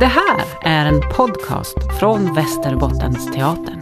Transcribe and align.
Det 0.00 0.06
här 0.06 0.44
är 0.62 0.86
en 0.86 1.00
podcast 1.16 1.76
från 2.00 2.34
Västerbottens 2.34 3.32
teatern. 3.32 3.80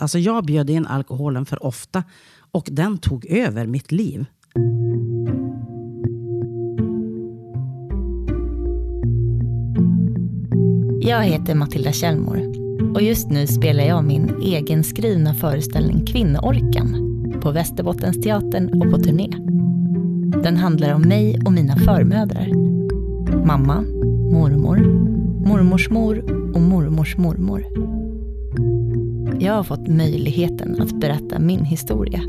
Alltså 0.00 0.18
jag 0.18 0.44
bjöd 0.44 0.70
in 0.70 0.86
alkoholen 0.86 1.46
för 1.46 1.66
ofta 1.66 2.04
och 2.52 2.68
den 2.70 2.98
tog 2.98 3.26
över 3.26 3.66
mitt 3.66 3.92
liv. 3.92 4.26
Jag 11.00 11.22
heter 11.22 11.54
Matilda 11.54 11.92
Kjellmor 11.92 12.52
och 12.94 13.02
just 13.02 13.30
nu 13.30 13.46
spelar 13.46 13.84
jag 13.84 14.04
min 14.04 14.42
egenskrivna 14.42 15.34
föreställning 15.34 16.06
Kvinnoorkan 16.06 17.06
på 17.42 17.50
Västerbottensteatern 17.50 18.82
och 18.82 18.90
på 18.90 18.98
turné. 18.98 19.59
Den 20.42 20.56
handlar 20.56 20.94
om 20.94 21.02
mig 21.02 21.38
och 21.44 21.52
mina 21.52 21.76
förmödrar. 21.76 22.48
Mamma, 23.46 23.80
mormor, 24.32 24.78
mormors 25.46 25.90
mor 25.90 26.24
och 26.54 26.60
mormors 26.60 27.16
mormor. 27.16 27.64
Jag 29.40 29.52
har 29.52 29.62
fått 29.62 29.88
möjligheten 29.88 30.80
att 30.80 31.00
berätta 31.00 31.38
min 31.38 31.64
historia. 31.64 32.20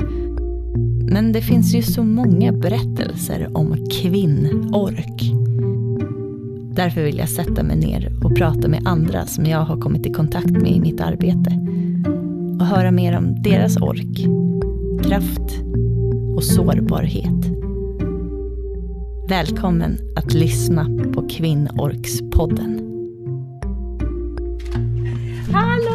Men 1.10 1.32
det 1.32 1.42
finns 1.42 1.74
ju 1.74 1.82
så 1.82 2.02
många 2.02 2.52
berättelser 2.52 3.50
om 3.56 3.86
kvinnork. 3.90 5.32
Därför 6.74 7.02
vill 7.02 7.18
jag 7.18 7.28
sätta 7.28 7.62
mig 7.62 7.76
ner 7.76 8.12
och 8.24 8.36
prata 8.36 8.68
med 8.68 8.82
andra 8.84 9.26
som 9.26 9.46
jag 9.46 9.58
har 9.58 9.80
kommit 9.80 10.06
i 10.06 10.12
kontakt 10.12 10.50
med 10.50 10.72
i 10.72 10.80
mitt 10.80 11.00
arbete. 11.00 11.58
Och 12.60 12.66
höra 12.66 12.90
mer 12.90 13.18
om 13.18 13.42
deras 13.42 13.76
ork, 13.76 14.26
kraft 15.02 15.62
och 16.36 16.44
sårbarhet. 16.44 17.41
Välkommen 19.28 19.98
att 20.16 20.32
lyssna 20.34 20.84
på 21.14 21.28
Kvinnorkspodden. 21.28 22.78
Hallå! 25.52 25.90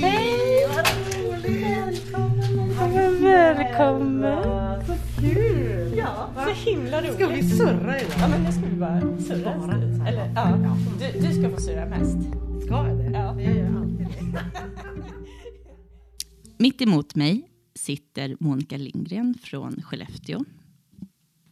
Hej! 0.00 0.68
Välkommen! 3.20 4.86
Så 4.86 5.20
kul! 5.20 5.94
Ja, 5.96 6.30
så 6.34 6.70
himla 6.70 7.00
roligt. 7.00 7.14
Ska 7.14 7.28
vi 7.28 7.42
surra 7.42 8.00
idag? 8.00 8.12
Ja, 8.20 8.28
men 8.28 8.42
nu 8.42 8.52
ska 8.52 8.62
vi 8.70 8.76
bara 8.76 9.00
surra. 9.20 9.58
Bara 9.58 10.08
Eller, 10.08 10.32
ja. 10.34 10.76
Du, 10.98 11.20
du 11.28 11.34
ska 11.34 11.50
få 11.50 11.60
surra 11.60 11.86
mest. 11.86 12.18
Ska 12.64 12.88
jag 12.88 12.98
det? 12.98 13.10
Ja. 13.12 13.40
Jag 13.40 13.56
gör 13.56 13.80
alltid 13.80 14.06
det. 14.06 14.40
Mitt 16.58 16.82
emot 16.82 17.14
mig 17.14 17.42
sitter 17.74 18.36
Monica 18.40 18.76
Lindgren 18.76 19.34
från 19.42 19.82
Skellefteå. 19.82 20.44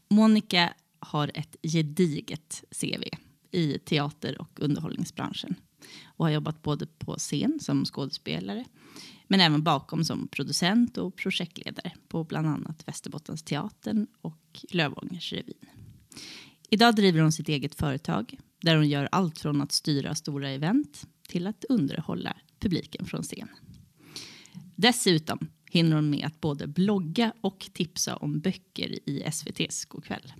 Monica 0.08 0.74
har 0.98 1.30
ett 1.34 1.56
gediget 1.62 2.64
CV 2.80 3.04
i 3.50 3.78
teater 3.78 4.40
och 4.40 4.60
underhållningsbranschen 4.60 5.54
och 6.04 6.24
har 6.24 6.32
jobbat 6.32 6.62
både 6.62 6.86
på 6.86 7.14
scen 7.14 7.58
som 7.60 7.84
skådespelare 7.84 8.64
men 9.28 9.40
även 9.40 9.62
bakom 9.62 10.04
som 10.04 10.28
producent 10.28 10.98
och 10.98 11.16
projektledare 11.16 11.92
på 12.08 12.24
bland 12.24 12.46
annat 12.46 12.88
Västerbottensteatern 12.88 14.06
och 14.20 14.64
Lövångersrevyn. 14.70 15.66
Idag 16.70 16.96
driver 16.96 17.20
hon 17.20 17.32
sitt 17.32 17.48
eget 17.48 17.74
företag 17.74 18.38
där 18.62 18.76
hon 18.76 18.88
gör 18.88 19.08
allt 19.12 19.38
från 19.38 19.62
att 19.62 19.72
styra 19.72 20.14
stora 20.14 20.50
event 20.50 21.06
till 21.28 21.46
att 21.46 21.64
underhålla 21.68 22.36
publiken 22.60 23.06
från 23.06 23.22
scen. 23.22 23.48
Dessutom 24.76 25.48
hinner 25.77 25.96
hon 25.96 26.10
med 26.10 26.27
att 26.27 26.41
både 26.41 26.66
blogga 26.66 27.32
och 27.41 27.70
tipsa 27.72 28.16
om 28.16 28.41
böcker 28.41 29.08
i 29.10 29.22
SVTs 29.22 29.86
Go'kväll. 29.88 30.32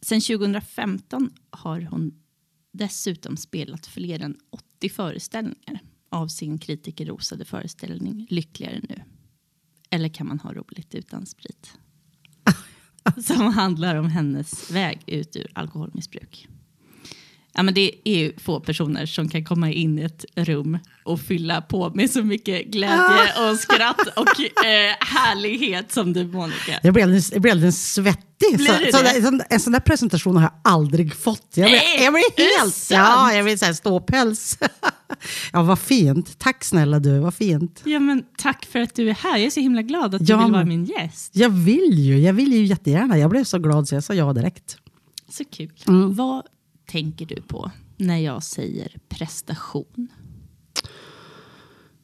Sen 0.00 0.20
2015 0.20 1.30
har 1.50 1.80
hon 1.80 2.22
dessutom 2.72 3.36
spelat 3.36 3.86
fler 3.86 4.22
än 4.22 4.36
80 4.50 4.88
föreställningar 4.88 5.80
av 6.08 6.28
sin 6.28 6.58
kritikerrosade 6.58 7.44
föreställning 7.44 8.26
Lyckligare 8.30 8.80
nu. 8.88 9.02
Eller 9.90 10.08
kan 10.08 10.26
man 10.26 10.40
ha 10.40 10.52
roligt 10.52 10.94
utan 10.94 11.26
sprit? 11.26 11.72
Som 13.24 13.40
handlar 13.40 13.94
om 13.94 14.10
hennes 14.10 14.70
väg 14.70 15.02
ut 15.06 15.36
ur 15.36 15.46
alkoholmissbruk. 15.54 16.48
Ja, 17.58 17.62
men 17.62 17.74
det 17.74 17.92
är 18.04 18.18
ju 18.18 18.32
få 18.38 18.60
personer 18.60 19.06
som 19.06 19.28
kan 19.28 19.44
komma 19.44 19.70
in 19.72 19.98
i 19.98 20.02
ett 20.02 20.24
rum 20.34 20.78
och 21.04 21.20
fylla 21.20 21.60
på 21.60 21.90
med 21.94 22.10
så 22.10 22.22
mycket 22.22 22.66
glädje 22.66 23.50
och 23.50 23.58
skratt 23.58 24.00
och 24.16 24.40
eh, 24.64 24.94
härlighet 25.00 25.92
som 25.92 26.12
du 26.12 26.26
Monica. 26.26 26.80
Jag 26.82 26.94
blev 26.94 27.04
alldeles, 27.04 27.32
jag 27.32 27.42
blev 27.42 27.52
alldeles 27.52 27.92
svettig. 27.92 28.56
Blir 28.56 28.66
Så, 28.66 28.84
du 28.84 28.92
så, 28.92 29.02
det? 29.02 29.10
en, 29.10 29.22
sån, 29.22 29.42
en 29.50 29.60
sån 29.60 29.72
där 29.72 29.80
presentation 29.80 30.36
har 30.36 30.42
jag 30.42 30.52
aldrig 30.64 31.14
fått. 31.14 31.46
Jag 31.54 31.70
blev, 31.70 31.80
Nej, 31.80 32.04
jag 32.04 32.14
det 32.14 32.42
helt... 32.60 32.88
Ja, 32.90 33.32
jag 33.32 33.44
vill 33.44 33.58
säga 33.58 33.74
ståpäls. 33.74 34.58
ja, 35.52 35.62
vad 35.62 35.78
fint. 35.78 36.38
Tack 36.38 36.64
snälla 36.64 36.98
du, 36.98 37.18
vad 37.18 37.34
fint. 37.34 37.82
Ja, 37.84 37.98
men 37.98 38.22
tack 38.36 38.66
för 38.66 38.78
att 38.78 38.94
du 38.94 39.10
är 39.10 39.14
här. 39.14 39.36
Jag 39.36 39.46
är 39.46 39.50
så 39.50 39.60
himla 39.60 39.82
glad 39.82 40.14
att 40.14 40.26
du 40.26 40.32
Ja, 40.32 40.42
vill 40.44 40.52
vara 40.52 40.64
min 40.64 40.84
gäst. 40.84 41.30
Jag 41.36 41.50
vill 41.50 41.92
ju, 41.98 42.18
jag 42.18 42.32
vill 42.32 42.52
ju 42.52 42.64
jättegärna. 42.64 43.18
Jag 43.18 43.30
blev 43.30 43.44
så 43.44 43.58
glad 43.58 43.88
så 43.88 43.94
jag 43.94 44.04
sa 44.04 44.14
ja 44.14 44.32
direkt. 44.32 44.76
Så 45.30 45.44
kul. 45.44 45.70
Mm. 45.88 46.14
Vad 46.14 46.42
tänker 46.88 47.26
du 47.26 47.42
på 47.42 47.70
när 47.96 48.16
jag 48.18 48.42
säger 48.42 48.96
prestation? 49.08 50.08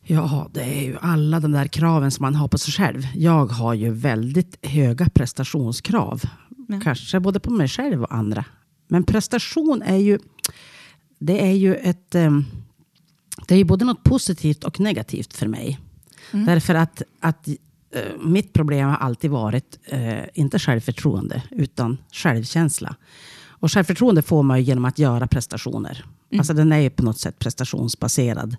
Ja, 0.07 0.51
det 0.53 0.63
är 0.63 0.83
ju 0.83 0.97
alla 1.01 1.41
de 1.41 1.53
där 1.53 1.67
kraven 1.67 2.11
som 2.11 2.23
man 2.23 2.35
har 2.35 2.49
på 2.49 2.59
sig 2.59 2.73
själv. 2.73 3.03
Jag 3.15 3.47
har 3.47 3.75
ju 3.75 3.91
väldigt 3.91 4.67
höga 4.67 5.09
prestationskrav. 5.09 6.23
Ja. 6.69 6.81
Kanske 6.83 7.21
både 7.21 7.41
på 7.41 7.51
mig 7.51 7.69
själv 7.69 8.03
och 8.03 8.15
andra. 8.15 8.45
Men 8.89 9.05
prestation 9.05 9.83
är 9.83 9.97
ju, 9.97 10.19
det 11.19 11.45
är 11.47 11.53
ju 11.53 11.75
ett... 11.75 12.15
em, 12.15 12.45
Det 13.49 13.55
är 13.55 13.59
ju 13.59 13.65
både 13.65 13.85
något 13.85 14.03
positivt 14.03 14.65
och 14.65 14.81
negativt 14.81 15.33
för 15.37 15.47
mig. 15.47 15.79
Därför 16.33 16.75
att, 16.75 17.03
att 17.21 17.49
eh, 17.49 17.55
mitt 18.25 18.53
problem 18.53 18.89
har 18.89 18.97
alltid 18.97 19.31
varit, 19.31 19.79
eh, 19.85 20.25
inte 20.35 20.59
självförtroende, 20.59 21.43
utan 21.51 21.99
självkänsla. 22.13 22.97
Och 23.65 23.73
självförtroende 23.73 24.23
får 24.23 24.43
man 24.43 24.63
genom 24.63 24.85
att 24.85 24.99
göra 24.99 25.27
prestationer. 25.27 26.05
Alltså 26.39 26.55
den 26.55 26.73
är 26.73 26.79
ju 26.79 26.91
på 26.91 27.03
något 27.03 27.19
sätt 27.19 27.39
prestationsbaserad. 27.39 28.57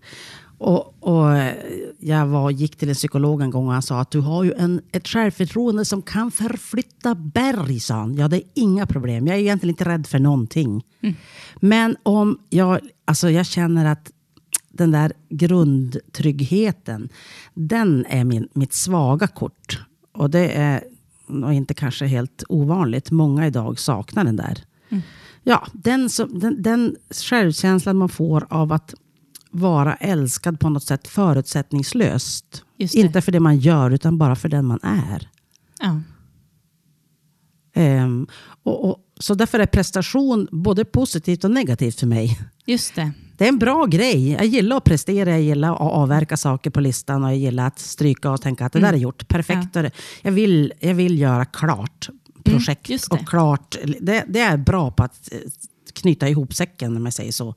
Och, 0.57 0.95
och 0.99 1.37
eh, 1.37 1.53
jag 1.99 2.27
var, 2.27 2.51
gick 2.51 2.75
till 2.75 2.89
en 2.89 2.95
psykolog 2.95 3.41
en 3.41 3.51
gång 3.51 3.67
och 3.67 3.73
han 3.73 3.81
sa 3.81 3.99
att 3.99 4.11
du 4.11 4.19
har 4.19 4.43
ju 4.43 4.53
en, 4.53 4.81
ett 4.91 5.07
självförtroende 5.07 5.85
som 5.85 6.01
kan 6.01 6.31
förflytta 6.31 7.15
berg, 7.15 7.79
sa 7.79 7.93
han. 7.93 8.15
Ja, 8.15 8.27
det 8.27 8.37
är 8.37 8.43
inga 8.53 8.85
problem. 8.85 9.27
Jag 9.27 9.35
är 9.35 9.39
egentligen 9.39 9.73
inte 9.73 9.85
rädd 9.85 10.07
för 10.07 10.19
någonting. 10.19 10.83
Men 11.55 11.97
om 12.03 12.39
jag, 12.49 12.79
alltså 13.05 13.29
jag 13.29 13.45
känner 13.45 13.85
att 13.85 14.11
den 14.69 14.91
där 14.91 15.13
grundtryggheten, 15.29 17.09
den 17.53 18.05
är 18.09 18.23
min, 18.23 18.47
mitt 18.53 18.73
svaga 18.73 19.27
kort. 19.27 19.79
Och 20.13 20.29
det 20.29 20.49
är 20.49 20.83
nog 21.27 21.53
inte 21.53 21.73
kanske 21.73 22.05
helt 22.05 22.43
ovanligt. 22.49 23.11
Många 23.11 23.47
idag 23.47 23.79
saknar 23.79 24.23
den 24.23 24.35
där. 24.35 24.63
Ja, 25.43 25.67
den, 25.73 26.09
som, 26.09 26.39
den, 26.39 26.61
den 26.61 26.95
självkänslan 27.09 27.97
man 27.97 28.09
får 28.09 28.47
av 28.49 28.71
att 28.71 28.93
vara 29.51 29.95
älskad 29.95 30.59
på 30.59 30.69
något 30.69 30.83
sätt 30.83 31.07
förutsättningslöst. 31.07 32.63
Inte 32.77 33.21
för 33.21 33.31
det 33.31 33.39
man 33.39 33.57
gör, 33.57 33.91
utan 33.91 34.17
bara 34.17 34.35
för 34.35 34.49
den 34.49 34.65
man 34.65 34.79
är. 34.83 35.29
Ja. 35.79 36.01
Ehm, 37.73 38.27
och, 38.63 38.89
och, 38.89 38.97
så 39.19 39.33
därför 39.33 39.59
är 39.59 39.65
prestation 39.65 40.47
både 40.51 40.85
positivt 40.85 41.43
och 41.43 41.51
negativt 41.51 41.99
för 41.99 42.07
mig. 42.07 42.39
Just 42.65 42.95
det. 42.95 43.11
Det 43.37 43.43
är 43.43 43.49
en 43.49 43.59
bra 43.59 43.85
grej. 43.85 44.29
Jag 44.31 44.45
gillar 44.45 44.77
att 44.77 44.83
prestera, 44.83 45.29
jag 45.29 45.41
gillar 45.41 45.73
att 45.73 45.81
avverka 45.81 46.37
saker 46.37 46.69
på 46.69 46.81
listan 46.81 47.23
och 47.23 47.29
jag 47.29 47.37
gillar 47.37 47.67
att 47.67 47.79
stryka 47.79 48.31
och 48.31 48.41
tänka 48.41 48.65
att 48.65 48.73
det 48.73 48.79
där 48.79 48.93
är 48.93 48.97
gjort. 48.97 49.27
Perfekt. 49.27 49.77
Jag, 50.21 50.31
vill, 50.31 50.73
jag 50.79 50.93
vill 50.93 51.19
göra 51.19 51.45
klart 51.45 52.09
projekt. 52.51 52.87
det. 52.87 53.07
och 53.11 53.27
klart, 53.27 53.75
det, 54.01 54.23
det 54.27 54.39
är 54.39 54.57
bra 54.57 54.91
på 54.91 55.03
att 55.03 55.29
eh, 55.33 55.39
knyta 55.93 56.29
ihop 56.29 56.53
säcken 56.53 56.97
om 56.97 57.05
jag 57.05 57.13
säger 57.13 57.31
så. 57.31 57.55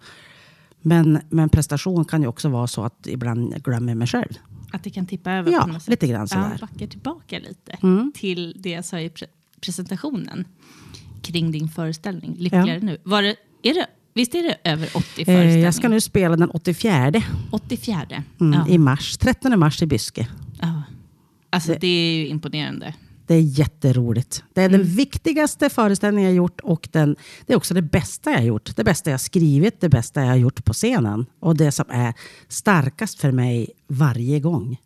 Men, 0.83 1.21
men 1.31 1.49
prestation 1.49 2.05
kan 2.05 2.23
ju 2.23 2.29
också 2.29 2.49
vara 2.49 2.67
så 2.67 2.85
att 2.85 3.07
ibland 3.07 3.53
jag 3.53 3.63
glömmer 3.63 3.95
mig 3.95 4.07
själv. 4.09 4.33
Att 4.73 4.85
det 4.85 4.91
kan 4.91 5.07
tippa 5.07 5.33
över 5.33 5.53
Ja, 5.53 5.61
på 5.61 5.67
något 5.73 5.83
sätt. 5.83 5.91
lite 5.91 6.07
grann 6.07 6.29
sådär. 6.29 6.59
Ja, 6.61 6.67
backar 6.67 6.87
tillbaka 6.87 7.39
lite 7.39 7.73
Mm. 7.83 8.13
till 8.15 8.55
det 8.59 8.71
jag 8.71 8.85
sa 8.85 9.01
i 9.01 9.09
pre- 9.09 9.25
presentationen 9.61 10.45
kring 11.23 11.53
din 11.53 11.69
föreställning 11.69 12.35
Lyckligare 12.39 12.81
nu. 12.81 12.99
Var 13.05 13.23
det, 13.23 13.37
är 13.63 13.75
det, 13.75 13.87
visst 14.15 14.35
är 14.35 14.43
det 14.43 14.57
över 14.71 14.87
80 14.87 14.97
Eh, 14.99 15.03
föreställningar? 15.25 15.59
jag 15.65 15.75
ska 15.75 15.89
nu 15.89 16.01
spela 16.01 16.37
den 16.37 16.51
84 16.51 17.23
84. 17.51 18.23
mm, 18.41 18.53
Ja. 18.61 18.69
i 18.75 18.79
mars. 18.79 19.17
13 19.19 19.59
mars 19.59 19.83
i 19.83 19.87
Byske. 19.87 20.29
ja. 20.61 20.83
Alltså 21.51 21.75
det 21.81 21.87
är 21.89 22.13
ju 22.19 22.27
imponerande. 22.29 22.95
Det 23.29 23.35
är 23.35 23.41
jätteroligt. 23.41 24.45
Det 24.55 24.63
är 24.63 24.69
den 24.69 24.85
viktigaste 24.85 25.69
föreställningen 25.71 26.31
jag 26.31 26.37
gjort 26.37 26.61
och 26.61 26.89
den, 26.93 27.17
det 27.47 27.53
är 27.53 27.57
också 27.57 27.75
det 27.75 27.83
bästa 27.83 28.31
jag 28.33 28.45
gjort. 28.45 28.77
Det 28.77 28.85
bästa 28.85 29.11
jag 29.11 29.21
skrivit, 29.21 29.81
det 29.81 29.89
bästa 29.89 30.21
jag 30.21 30.29
har 30.29 30.37
gjort 30.37 30.65
på 30.65 30.73
scenen. 30.73 31.27
Och 31.41 31.57
det 31.57 31.73
som 31.73 31.85
är 31.89 32.15
starkast 32.49 33.21
för 33.21 33.33
mig 33.33 33.71
varje 33.89 34.41
gång. 34.41 34.77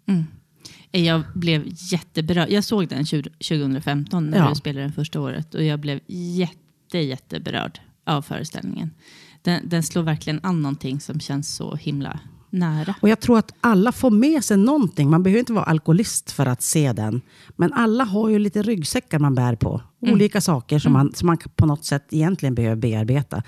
Jag 0.91 1.23
blev 1.35 1.63
jätteberörd. 1.93 2.51
Jag 2.51 2.65
såg 2.65 2.89
den 2.89 3.03
20- 3.03 3.23
2015 3.23 4.31
när 4.31 4.39
Ja. 4.39 4.49
du 4.49 4.55
spelade 4.55 4.85
den 4.85 4.93
första 4.93 5.21
året 5.21 5.55
och 5.55 5.65
jag 5.65 5.81
blev 5.81 6.01
jätte, 6.07 6.99
jätteberörd 6.99 7.81
av 8.07 8.23
föreställningen. 8.23 8.91
Den, 9.43 9.69
den 9.69 9.83
slår 9.83 10.03
verkligen 10.03 10.41
an 10.43 10.63
någonting 10.63 11.01
som 11.01 11.21
känns 11.21 11.55
så 11.55 11.75
himla 11.77 12.21
nära. 12.53 12.95
Och 13.03 13.09
jag 13.09 13.21
tror 13.21 13.39
att 13.39 13.55
alla 13.61 13.93
får 13.93 14.11
med 14.11 14.45
sig 14.45 14.57
någonting. 14.57 15.11
Man 15.11 15.23
behöver 15.23 15.39
inte 15.41 15.53
vara 15.53 15.65
alkoholist 15.65 16.31
för 16.31 16.47
att 16.47 16.63
se 16.63 16.93
den. 16.93 17.21
Men 17.57 17.73
alla 17.73 18.05
har 18.05 18.29
ju 18.29 18.39
lite 18.39 18.63
ryggsäckar 18.63 19.19
man 19.19 19.35
bär 19.35 19.55
på. 19.57 19.81
Olika 20.01 20.41
saker 20.41 20.79
som 20.79 20.93
man, 20.93 21.15
som 21.15 21.27
man 21.27 21.39
på 21.57 21.67
något 21.67 21.85
sätt 21.85 22.07
egentligen 22.11 22.55
behöver 22.55 22.77
bearbeta. 22.77 23.43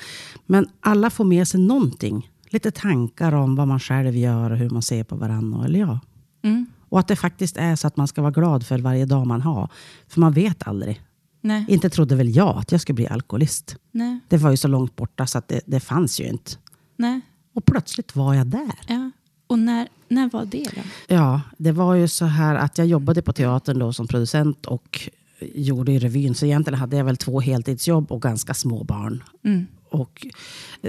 Men 0.46 0.68
alla 0.80 1.10
får 1.10 1.24
med 1.24 1.48
sig 1.48 1.60
någonting. 1.60 2.30
Lite 2.50 2.70
tankar 2.70 3.32
om 3.34 3.56
vad 3.56 3.68
man 3.68 3.80
själv 3.80 4.16
gör 4.16 4.50
och 4.50 4.56
hur 4.58 4.70
man 4.70 4.82
ser 4.82 5.04
på 5.04 5.16
varandra. 5.16 5.64
Eller 5.64 5.78
ja. 5.80 6.00
Mm. 6.42 6.66
Och 6.88 7.00
att 7.00 7.08
det 7.08 7.16
faktiskt 7.16 7.56
är 7.56 7.76
så 7.76 7.86
att 7.86 7.96
man 7.96 8.08
ska 8.08 8.22
vara 8.22 8.32
glad 8.32 8.66
för 8.66 8.78
varje 8.78 9.04
dag 9.06 9.26
man 9.26 9.40
har. 9.42 9.68
För 10.08 10.20
man 10.20 10.32
vet 10.32 10.68
aldrig. 10.68 11.00
Nej, 11.40 11.64
Inte 11.68 11.90
trodde 11.90 12.16
väl 12.16 12.36
jag 12.36 12.56
att 12.58 12.72
jag 12.72 12.80
skulle 12.80 12.94
bli 12.94 13.06
alkoholist. 13.08 13.76
nej, 13.92 14.20
Det 14.28 14.36
var 14.36 14.50
ju 14.50 14.56
så 14.56 14.68
långt 14.68 14.96
borta 14.96 15.26
så 15.26 15.38
att 15.38 15.48
det, 15.48 15.60
det 15.66 15.80
fanns 15.80 16.20
ju 16.20 16.24
inte. 16.24 16.50
nej. 16.96 17.20
Och 17.54 17.64
plötsligt 17.64 18.16
var 18.16 18.34
jag 18.34 18.46
där. 18.46 18.74
Ja. 18.86 19.10
Och 19.46 19.58
när, 19.58 19.88
när 20.08 20.30
var 20.30 20.44
det 20.44 20.66
då? 20.74 20.82
Ja, 21.14 21.40
det 21.58 21.72
var 21.72 21.94
ju 21.94 22.08
så 22.08 22.24
här 22.24 22.54
att 22.54 22.78
jag 22.78 22.86
jobbade 22.86 23.22
på 23.22 23.32
teatern 23.32 23.78
då 23.78 23.92
som 23.92 24.06
producent 24.06 24.66
och 24.66 25.08
gjorde 25.40 25.92
i 25.92 25.98
revyn. 25.98 26.34
Så 26.34 26.46
egentligen 26.46 26.78
hade 26.78 26.96
jag 26.96 27.04
väl 27.04 27.16
två 27.16 27.40
heltidsjobb 27.40 28.12
och 28.12 28.22
ganska 28.22 28.54
små 28.54 28.84
barn. 28.84 29.22
Mm. 29.44 29.66
Och 29.90 30.26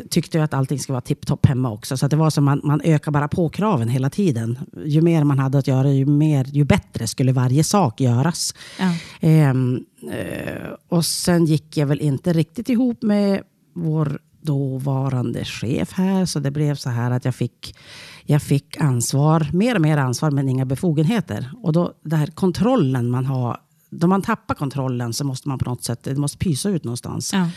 tyckte 0.10 0.38
ju 0.38 0.44
att 0.44 0.54
allting 0.54 0.80
skulle 0.80 0.94
vara 0.94 1.02
tipptopp 1.02 1.46
hemma 1.46 1.72
också. 1.72 1.98
Så 1.98 2.08
det 2.08 2.16
var 2.16 2.30
som 2.30 2.44
man, 2.44 2.62
man 2.64 2.82
ökar 2.84 3.12
bara 3.12 3.28
på 3.28 3.50
kraven 3.50 3.88
hela 3.88 4.10
tiden. 4.10 4.60
Ju 4.86 5.02
mer 5.02 5.24
man 5.24 5.40
hade 5.40 5.58
att 5.58 5.68
göra, 5.68 5.92
ju, 5.92 6.06
mer, 6.06 6.44
ju 6.44 6.64
bättre 6.64 7.08
skulle 7.08 7.32
varje 7.32 7.64
sak 7.64 8.02
göras. 8.02 8.54
Ja. 8.80 8.94
Ehm, 9.20 9.86
eh, 10.12 10.72
och 10.90 11.06
sen 11.06 11.46
gick 11.46 11.78
jag 11.78 11.88
väl 11.88 12.02
inte 12.02 12.34
riktigt 12.34 12.70
ihop 12.70 13.02
med 13.02 13.42
vår 13.74 14.20
dåvarande 14.46 15.46
chef 15.46 15.94
här. 15.94 16.26
Så 16.26 16.40
det 16.40 16.52
blev 16.52 16.76
så 16.76 16.90
här 16.90 17.12
att 17.12 17.26
jag 17.26 17.36
fick, 17.36 17.76
jag 18.24 18.42
fick 18.42 18.82
ansvar, 18.82 19.50
mer 19.54 19.76
och 19.76 19.82
mer 19.82 19.98
ansvar 19.98 20.32
men 20.32 20.50
inga 20.50 20.66
befogenheter. 20.66 21.52
Och 21.64 21.74
då 21.74 21.94
den 22.04 22.20
här 22.20 22.28
kontrollen 22.28 23.10
man 23.10 23.26
har, 23.26 23.58
då 23.90 24.08
man 24.08 24.22
tappar 24.22 24.56
kontrollen 24.56 25.14
så 25.14 25.24
måste 25.24 25.48
man 25.48 25.60
på 25.60 25.70
något 25.70 25.84
sätt, 25.84 26.04
det 26.04 26.16
måste 26.16 26.38
pysa 26.38 26.70
ut 26.70 26.84
någonstans. 26.84 27.34
Ja. 27.34 27.50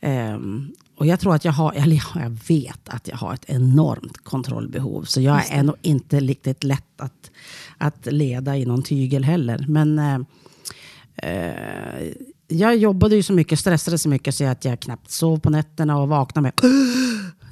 Ehm, 0.00 0.72
och 0.96 1.06
jag 1.06 1.20
tror 1.20 1.34
att 1.34 1.44
jag 1.44 1.52
har, 1.52 1.72
eller 1.76 2.02
jag 2.14 2.38
vet 2.48 2.88
att 2.88 3.08
jag 3.08 3.16
har 3.16 3.34
ett 3.34 3.44
enormt 3.50 4.24
kontrollbehov. 4.24 5.02
Så 5.02 5.20
jag 5.20 5.50
är 5.50 5.62
nog 5.62 5.76
inte 5.82 6.20
riktigt 6.20 6.64
lätt 6.64 7.00
att, 7.00 7.30
att 7.78 8.06
leda 8.06 8.56
i 8.56 8.64
någon 8.64 8.82
tygel 8.82 9.24
heller. 9.24 9.64
Men 9.68 9.98
eh, 9.98 10.18
eh, 11.16 12.12
jag 12.48 12.76
jobbade 12.76 13.16
ju 13.16 13.22
så 13.22 13.32
mycket, 13.32 13.58
stressade 13.58 13.98
så 13.98 14.08
mycket 14.08 14.34
så 14.34 14.44
att 14.44 14.64
jag 14.64 14.80
knappt 14.80 15.10
sov 15.10 15.38
på 15.38 15.50
nätterna 15.50 15.98
och 15.98 16.08
vaknade 16.08 16.42
med 16.42 16.52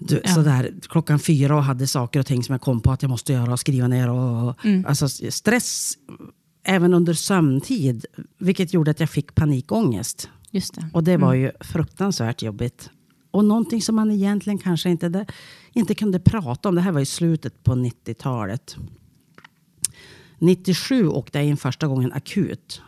du, 0.00 0.20
Ja. 0.24 0.34
sådär, 0.34 0.72
klockan 0.88 1.18
fyra 1.18 1.56
och 1.56 1.64
hade 1.64 1.86
saker 1.86 2.20
och 2.20 2.26
ting 2.26 2.42
som 2.44 2.52
jag 2.52 2.60
kom 2.60 2.80
på 2.80 2.92
att 2.92 3.02
jag 3.02 3.08
måste 3.10 3.32
göra 3.32 3.52
och 3.52 3.60
skriva 3.60 3.88
ner. 3.88 4.10
Och, 4.10 4.54
alltså, 4.86 5.08
stress 5.08 5.92
även 6.64 6.94
under 6.94 7.14
sömntid, 7.14 8.06
vilket 8.38 8.74
gjorde 8.74 8.90
att 8.90 9.00
jag 9.00 9.10
fick 9.10 9.34
panikångest. 9.34 10.28
Just 10.50 10.74
det. 10.74 10.90
Och 10.92 11.04
det 11.04 11.16
var 11.16 11.34
ju 11.34 11.50
fruktansvärt 11.60 12.42
jobbigt. 12.42 12.90
Och 13.30 13.44
någonting 13.44 13.82
som 13.82 13.94
man 13.94 14.10
egentligen 14.10 14.58
kanske 14.58 14.90
inte, 14.90 15.08
det, 15.08 15.26
inte 15.72 15.94
kunde 15.94 16.20
prata 16.20 16.68
om. 16.68 16.74
Det 16.74 16.80
här 16.80 16.92
var 16.92 17.00
i 17.00 17.06
slutet 17.06 17.64
på 17.64 17.74
90-talet. 17.74 18.76
97 20.38 21.08
åkte 21.08 21.38
jag 21.38 21.46
in 21.46 21.56
första 21.56 21.86
gången 21.86 22.12
akut 22.12 22.82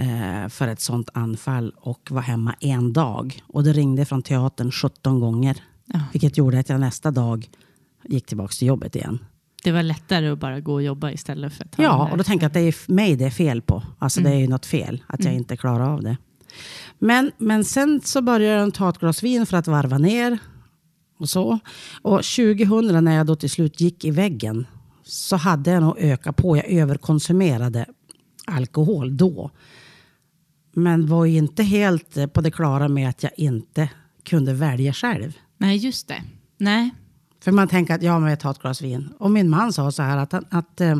eh, 0.00 0.48
för 0.48 0.68
ett 0.68 0.80
sånt 0.80 1.08
anfall 1.14 1.74
och 1.76 2.08
var 2.10 2.22
hemma 2.22 2.54
en 2.60 2.92
dag. 2.92 3.42
Och 3.46 3.64
det 3.64 3.72
ringde 3.72 4.04
från 4.04 4.22
teatern 4.22 4.70
17 4.72 5.20
gånger. 5.20 5.56
Ja. 5.84 6.00
Vilket 6.12 6.36
gjorde 6.36 6.58
att 6.58 6.68
jag 6.68 6.80
nästa 6.80 7.10
dag 7.10 7.48
gick 8.04 8.26
tillbaka 8.26 8.52
till 8.52 8.68
jobbet 8.68 8.96
igen. 8.96 9.18
Det 9.64 9.72
var 9.72 9.82
lättare 9.82 10.28
att 10.28 10.38
bara 10.38 10.60
gå 10.60 10.72
och 10.72 10.82
jobba 10.82 11.10
istället 11.10 11.52
för 11.52 11.64
att 11.64 11.72
den 11.72 11.84
Ja, 11.84 12.08
och 12.10 12.18
då 12.18 12.24
tänker 12.24 12.44
jag 12.44 12.48
att 12.48 12.54
det 12.54 12.60
är 12.60 12.92
mig 12.92 13.16
det 13.16 13.24
är 13.24 13.30
fel 13.30 13.62
på. 13.62 13.82
Alltså 13.98 14.20
det 14.20 14.30
är 14.30 14.38
ju 14.38 14.48
något 14.48 14.66
fel, 14.66 15.02
att 15.06 15.24
jag 15.24 15.34
inte 15.34 15.56
klarar 15.56 15.92
av 15.92 16.02
det. 16.02 16.16
Men, 16.98 17.32
men 17.38 17.64
sen 17.64 18.00
så 18.04 18.22
började 18.22 18.60
jag 18.60 18.74
ta 18.74 18.88
ett 18.88 18.98
glas 18.98 19.22
vin 19.22 19.46
för 19.46 19.56
att 19.56 19.66
varva 19.66 19.98
ner. 19.98 20.38
Och 21.18 21.28
så. 21.28 21.58
Och 22.02 22.22
2000 22.24 23.04
när 23.04 23.16
jag 23.16 23.26
då 23.26 23.36
till 23.36 23.50
slut 23.50 23.80
gick 23.80 24.04
i 24.04 24.10
väggen 24.10 24.66
så 25.02 25.36
hade 25.36 25.70
jag 25.70 25.82
nog 25.82 25.98
ökat 25.98 26.36
på. 26.36 26.56
Jag 26.56 26.70
överkonsumerade 26.70 27.86
alkohol 28.46 29.16
då. 29.16 29.50
Men 30.72 31.06
var 31.06 31.24
ju 31.24 31.36
inte 31.38 31.62
helt 31.62 32.16
eh, 32.16 32.26
på 32.26 32.40
det 32.40 32.50
klara 32.50 32.88
med 32.88 33.08
att 33.08 33.22
jag 33.22 33.32
inte 33.36 33.88
kunde 34.24 34.52
välja 34.54 34.92
själv. 34.92 35.32
Nej, 35.58 35.76
just 35.76 36.08
det. 36.08 36.22
Nej. 36.58 36.90
För 37.44 37.52
man 37.52 37.68
tänker 37.68 37.94
att 37.94 38.02
ja, 38.02 38.18
men 38.18 38.30
jag 38.30 38.40
tar 38.40 38.50
ett 38.50 38.58
glas 38.62 38.82
vin. 38.82 39.08
Och 39.18 39.30
min 39.30 39.50
man 39.50 39.72
sa 39.72 39.92
så 39.92 40.02
här 40.02 40.16
att, 40.16 40.32
han- 40.32 40.44
att 40.50 40.80
eh, 40.80 40.96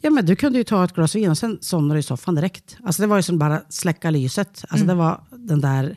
ja, 0.00 0.10
men 0.10 0.26
du 0.26 0.36
kunde 0.36 0.58
ju 0.58 0.64
ta 0.64 0.84
ett 0.84 0.92
glas 0.94 1.14
vin 1.14 1.30
och 1.30 1.38
sen 1.38 1.58
somnar 1.60 1.94
du 1.94 1.98
i 1.98 2.02
soffan 2.02 2.34
direkt. 2.34 2.76
Alltså 2.84 3.02
det 3.02 3.06
var 3.08 3.16
ju 3.16 3.22
som 3.22 3.38
bara 3.38 3.62
släcka 3.68 4.10
lyset. 4.10 4.64
Alltså 4.68 4.86
det 4.86 4.94
var 4.94 5.20
den 5.30 5.60
där 5.60 5.96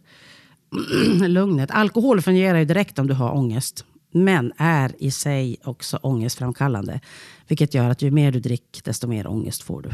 lugnet. 1.27 1.71
Alkohol 1.71 2.21
fungerar 2.21 2.59
ju 2.59 2.65
direkt 2.65 2.99
om 2.99 3.07
du 3.07 3.13
har 3.13 3.31
ångest. 3.35 3.85
Men 4.11 4.51
är 4.57 4.91
i 4.99 5.11
sig 5.11 5.57
också 5.63 5.97
ångestframkallande. 5.97 6.99
Vilket 7.47 7.73
gör 7.73 7.89
att 7.89 8.01
ju 8.01 8.11
mer 8.11 8.31
du 8.31 8.39
dricker, 8.39 8.81
desto 8.83 9.07
mer 9.07 9.27
ångest 9.27 9.63
får 9.63 9.81
du. 9.81 9.89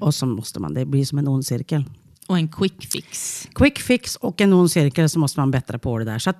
Och 0.00 0.14
så 0.14 0.26
måste 0.26 0.60
man, 0.60 0.74
det 0.74 0.84
blir 0.86 1.04
som 1.04 1.18
en 1.18 1.28
ond 1.28 1.46
cirkel. 1.46 1.84
Och 2.26 2.38
en 2.38 2.48
quick 2.48 2.86
fix. 2.92 3.48
Quick 3.54 3.78
fix 3.78 4.16
och 4.16 4.40
en 4.40 4.52
ond 4.52 4.70
cirkel 4.70 5.08
så 5.10 5.18
måste 5.18 5.40
man 5.40 5.50
bättra 5.50 5.78
på 5.78 5.98
det 5.98 6.04
där. 6.04 6.18
Så 6.18 6.32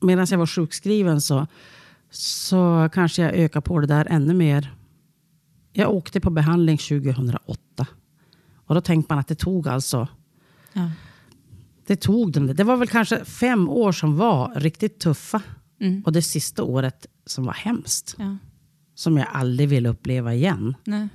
medan 0.00 0.26
jag 0.30 0.38
var 0.38 0.46
sjukskriven 0.46 1.20
så, 1.20 1.46
så 2.10 2.90
kanske 2.92 3.22
jag 3.22 3.32
ökade 3.34 3.62
på 3.62 3.80
det 3.80 3.86
där 3.86 4.06
ännu 4.10 4.34
mer. 4.34 4.74
Jag 5.72 5.90
åkte 5.90 6.20
på 6.20 6.30
behandling 6.30 6.78
2008. 6.78 7.86
Och 8.66 8.74
då 8.74 8.80
tänkte 8.80 9.12
man 9.12 9.18
att 9.18 9.28
det 9.28 9.34
tog 9.34 9.68
alltså, 9.68 10.08
Ja. 10.72 10.90
det 11.86 11.96
tog 11.96 12.32
den. 12.32 12.46
Det 12.56 12.64
var 12.64 12.76
väl 12.76 12.88
kanske 12.88 13.24
fem 13.24 13.68
år 13.68 13.92
som 13.92 14.16
var 14.16 14.52
riktigt 14.56 15.00
tuffa. 15.00 15.42
Mm. 15.80 16.02
Och 16.06 16.12
det 16.12 16.22
sista 16.22 16.62
året 16.62 17.06
som 17.26 17.44
var 17.44 17.52
hemskt. 17.52 18.14
Ja. 18.18 18.36
Som 18.94 19.16
jag 19.16 19.26
aldrig 19.32 19.68
vill 19.68 19.86
uppleva 19.86 20.34
igen. 20.34 20.74
Nej. 20.84 21.08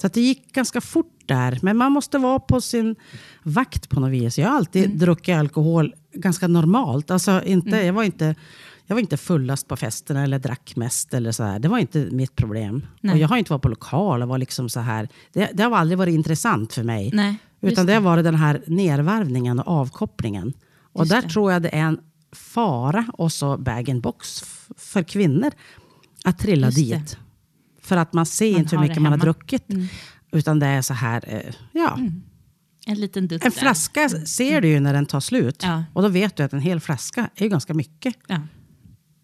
Så 0.00 0.06
att 0.06 0.12
det 0.12 0.20
gick 0.20 0.52
ganska 0.52 0.80
fort 0.80 1.19
där. 1.34 1.58
Men 1.62 1.76
man 1.76 1.92
måste 1.92 2.18
vara 2.18 2.38
på 2.38 2.60
sin 2.60 2.96
vakt 3.42 3.88
på 3.88 4.00
något 4.00 4.10
vis. 4.10 4.38
Jag 4.38 4.48
har 4.48 4.56
alltid 4.56 4.84
Mm. 4.84 4.98
druckit 4.98 5.36
alkohol 5.36 5.94
ganska 6.14 6.48
normalt. 6.48 7.10
Alltså 7.10 7.42
inte, 7.44 7.70
jag, 7.76 7.92
var 7.92 8.02
inte, 8.04 8.34
jag 8.86 8.94
var 8.94 9.00
inte 9.00 9.16
fullast 9.16 9.68
på 9.68 9.76
festerna 9.76 10.22
eller 10.24 10.38
drack 10.38 10.72
mest. 10.76 11.14
Eller 11.14 11.32
så 11.32 11.42
här. 11.44 11.58
Det 11.58 11.68
var 11.68 11.78
inte 11.78 11.98
mitt 12.10 12.36
problem. 12.36 12.86
Nej. 13.00 13.12
Och 13.12 13.18
jag 13.18 13.28
har 13.28 13.36
inte 13.36 13.52
varit 13.52 13.62
på 13.62 13.68
lokal 13.68 14.22
var 14.22 14.38
liksom 14.38 14.68
så 14.68 14.80
här. 14.80 15.08
Det, 15.32 15.50
det 15.54 15.62
har 15.62 15.76
aldrig 15.76 15.98
varit 15.98 16.14
intressant 16.14 16.72
för 16.72 16.82
mig. 16.82 17.10
Nej, 17.12 17.36
Utan 17.60 17.86
det 17.86 17.94
har 17.94 18.00
varit 18.00 18.24
den 18.24 18.34
här 18.34 18.62
nervarvningen 18.66 19.58
och 19.58 19.68
avkopplingen. 19.68 20.52
Och 20.92 21.00
Just 21.02 21.10
där 21.12 21.22
det. 21.22 21.28
tror 21.28 21.52
jag 21.52 21.62
det 21.62 21.68
är 21.74 21.82
en 21.82 22.00
fara 22.32 23.06
och 23.12 23.32
så 23.32 23.56
bag-in-box 23.58 24.44
för 24.76 25.02
kvinnor 25.02 25.50
att 26.24 26.38
trilla 26.38 26.66
Just 26.66 26.76
det. 26.78 26.96
dit. 26.98 27.18
För 27.82 27.96
att 27.96 28.12
man 28.12 28.26
ser 28.26 28.52
Man 28.52 28.60
inte 28.60 28.76
hur 28.76 28.82
det 28.82 28.88
mycket 28.88 29.02
man 29.02 29.12
har 29.12 29.18
hemma. 29.18 29.34
Mm. 29.68 29.86
Utan 30.32 30.58
det 30.58 30.66
är 30.66 30.82
så 30.82 30.94
här, 30.94 31.24
eh, 31.26 31.54
ja. 31.72 31.98
En 32.86 33.00
liten 33.00 33.28
dutt 33.28 33.44
En 33.44 33.50
där. 33.50 33.60
flaska 33.60 34.08
ser 34.08 34.60
du 34.60 34.68
ju 34.68 34.80
när 34.80 34.92
den 34.92 35.06
tar 35.06 35.20
slut. 35.20 35.62
Ja. 35.62 35.84
Och 35.92 36.02
då 36.02 36.08
vet 36.08 36.36
du 36.36 36.42
att 36.42 36.52
en 36.52 36.60
hel 36.60 36.80
flaska 36.80 37.30
är 37.34 37.42
ju 37.42 37.48
ganska 37.48 37.74
mycket. 37.74 38.14
Ja. 38.26 38.40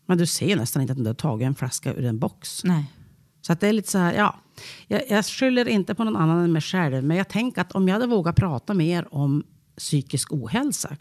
Men 0.07 0.19
du 0.19 0.27
ser 0.27 0.57
nästan 0.57 0.83
inte 0.83 0.93
att 0.93 0.99
du 0.99 1.07
har 1.07 1.15
tagit 1.15 1.47
en 1.47 1.55
flaska 1.55 1.95
ur 1.95 2.05
en 2.05 2.19
box. 2.19 2.65
Nej. 2.65 2.93
Så 3.43 3.53
att 3.53 3.61
det 3.61 3.69
är 3.69 3.73
lite 3.73 3.91
så 3.91 3.99
här, 3.99 4.15
ja. 4.15 4.41
Jag, 4.89 5.03
jag 5.11 5.27
skyller 5.27 5.69
inte 5.69 5.95
på 5.95 6.05
någon 6.05 6.17
annan 6.17 6.45
än 6.45 6.53
mig 6.53 6.63
själv. 6.63 7.05
Men 7.05 7.17
jag 7.17 7.29
tänker 7.29 7.61
att 7.61 7.73
om 7.73 7.89
jag 7.89 7.95
hade 7.95 8.07
vågat 8.07 8.37
prata 8.37 8.75
mer 8.75 9.15
om 9.15 9.45
psykisk 9.79 10.33
ohälsa. 10.33 10.97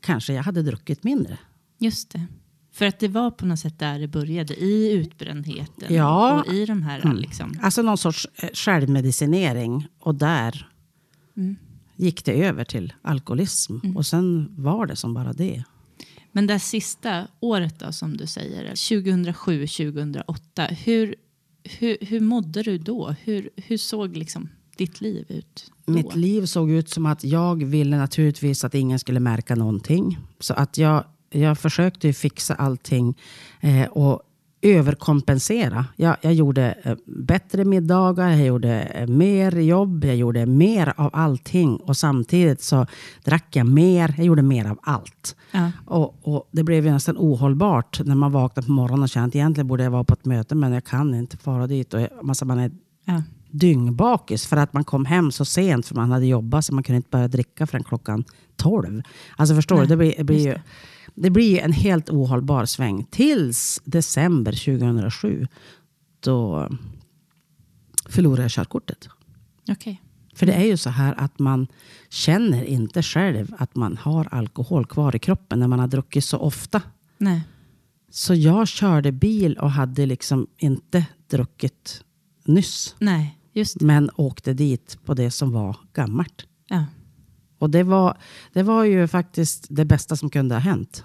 Kanske 0.00 0.32
jag 0.32 0.42
hade 0.42 0.62
druckit 0.62 1.04
mindre. 1.04 1.38
Just 1.78 2.10
det. 2.10 2.26
För 2.72 2.86
att 2.86 2.98
det 2.98 3.08
var 3.08 3.30
på 3.30 3.46
något 3.46 3.58
sätt 3.58 3.78
där 3.78 3.98
det 3.98 4.08
började. 4.08 4.54
I 4.54 4.92
utbrändheten. 4.92 5.94
Ja. 5.94 6.40
Och 6.40 6.52
i 6.52 6.66
de 6.66 6.82
här 6.82 7.14
liksom. 7.14 7.58
Alltså 7.62 7.82
någon 7.82 7.98
sorts 7.98 8.28
eh, 8.36 8.48
självmedicinering. 8.52 9.86
Och 9.98 10.14
där 10.14 10.66
gick 11.96 12.24
det 12.24 12.32
över 12.32 12.64
till 12.64 12.92
alkoholism. 13.02 13.78
Och 13.96 14.06
sen 14.06 14.54
var 14.58 14.86
det 14.86 14.96
som 14.96 15.14
bara 15.14 15.32
det. 15.32 15.64
Men 16.32 16.46
det 16.46 16.58
sista 16.58 17.26
året 17.40 17.78
då 17.78 17.92
som 17.92 18.16
du 18.16 18.26
säger. 18.26 18.62
2007, 18.68 19.66
2008. 19.66 20.64
Hur, 20.64 21.14
hur, 21.64 21.96
hur 22.00 22.20
mådde 22.20 22.62
du 22.62 22.78
då? 22.78 23.14
Hur, 23.22 23.50
hur 23.56 23.76
såg 23.76 24.16
liksom 24.16 24.48
ditt 24.76 25.00
liv 25.00 25.26
ut 25.28 25.72
då? 25.84 25.92
Mitt 25.92 26.16
liv 26.16 26.46
såg 26.46 26.70
ut 26.70 26.88
som 26.90 27.06
att 27.06 27.24
jag 27.24 27.64
ville 27.64 27.96
naturligtvis 27.96 28.64
att 28.64 28.74
ingen 28.74 28.98
skulle 28.98 29.20
märka 29.20 29.54
någonting. 29.54 30.18
Så 30.40 30.54
att 30.54 30.78
jag, 30.78 31.04
jag 31.30 31.58
försökte 31.58 32.12
fixa 32.12 32.54
allting. 32.54 33.18
Eh, 33.60 33.88
och 33.88 34.22
överkompensera. 34.62 35.86
Jag, 35.96 36.16
jag 36.20 36.34
gjorde 36.34 36.74
eh, 36.82 36.96
bättre 37.06 37.64
middagar, 37.64 38.30
jag 38.30 38.46
gjorde 38.46 38.80
eh, 38.80 39.06
mer 39.06 39.52
jobb, 39.52 40.04
jag 40.04 40.16
gjorde 40.16 40.46
mer 40.46 40.92
av 40.96 41.10
allting. 41.12 41.76
Och 41.76 41.96
samtidigt 41.96 42.62
så 42.62 42.86
drack 43.24 43.56
jag 43.56 43.66
mer, 43.66 44.14
jag 44.16 44.26
gjorde 44.26 44.42
mer 44.42 44.70
av 44.70 44.78
allt. 44.82 45.36
Ja. 45.52 45.70
Och, 45.86 46.18
och 46.22 46.48
det 46.52 46.62
blev 46.62 46.86
ju 46.86 46.92
nästan 46.92 47.16
ohållbart 47.18 48.00
när 48.04 48.14
man 48.14 48.32
vaknade 48.32 48.66
på 48.66 48.72
morgonen 48.72 49.02
och 49.02 49.08
kände 49.08 49.28
att 49.28 49.34
egentligen 49.34 49.66
borde 49.66 49.84
jag 49.84 49.90
vara 49.90 50.04
på 50.04 50.14
ett 50.14 50.24
möte 50.24 50.54
men 50.54 50.72
jag 50.72 50.84
kan 50.84 51.14
inte 51.14 51.36
fara 51.36 51.66
dit. 51.66 51.94
Och 51.94 52.00
massa, 52.22 52.44
man 52.44 52.58
är 52.58 52.70
Ja. 53.04 53.22
dyngbakis 53.50 54.46
för 54.46 54.56
att 54.56 54.72
man 54.72 54.84
kom 54.84 55.04
hem 55.04 55.32
så 55.32 55.44
sent 55.44 55.86
för 55.86 55.94
man 55.94 56.10
hade 56.12 56.26
jobbat 56.26 56.64
så 56.64 56.74
man 56.74 56.82
kunde 56.82 56.96
inte 56.96 57.08
börja 57.10 57.28
dricka 57.28 57.66
förrän 57.66 57.84
klockan 57.84 58.24
12. 58.56 59.02
Alltså 59.36 59.54
förstår 59.54 59.76
Nej, 59.76 59.86
du, 59.86 59.88
det 59.90 59.96
blir, 59.96 60.14
det, 60.18 60.24
blir 60.24 60.46
ju, 60.46 60.52
det 60.52 60.62
blir 61.14 61.50
ju 61.50 61.58
en 61.58 61.72
helt 61.72 62.10
ohållbar 62.10 62.64
sväng. 62.64 63.06
Tills 63.10 63.80
december 63.84 64.52
2007 64.52 65.46
då 66.20 66.68
förlorade 68.08 68.42
jag 68.42 68.50
körkortet. 68.50 69.08
Okej. 69.68 70.02
För 70.34 70.46
det 70.46 70.52
är 70.52 70.64
ju 70.64 70.76
så 70.76 70.90
här 70.90 71.14
att 71.18 71.38
man 71.38 71.66
känner 72.08 72.64
inte 72.64 73.02
själv 73.02 73.54
att 73.58 73.76
man 73.76 73.96
har 73.96 74.34
alkohol 74.34 74.86
kvar 74.86 75.16
i 75.16 75.18
kroppen 75.18 75.60
när 75.60 75.68
man 75.68 75.78
har 75.78 75.88
druckit 75.88 76.24
så 76.24 76.38
ofta. 76.38 76.82
Nej. 77.18 77.42
Så 78.10 78.34
jag 78.34 78.68
körde 78.68 79.12
bil 79.12 79.58
och 79.58 79.70
hade 79.70 80.06
liksom 80.06 80.46
inte 80.58 81.06
druckit 81.30 82.04
nyss. 82.44 82.94
Nej, 82.98 83.38
just 83.52 83.78
det. 83.78 83.84
Men 83.84 84.10
åkte 84.16 84.52
dit 84.52 84.98
på 85.04 85.14
det 85.14 85.30
som 85.30 85.52
var 85.52 85.76
gammalt. 85.92 86.46
Ja. 86.68 86.84
Och 87.60 87.70
det 87.70 87.82
var, 87.82 88.16
det 88.52 88.62
var 88.62 88.84
ju 88.84 89.08
faktiskt 89.08 89.66
det 89.68 89.84
bästa 89.84 90.16
som 90.16 90.30
kunde 90.30 90.54
ha 90.54 90.60
hänt. 90.60 91.04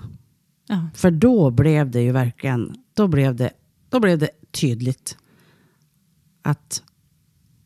Ja. 0.68 0.88
För 0.94 1.12
då 1.12 1.52
blev 1.52 1.92
det 1.92 2.02
ju 2.02 2.12
verkligen, 2.12 2.76
då 2.94 3.08
blev 3.08 3.36
det, 3.36 3.52
då 3.90 4.00
blev 4.00 4.20
det 4.20 4.30
tydligt 4.52 5.18
att 6.42 6.84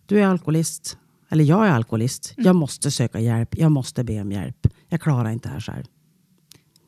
du 0.05 0.19
är 0.19 0.25
alkoholist, 0.25 0.97
eller 1.29 1.43
jag 1.43 1.67
är 1.67 1.71
alkoholist. 1.71 2.33
Jag 2.37 2.55
måste 2.55 2.91
söka 2.91 3.19
hjälp, 3.19 3.57
jag 3.57 3.71
måste 3.71 4.03
be 4.03 4.21
om 4.21 4.31
hjälp. 4.31 4.67
Jag 4.87 5.01
klarar 5.01 5.29
inte 5.29 5.49
det 5.49 5.53
här 5.53 5.61
själv. 5.61 5.85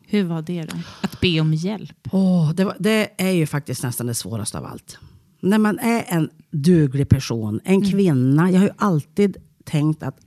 Hur 0.01 0.24
var 0.24 0.41
det 0.41 0.63
då? 0.63 0.77
Att 1.01 1.22
be 1.22 1.41
om 1.41 1.53
hjälp? 1.53 2.08
Åh, 2.12 2.53
det, 2.53 2.65
var, 2.65 2.75
det 2.79 3.22
är 3.22 3.31
ju 3.31 3.48
faktiskt 3.48 3.84
nästan 3.84 4.08
det 4.08 4.15
svåraste 4.15 4.58
av 4.58 4.65
allt. 4.65 4.98
När 5.41 5.58
man 5.58 5.79
är 5.79 6.05
en 6.08 6.29
duglig 6.51 7.10
person, 7.10 7.60
en 7.63 7.91
kvinna. 7.91 8.51
Jag 8.51 8.60
har 8.60 8.67
ju 8.67 8.74
alltid 8.77 9.38
tänkt 9.63 10.03
att 10.03 10.17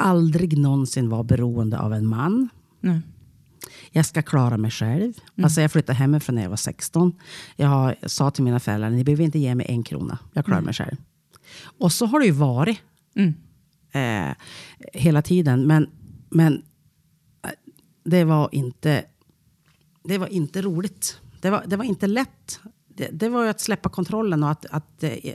aldrig 0.00 0.58
någonsin 0.58 1.08
vara 1.08 1.22
beroende 1.22 1.78
av 1.78 1.92
en 1.94 2.06
man. 2.06 2.48
Nej. 2.80 3.00
Jag 3.90 4.06
ska 4.06 4.22
klara 4.22 4.56
mig 4.56 4.70
själv. 4.70 5.12
Alltså 5.42 5.60
jag 5.60 5.72
flyttade 5.72 5.98
hemifrån 5.98 6.34
när 6.34 6.42
jag 6.42 6.50
var 6.50 6.56
16. 6.56 7.12
Jag 7.56 7.94
sa 8.06 8.30
till 8.30 8.44
mina 8.44 8.60
föräldrar, 8.60 8.90
ni 8.90 9.04
behöver 9.04 9.24
inte 9.24 9.38
ge 9.38 9.54
mig 9.54 9.66
en 9.68 9.82
krona. 9.82 10.18
Jag 10.32 10.44
klarar 10.44 10.60
mig 10.60 10.74
själv. 10.74 10.96
Och 11.78 11.92
så 11.92 12.06
har 12.06 12.20
det 12.20 12.26
ju 12.26 12.32
varit 12.32 12.78
Mm. 13.14 13.34
eh, 13.92 14.36
hela 14.92 15.22
tiden. 15.22 15.66
Men, 15.66 15.90
men 16.30 16.62
eh, 17.42 17.50
det 18.04 18.24
var 18.24 18.48
inte, 18.52 19.04
det 20.04 20.18
var 20.18 20.26
inte 20.26 20.62
roligt. 20.62 21.20
Det 21.40 21.50
var, 21.50 21.64
det 21.66 21.76
var 21.76 21.84
inte 21.84 22.06
lätt. 22.06 22.60
Det, 22.88 23.08
det 23.12 23.28
var 23.28 23.44
ju 23.44 23.50
att 23.50 23.60
släppa 23.60 23.88
kontrollen 23.88 24.42
och 24.42 24.50
att, 24.50 24.66
att 24.70 25.02
eh, 25.02 25.34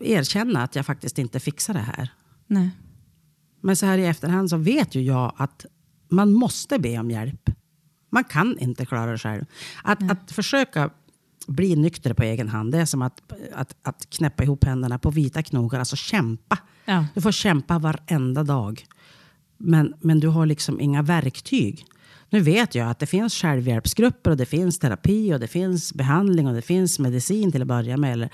erkänna 0.00 0.62
att 0.62 0.76
jag 0.76 0.86
faktiskt 0.86 1.18
inte 1.18 1.40
fixar 1.40 1.74
det 1.74 1.80
här. 1.80 2.08
Nej. 2.46 2.70
Men 3.64 3.76
så 3.76 3.86
här 3.86 3.98
i 3.98 4.06
efterhand 4.06 4.50
så 4.50 4.56
vet 4.56 4.94
ju 4.94 5.02
jag 5.02 5.32
att 5.36 5.66
man 6.08 6.32
måste 6.32 6.78
be 6.78 6.98
om 6.98 7.10
hjälp. 7.10 7.50
Man 8.10 8.24
kan 8.24 8.58
inte 8.58 8.86
klara 8.86 9.12
det 9.12 9.18
själv. 9.18 9.44
Att, 9.82 10.10
att 10.10 10.32
försöka 10.32 10.90
bli 11.46 11.76
nykter 11.76 12.14
på 12.14 12.22
egen 12.22 12.48
hand, 12.48 12.72
det 12.72 12.78
är 12.78 12.84
som 12.84 13.02
att, 13.02 13.32
att, 13.54 13.76
att 13.82 14.10
knäppa 14.10 14.42
ihop 14.42 14.64
händerna 14.64 14.98
på 14.98 15.10
vita 15.10 15.42
knogar. 15.42 15.78
Alltså 15.78 15.96
kämpa. 15.96 16.58
Ja. 16.84 17.06
Du 17.14 17.20
får 17.20 17.32
kämpa 17.32 17.78
varenda 17.78 18.42
dag. 18.42 18.86
Men, 19.58 19.94
men 20.00 20.20
du 20.20 20.28
har 20.28 20.46
liksom 20.46 20.80
inga 20.80 21.02
verktyg. 21.02 21.86
Nu 22.30 22.40
vet 22.40 22.74
jag 22.74 22.90
att 22.90 22.98
det 22.98 23.06
finns 23.06 23.34
självhjälpsgrupper 23.34 24.30
och 24.30 24.36
det 24.36 24.46
finns 24.46 24.78
terapi 24.78 25.34
och 25.34 25.40
det 25.40 25.48
finns 25.48 25.94
behandling 25.94 26.48
och 26.48 26.54
det 26.54 26.62
finns 26.62 26.98
medicin 26.98 27.52
till 27.52 27.62
att 27.62 27.68
börja 27.68 27.96
med. 27.96 28.12
Eller, 28.12 28.30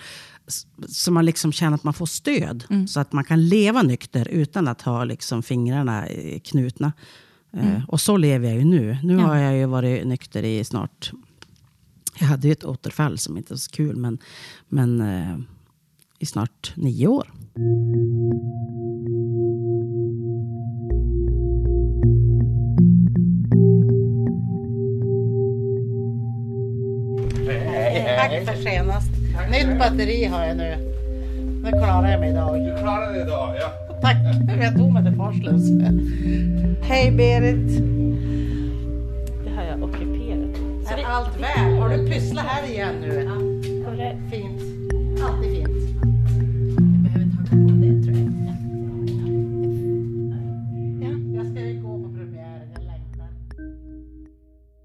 så 0.89 1.13
man 1.13 1.25
liksom 1.27 1.53
känner 1.53 1.75
att 1.75 1.85
man 1.85 1.95
får 1.95 2.07
stöd. 2.07 2.65
Så 2.89 3.01
att 3.01 3.13
man 3.13 3.25
kan 3.25 3.49
leva 3.49 3.83
nykter 3.83 4.29
utan 4.29 4.69
att 4.69 4.83
ha 4.83 5.05
liksom 5.05 5.43
fingrarna 5.43 6.07
knutna. 6.45 6.93
Eh, 7.53 7.85
och 7.89 8.01
så 8.01 8.17
lever 8.17 8.49
jag 8.49 8.59
ju 8.59 8.65
nu. 8.65 8.99
Nu 9.03 9.15
Ja. 9.15 9.21
har 9.27 9.37
jag 9.37 9.57
ju 9.57 9.67
varit 9.67 10.07
nykter 10.07 10.43
i 10.43 10.65
snart... 10.65 11.13
Jag 12.19 12.27
hade 12.27 12.47
ju 12.49 12.53
ett 12.53 12.65
återfall 12.65 13.19
som 13.19 13.37
inte 13.37 13.53
var 13.53 13.59
så 13.59 13.71
kul, 13.71 13.97
men, 13.97 14.19
men 14.69 15.01
eh, 15.01 15.39
i 16.19 16.27
snart 16.27 16.73
nio 16.77 17.07
år. 17.07 17.31
Tack 28.17 28.45
för 28.47 28.63
senast. 28.63 29.11
Nytt 29.51 29.79
batteri 29.79 30.25
har 30.25 30.45
jag 30.45 30.57
nu. 30.57 30.77
Nu 31.63 31.71
klarar 31.71 32.11
jag 32.11 32.21
mig 32.21 32.31
idag. 32.31 32.55
Du 32.55 32.83
klarade 32.83 33.15
det 33.15 33.23
idag, 33.23 33.57
ja. 33.61 33.97
Tack. 34.03 34.17
Jag 34.63 34.77
tog 34.77 34.93
mig 34.93 35.05
till 35.05 35.15
Forslös. 35.17 35.63
Hej 36.83 37.11
Berit. 37.11 37.79
Det 39.45 39.51
har 39.51 39.63
jag 39.63 39.83
ockuperat. 39.83 40.57
Så 40.87 40.93
Är 40.93 40.97
vi, 40.97 41.03
allt 41.05 41.41
väl? 41.41 41.79
Har 41.79 41.89
du 41.89 42.11
pysslat 42.11 42.45
här 42.47 42.71
igen 42.71 42.95
nu? 43.01 43.27
hörru, 43.85 44.31
Fint. 44.31 44.63
Alltid 45.23 45.51
fint. 45.51 45.71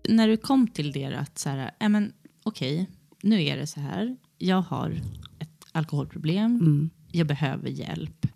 När 0.10 0.28
du 0.28 0.38
kom 0.38 0.68
till 0.68 0.92
det 0.92 1.06
att 1.06 1.38
så 1.38 1.50
här, 1.50 1.72
ja, 1.80 1.90
men 1.90 2.14
okej, 2.44 2.90
nu 3.22 3.44
är 3.44 3.58
det 3.58 3.68
så 3.68 3.80
här. 3.80 4.16
Jag 4.38 4.62
har 4.62 5.01
ett 5.39 5.50
alkoholproblem. 5.72 6.89
Jag 7.12 7.27
behöver 7.27 7.70
hjälp. 7.70 8.27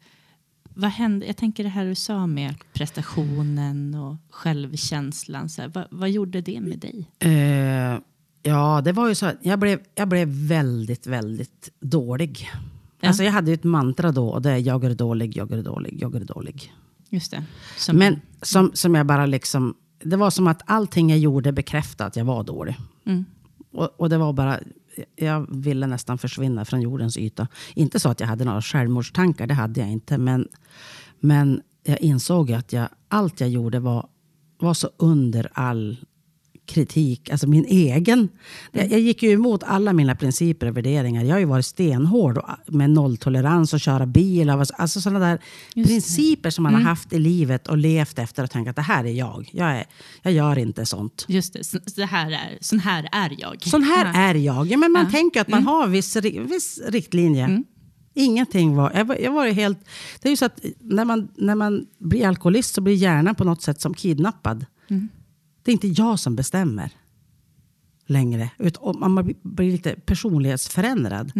Vad 0.73 0.91
hände? 0.91 1.25
Jag 1.25 1.37
tänker 1.37 1.63
det 1.63 1.69
här 1.69 1.85
du 1.85 1.95
sa 1.95 2.27
med 2.27 2.55
prestationen 2.73 3.95
och 3.95 4.15
självkänslan. 4.29 5.49
Så 5.49 5.61
här, 5.61 5.69
vad, 5.69 5.85
vad 5.91 6.09
gjorde 6.09 6.41
det 6.41 6.61
med 6.61 6.79
dig? 6.79 7.11
Eh, 7.19 7.99
ja, 8.43 8.81
det 8.81 8.91
var 8.91 9.07
ju 9.07 9.15
så 9.15 9.25
att 9.25 9.37
jag 9.41 9.59
blev, 9.59 9.79
jag 9.95 10.07
blev 10.07 10.27
väldigt, 10.27 11.07
väldigt 11.07 11.69
dålig. 11.79 12.49
Ja. 12.99 13.07
Alltså 13.07 13.23
jag 13.23 13.31
hade 13.31 13.51
ju 13.51 13.53
ett 13.53 13.63
mantra 13.63 14.11
då 14.11 14.29
och 14.29 14.41
det 14.41 14.51
är 14.51 14.57
jag 14.57 14.83
är 14.83 14.95
dålig, 14.95 15.37
jag 15.37 15.51
är 15.51 15.63
dålig, 15.63 15.97
jag 16.01 16.15
är 16.15 16.19
dålig. 16.19 16.73
Just 17.09 17.31
det. 17.31 17.43
Som, 17.77 17.97
Men 17.97 18.21
som, 18.41 18.71
som 18.73 18.95
jag 18.95 19.05
bara 19.05 19.25
liksom, 19.25 19.75
det 20.03 20.15
var 20.15 20.29
som 20.29 20.47
att 20.47 20.61
allting 20.65 21.09
jag 21.09 21.19
gjorde 21.19 21.51
bekräftade 21.51 22.07
att 22.07 22.15
jag 22.15 22.25
var 22.25 22.43
dålig. 22.43 22.77
Mm. 23.05 23.25
Och, 23.71 23.89
och 23.97 24.09
det 24.09 24.17
var 24.17 24.33
bara, 24.33 24.59
jag 25.15 25.55
ville 25.55 25.87
nästan 25.87 26.17
försvinna 26.17 26.65
från 26.65 26.81
jordens 26.81 27.17
yta. 27.17 27.47
Inte 27.75 27.99
så 27.99 28.09
att 28.09 28.19
jag 28.19 28.27
hade 28.27 28.45
några 28.45 28.61
självmordstankar, 28.61 29.47
det 29.47 29.53
hade 29.53 29.79
jag 29.79 29.89
inte. 29.89 30.17
Men, 30.17 30.47
men 31.19 31.61
jag 31.83 32.01
insåg 32.01 32.51
att 32.51 32.73
jag, 32.73 32.89
allt 33.07 33.39
jag 33.39 33.49
gjorde 33.49 33.79
var, 33.79 34.07
var 34.59 34.73
så 34.73 34.89
under 34.97 35.49
all 35.53 35.97
kritik, 36.69 37.29
alltså 37.29 37.47
min 37.47 37.65
egen. 37.65 38.29
Jag, 38.71 38.91
jag 38.91 38.99
gick 38.99 39.23
ju 39.23 39.31
emot 39.31 39.63
alla 39.63 39.93
mina 39.93 40.15
principer 40.15 40.67
och 40.67 40.77
värderingar. 40.77 41.23
Jag 41.23 41.35
har 41.35 41.39
ju 41.39 41.45
varit 41.45 41.65
stenhård 41.65 42.37
och, 42.37 42.73
med 42.73 42.89
nolltolerans 42.89 43.73
och 43.73 43.79
köra 43.79 44.05
bil. 44.05 44.49
och 44.49 44.65
Alltså 44.77 45.01
sådana 45.01 45.19
där 45.19 45.39
principer 45.75 46.49
som 46.49 46.63
man 46.63 46.73
har 46.73 46.81
haft 46.81 47.13
i 47.13 47.19
livet 47.19 47.67
och 47.67 47.77
levt 47.77 48.19
efter 48.19 48.43
och 48.43 48.51
tänkt 48.51 48.67
att 48.69 48.75
det 48.75 48.81
här 48.81 49.03
är 49.05 49.11
jag. 49.11 49.49
Jag, 49.53 49.71
är, 49.77 49.85
jag 50.21 50.33
gör 50.33 50.57
inte 50.57 50.85
sånt. 50.85 51.25
Just 51.27 51.53
det, 51.53 51.63
så, 51.63 51.77
så 51.85 52.01
här 52.03 52.31
är, 52.31 52.57
sån 52.61 52.79
här 52.79 53.09
är 53.11 53.35
jag. 53.39 53.63
Sån 53.63 53.83
här 53.83 54.05
Ja. 54.05 54.19
är 54.19 54.35
jag. 54.35 54.67
Ja, 54.67 54.77
men 54.77 54.91
man 54.91 55.05
Ja. 55.05 55.11
tänker 55.11 55.41
att 55.41 55.47
man 55.47 55.63
har 55.63 55.87
viss, 55.87 56.15
viss 56.49 56.79
riktlinje. 56.87 57.63
Ingenting 58.13 58.75
var... 58.75 58.91
Jag 58.95 59.05
var, 59.05 59.15
jag 59.15 59.31
var 59.31 59.47
helt... 59.47 59.79
Det 60.21 60.27
är 60.27 60.31
ju 60.31 60.37
så 60.37 60.45
att 60.45 60.59
när 60.79 61.05
man, 61.05 61.27
när 61.37 61.55
man 61.55 61.85
blir 61.99 62.27
alkoholist 62.27 62.73
så 62.75 62.81
blir 62.81 62.93
hjärnan 62.93 63.35
på 63.35 63.43
något 63.43 63.61
sätt 63.61 63.81
som 63.81 63.93
kidnappad. 63.93 64.65
Det 65.69 65.71
är 65.71 65.85
inte 65.85 66.01
jag 66.01 66.19
som 66.19 66.35
bestämmer 66.35 66.91
längre. 68.05 68.49
Utan 68.57 68.99
man 68.99 69.15
blir- 69.55 69.71
lite 69.71 69.95
personlighetsförändrad. 70.05 71.31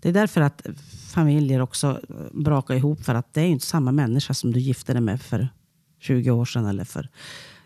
Det 0.00 0.08
är 0.08 0.12
därför 0.12 0.40
att 0.40 0.66
familjer 1.08 1.60
också 1.60 2.00
brakar 2.32 2.74
ihop. 2.74 3.04
För 3.04 3.14
att 3.14 3.34
det 3.34 3.40
är 3.40 3.44
ju 3.44 3.50
inte 3.52 3.66
samma 3.66 3.92
människa 3.92 4.34
som 4.34 4.52
du 4.52 4.60
gifte 4.60 4.92
dig 4.92 5.02
med 5.02 5.22
för 5.22 5.48
20 6.00 6.30
år 6.30 6.44
sedan. 6.44 6.66
Eller 6.66 6.84
för, 6.84 7.08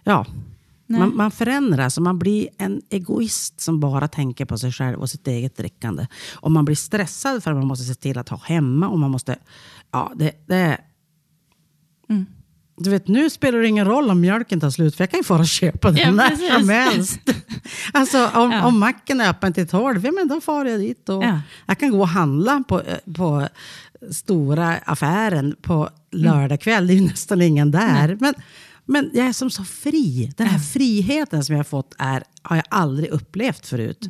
ja. 0.04 0.26
Man, 0.86 1.16
man 1.16 1.30
förändras 1.30 1.96
och 1.96 2.02
man 2.02 2.18
blir 2.18 2.48
en 2.58 2.82
egoist 2.90 3.60
som 3.60 3.80
bara 3.80 4.08
tänker 4.08 4.44
på 4.44 4.58
sig 4.58 4.72
själv 4.72 5.00
och 5.00 5.10
sitt 5.10 5.26
eget 5.28 5.56
drickande. 5.56 6.06
Och 6.34 6.50
man 6.52 6.64
blir 6.64 6.76
stressad 6.76 7.42
för 7.42 7.50
att 7.50 7.56
man 7.56 7.66
måste 7.66 7.84
se 7.84 7.94
till 7.94 8.18
att 8.18 8.28
ha 8.28 8.38
hemma. 8.38 8.88
Och 8.88 8.98
man 8.98 9.10
måste, 9.10 9.38
ja, 9.90 10.12
det, 10.16 10.32
det, 10.46 10.54
är- 10.56 10.80
du 12.76 12.90
vet, 12.90 13.08
nu 13.08 13.30
spelar 13.30 13.58
det 13.58 13.68
ingen 13.68 13.84
roll 13.86 14.10
om 14.10 14.20
mjölken 14.20 14.60
tar 14.60 14.70
slut, 14.70 14.96
för 14.96 15.02
jag 15.04 15.10
kan 15.10 15.20
ju 15.20 15.24
fara 15.24 15.38
och 15.40 15.46
köpa 15.46 15.90
den 15.90 15.98
Ja, 15.98 16.10
när 16.10 16.28
precis. 16.28 16.54
som 16.54 16.68
helst. 16.68 17.20
alltså, 17.92 18.26
om, 18.34 18.50
Ja. 18.52 18.66
om 18.66 18.78
macken 18.78 19.20
är 19.20 19.30
öppen 19.30 19.52
till 19.52 19.68
12, 19.68 20.04
ja, 20.04 20.12
men 20.12 20.28
då 20.28 20.40
far 20.40 20.64
jag 20.64 20.80
dit. 20.80 21.08
Och 21.08 21.24
Ja. 21.24 21.40
Jag 21.66 21.78
kan 21.78 21.90
gå 21.90 22.00
och 22.00 22.08
handla 22.08 22.64
på, 22.68 22.80
eh, 22.82 22.98
på 23.14 23.48
stora 24.10 24.74
affären 24.84 25.56
på 25.62 25.88
lördag 26.12 26.60
kväll. 26.60 26.86
Det 26.86 26.92
är 26.92 26.94
ju 26.94 27.00
nästan 27.06 27.42
ingen 27.42 27.70
där. 27.70 28.16
Men, 28.20 28.34
men 28.84 29.10
jag 29.12 29.26
är 29.26 29.32
som 29.32 29.50
så 29.50 29.64
fri. 29.64 30.32
Den 30.36 30.46
här 30.46 30.58
friheten 30.58 31.44
som 31.44 31.52
jag 31.52 31.58
har 31.58 31.64
fått 31.64 31.94
är, 31.98 32.22
har 32.42 32.56
jag 32.56 32.64
aldrig 32.68 33.08
upplevt 33.10 33.66
förut. 33.66 34.08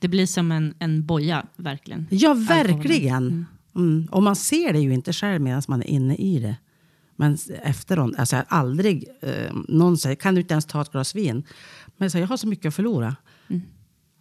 Det 0.00 0.08
blir 0.08 0.26
som 0.26 0.52
en, 0.52 0.74
en 0.78 1.06
boja, 1.06 1.46
verkligen. 1.56 2.06
Ja, 2.10 2.34
verkligen. 2.34 3.46
Mm. 3.76 4.08
Och 4.10 4.22
man 4.22 4.36
ser 4.36 4.72
det 4.72 4.78
ju 4.78 4.94
inte 4.94 5.12
själv 5.12 5.40
medan 5.40 5.62
man 5.68 5.82
är 5.82 5.86
inne 5.86 6.14
i 6.16 6.38
det. 6.38 6.56
Men 7.16 7.38
efteråt, 7.62 8.14
alltså 8.18 8.36
jag 8.36 8.44
har 8.48 8.58
aldrig, 8.58 9.08
eh, 9.22 9.52
någon 9.68 9.98
säger, 9.98 10.16
kan 10.16 10.34
du 10.34 10.40
inte 10.40 10.54
ens 10.54 10.64
ta 10.64 10.82
ett 10.82 10.92
glas 10.92 11.14
vin? 11.14 11.44
Men 11.86 12.04
jag 12.04 12.12
säger, 12.12 12.22
jag 12.22 12.28
har 12.28 12.36
så 12.36 12.48
mycket 12.48 12.66
att 12.66 12.74
förlora. 12.74 13.16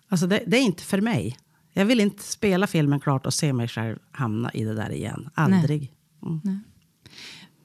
Alltså 0.10 0.28
det, 0.28 0.44
det 0.48 0.58
är 0.58 0.62
inte 0.62 0.84
för 0.84 1.02
mig. 1.02 1.38
Jag 1.74 1.86
vill 1.86 2.00
inte 2.00 2.24
spela 2.24 2.68
filmen 2.68 3.00
klart 3.00 3.26
och 3.26 3.34
se 3.34 3.54
mig 3.54 3.68
själv 3.68 3.98
hamna 4.12 4.52
i 4.54 4.64
det 4.64 4.74
där 4.74 4.92
igen. 4.92 5.30
Aldrig. 5.34 5.94
Mm. 6.26 6.40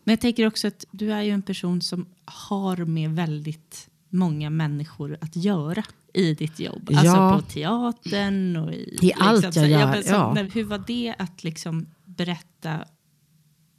Men 0.05 0.13
jag 0.13 0.21
tänker 0.21 0.47
också 0.47 0.69
att 0.69 0.85
du 0.91 1.13
är 1.13 1.23
ju 1.23 1.31
en 1.31 1.43
person 1.43 1.83
som 1.83 2.07
har 2.25 2.77
med 2.77 3.11
väldigt 3.11 3.89
många 4.09 4.51
människor 4.51 5.19
att 5.21 5.37
göra 5.37 5.85
i 6.15 6.35
ditt 6.35 6.61
jobb. 6.61 6.89
Ja. 6.91 6.99
Alltså 6.99 7.47
på 7.47 7.53
teatern 7.53 8.57
och 8.57 8.73
i... 8.73 8.99
I 9.03 9.13
allt 9.19 9.57
jag 9.57 9.69
gör, 9.69 9.87
men 9.87 10.03
så, 10.03 10.11
ja. 10.11 10.47
Hur 10.53 10.65
var 10.65 10.85
det 10.87 11.15
att 11.19 11.45
liksom 11.45 11.87
berätta 12.05 12.85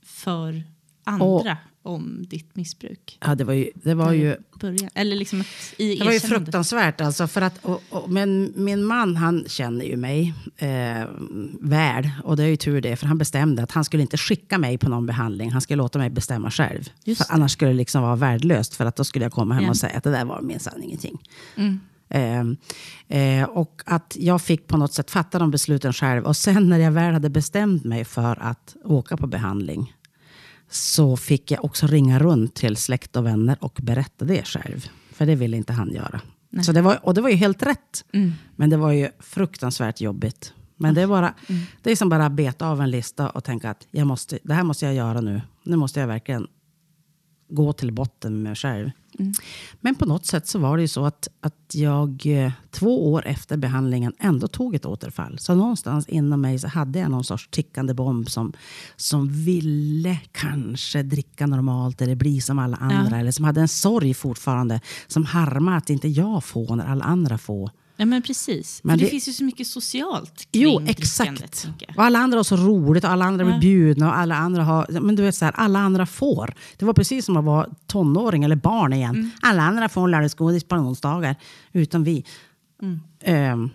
för 0.04 0.64
andra 1.04 1.58
om 1.84 2.26
ditt 2.30 2.56
missbruk? 2.56 3.18
Ja, 3.22 3.36
det 3.36 3.44
var 3.44 3.54
ju... 3.54 3.70
Det 3.74 3.94
var 3.94 4.12
ju 4.12 4.36
Början. 4.60 4.90
Eller 4.94 5.16
liksom 5.16 5.44
i 5.78 5.96
Det 5.96 6.06
var 6.06 6.12
ju 6.12 6.20
fruktansvärt. 6.20 7.02
Alltså, 7.02 7.28
för 7.28 7.42
att, 7.42 7.66
och, 7.66 7.82
och, 7.90 8.10
men 8.10 8.54
min 8.56 8.84
man 8.84 9.16
han 9.16 9.44
känner 9.48 9.86
ju 9.86 9.98
mig 9.98 10.34
eh, 10.58 11.08
väl. 11.60 12.10
Och 12.24 12.38
det 12.38 12.44
är 12.44 12.48
ju 12.48 12.56
tur 12.56 12.82
det. 12.82 12.96
För 12.96 13.08
han 13.08 13.18
bestämde 13.18 13.64
att 13.64 13.72
han 13.72 13.86
skulle 13.86 14.02
inte 14.02 14.18
skicka 14.18 14.58
mig 14.58 14.78
på 14.78 14.90
någon 14.90 15.06
behandling. 15.06 15.52
Han 15.52 15.62
skulle 15.62 15.78
låta 15.78 16.00
mig 16.00 16.10
bestämma 16.10 16.52
själv. 16.52 16.90
Annars 17.30 17.52
skulle 17.52 17.72
det 17.72 17.78
liksom 17.78 18.02
vara 18.02 18.16
värdelöst. 18.16 18.76
För 18.76 18.86
att 18.86 18.96
då 18.96 19.04
skulle 19.04 19.26
jag 19.26 19.32
komma 19.32 19.54
hem 19.54 19.64
Ja. 19.64 19.70
och 19.70 19.78
säga 19.78 19.98
att 19.98 20.04
det 20.04 20.12
där 20.12 20.26
var 20.26 20.42
minsann 20.42 20.84
ingenting. 20.84 21.18
Mm. 21.56 21.80
Eh, 22.10 22.42
eh, 23.22 23.50
och 23.50 23.82
att 23.86 24.18
jag 24.20 24.42
fick 24.42 24.68
på 24.68 24.78
något 24.78 24.94
sätt 24.94 25.12
fatta 25.12 25.40
de 25.40 25.52
besluten 25.52 25.94
själv. 25.94 26.24
Och 26.26 26.38
sen 26.38 26.70
när 26.70 26.80
jag 26.80 26.92
väl 26.92 27.14
hade 27.14 27.30
bestämt 27.30 27.84
mig 27.84 28.06
för 28.06 28.42
att 28.42 28.76
åka 28.84 29.18
på 29.18 29.28
behandling. 29.28 29.94
Så 30.72 31.18
fick 31.18 31.52
jag 31.52 31.66
också 31.66 31.88
ringa 31.88 32.20
runt 32.20 32.56
till 32.56 32.78
släkt 32.78 33.16
och 33.16 33.26
vänner 33.26 33.58
och 33.60 33.80
berätta 33.84 34.26
det 34.26 34.48
själv. 34.48 34.88
För 35.12 35.26
det 35.26 35.36
ville 35.36 35.58
inte 35.58 35.74
han 35.74 35.94
göra. 35.94 36.22
Så 36.64 36.72
det 36.72 36.82
var, 36.82 37.06
och 37.06 37.14
det 37.14 37.22
var 37.22 37.30
ju 37.30 37.36
helt 37.36 37.64
rätt. 37.64 38.06
Mm. 38.14 38.34
Men 38.56 38.70
det 38.70 38.78
var 38.78 38.92
ju 38.92 39.10
fruktansvärt 39.20 40.02
jobbigt. 40.02 40.54
Men 40.76 40.94
det 40.94 41.02
är, 41.02 41.08
bara, 41.08 41.34
det 41.82 41.92
är 41.92 41.96
som 41.96 42.10
bara 42.10 42.26
att 42.26 42.32
beta 42.32 42.68
av 42.68 42.82
en 42.82 42.92
lista 42.92 43.30
och 43.30 43.44
tänka 43.44 43.70
att 43.70 43.88
jag 43.92 44.08
måste, 44.08 44.40
det 44.44 44.54
här 44.54 44.64
måste 44.64 44.86
jag 44.86 44.96
göra 44.96 45.22
nu. 45.22 45.42
Nu 45.64 45.76
måste 45.76 46.00
jag 46.00 46.08
verkligen 46.08 46.48
gå 47.50 47.74
till 47.74 47.92
botten 47.92 48.34
med 48.34 48.44
mig 48.44 48.56
själv. 48.56 48.92
Men 49.82 49.96
på 49.96 50.06
något 50.06 50.26
sätt 50.26 50.48
så 50.48 50.60
var 50.60 50.78
det 50.78 50.82
ju 50.82 50.88
så 50.88 51.06
att, 51.06 51.28
att 51.42 51.76
jag 51.76 52.24
eh, 52.26 52.52
två 52.72 53.12
år 53.14 53.26
efter 53.26 53.58
behandlingen 53.58 54.14
ändå 54.20 54.48
tog 54.48 54.76
ett 54.76 54.86
återfall. 54.86 55.40
Så 55.40 55.56
någonstans 55.56 56.10
inom 56.10 56.42
mig 56.42 56.60
så 56.60 56.68
hade 56.68 57.00
jag 57.00 57.12
någon 57.12 57.24
sorts 57.24 57.48
tickande 57.52 57.94
bomb 57.94 58.30
som, 58.30 58.54
som 58.96 59.30
ville 59.30 60.20
kanske 60.32 61.04
dricka 61.04 61.48
normalt 61.48 62.02
eller 62.02 62.16
bli 62.16 62.42
som 62.42 62.60
alla 62.60 62.78
andra. 62.78 63.20
Eller 63.20 63.32
som 63.32 63.46
hade 63.46 63.62
en 63.62 63.68
sorg 63.68 64.14
fortfarande. 64.14 64.82
Som 65.08 65.26
harmade 65.26 65.78
att 65.78 65.90
inte 65.90 66.08
jag 66.08 66.44
får 66.44 66.76
när 66.76 66.86
alla 66.86 67.06
andra 67.06 67.38
får. 67.38 67.72
Ja, 68.02 68.06
men 68.06 68.22
precis. 68.22 68.82
Men 68.84 68.98
det, 68.98 69.04
det- 69.06 69.10
finns 69.10 69.28
ju 69.28 69.32
så 69.34 69.44
mycket 69.44 69.68
socialt 69.68 70.48
kring 70.52 70.64
Jo, 70.64 70.82
exakt. 70.88 71.68
Och 71.98 72.04
alla 72.04 72.20
andra 72.20 72.40
har 72.40 72.44
så 72.44 72.56
roligt 72.56 73.04
och 73.04 73.10
alla 73.10 73.26
andra 73.26 73.46
blir 73.46 73.54
Ja. 73.56 73.60
bjudna 73.60 74.08
och 74.10 74.18
alla 74.18 74.36
andra 74.36 74.64
har... 74.64 75.00
Men 75.02 75.16
du 75.16 75.24
vet 75.24 75.36
så 75.36 75.46
här, 75.46 75.54
alla 75.58 75.80
andra 75.80 76.06
får. 76.06 76.54
Det 76.78 76.86
var 76.86 76.94
precis 76.94 77.26
som 77.26 77.38
att 77.38 77.46
vara 77.46 77.68
tonåring 77.88 78.44
eller 78.44 78.56
barn 78.56 78.94
igen. 78.94 79.16
Mm. 79.16 79.30
Alla 79.42 79.62
andra 79.64 79.90
får 79.90 80.08
lördagsgodis 80.08 80.64
på 80.64 80.76
onsdagar, 80.76 81.36
utom 81.72 82.04
vi. 82.04 82.26
Mm. 82.82 83.00
Ehm, 83.24 83.70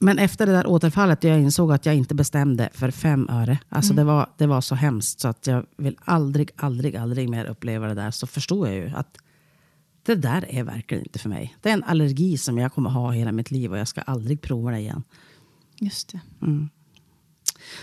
men 0.00 0.18
efter 0.18 0.46
det 0.46 0.52
där 0.52 0.66
återfallet, 0.66 1.24
jag 1.24 1.40
insåg 1.40 1.72
att 1.72 1.86
jag 1.86 1.94
inte 1.96 2.14
bestämde 2.14 2.68
för 2.74 2.90
fem 2.90 3.28
öre. 3.30 3.58
Alltså 3.68 3.92
Mm. 3.92 4.06
det, 4.06 4.12
var, 4.12 4.28
det 4.36 4.46
var 4.46 4.60
så 4.60 4.74
hemskt 4.74 5.20
så 5.20 5.28
att 5.28 5.46
jag 5.46 5.66
vill 5.76 5.96
aldrig, 6.04 6.50
aldrig, 6.56 6.96
aldrig 6.96 7.28
mer 7.28 7.44
uppleva 7.44 7.86
det 7.88 7.94
där. 7.94 8.10
Så 8.10 8.26
förstod 8.26 8.68
jag 8.68 8.74
ju 8.74 8.90
att 8.96 9.16
det 10.08 10.14
där 10.14 10.44
är 10.48 10.64
verkligen 10.64 11.04
inte 11.04 11.18
för 11.18 11.28
mig. 11.28 11.56
Det 11.62 11.68
är 11.68 11.72
en 11.72 11.84
allergi 11.84 12.38
som 12.38 12.58
jag 12.58 12.72
kommer 12.72 12.90
ha 12.90 13.10
hela 13.10 13.32
mitt 13.32 13.50
liv 13.50 13.72
och 13.72 13.78
jag 13.78 13.88
ska 13.88 14.00
aldrig 14.00 14.40
prova 14.40 14.70
det 14.70 14.78
igen. 14.78 15.02
Just 15.80 16.08
det. 16.08 16.20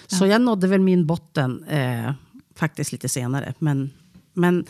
Så 0.08 0.26
jag 0.26 0.42
nådde 0.42 0.68
väl 0.68 0.82
min 0.82 1.06
botten 1.06 1.64
eh, 1.64 2.14
faktiskt 2.56 2.92
lite 2.92 3.10
senare. 3.10 3.54
Men, 3.60 3.92
men 4.34 4.66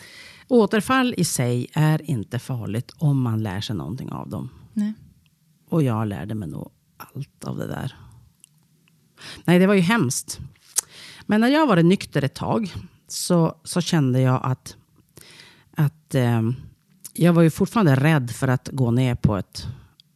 återfall 0.48 1.14
i 1.16 1.24
sig 1.24 1.66
är 1.72 2.10
inte 2.10 2.38
farligt 2.38 2.92
om 2.98 3.22
man 3.22 3.42
lär 3.42 3.60
sig 3.60 3.76
någonting 3.76 4.12
av 4.12 4.28
dem. 4.28 4.50
Nej. 4.72 4.92
Och 5.68 5.82
jag 5.82 6.08
lärde 6.08 6.34
mig 6.34 6.48
nog 6.48 6.70
allt 6.96 7.44
av 7.44 7.56
det 7.56 7.66
där. 7.66 7.96
Nej, 9.44 9.58
det 9.58 9.66
var 9.66 9.74
ju 9.74 9.80
hemskt. 9.80 10.40
Men 11.26 11.40
när 11.40 11.48
jag 11.48 11.66
var 11.66 11.82
nykter 11.82 12.24
ett 12.24 12.34
tag 12.34 12.74
så, 13.08 13.58
så 13.64 13.80
kände 13.80 14.20
jag 14.20 14.40
att, 14.44 14.76
att 15.70 16.14
eh, 16.14 16.42
jag 17.18 17.32
var 17.32 17.42
ju 17.42 17.50
fortfarande 17.50 17.94
rädd 17.96 18.30
för 18.30 18.48
att 18.48 18.68
gå 18.72 18.90
ner 18.90 19.14
på 19.14 19.36
ett 19.36 19.66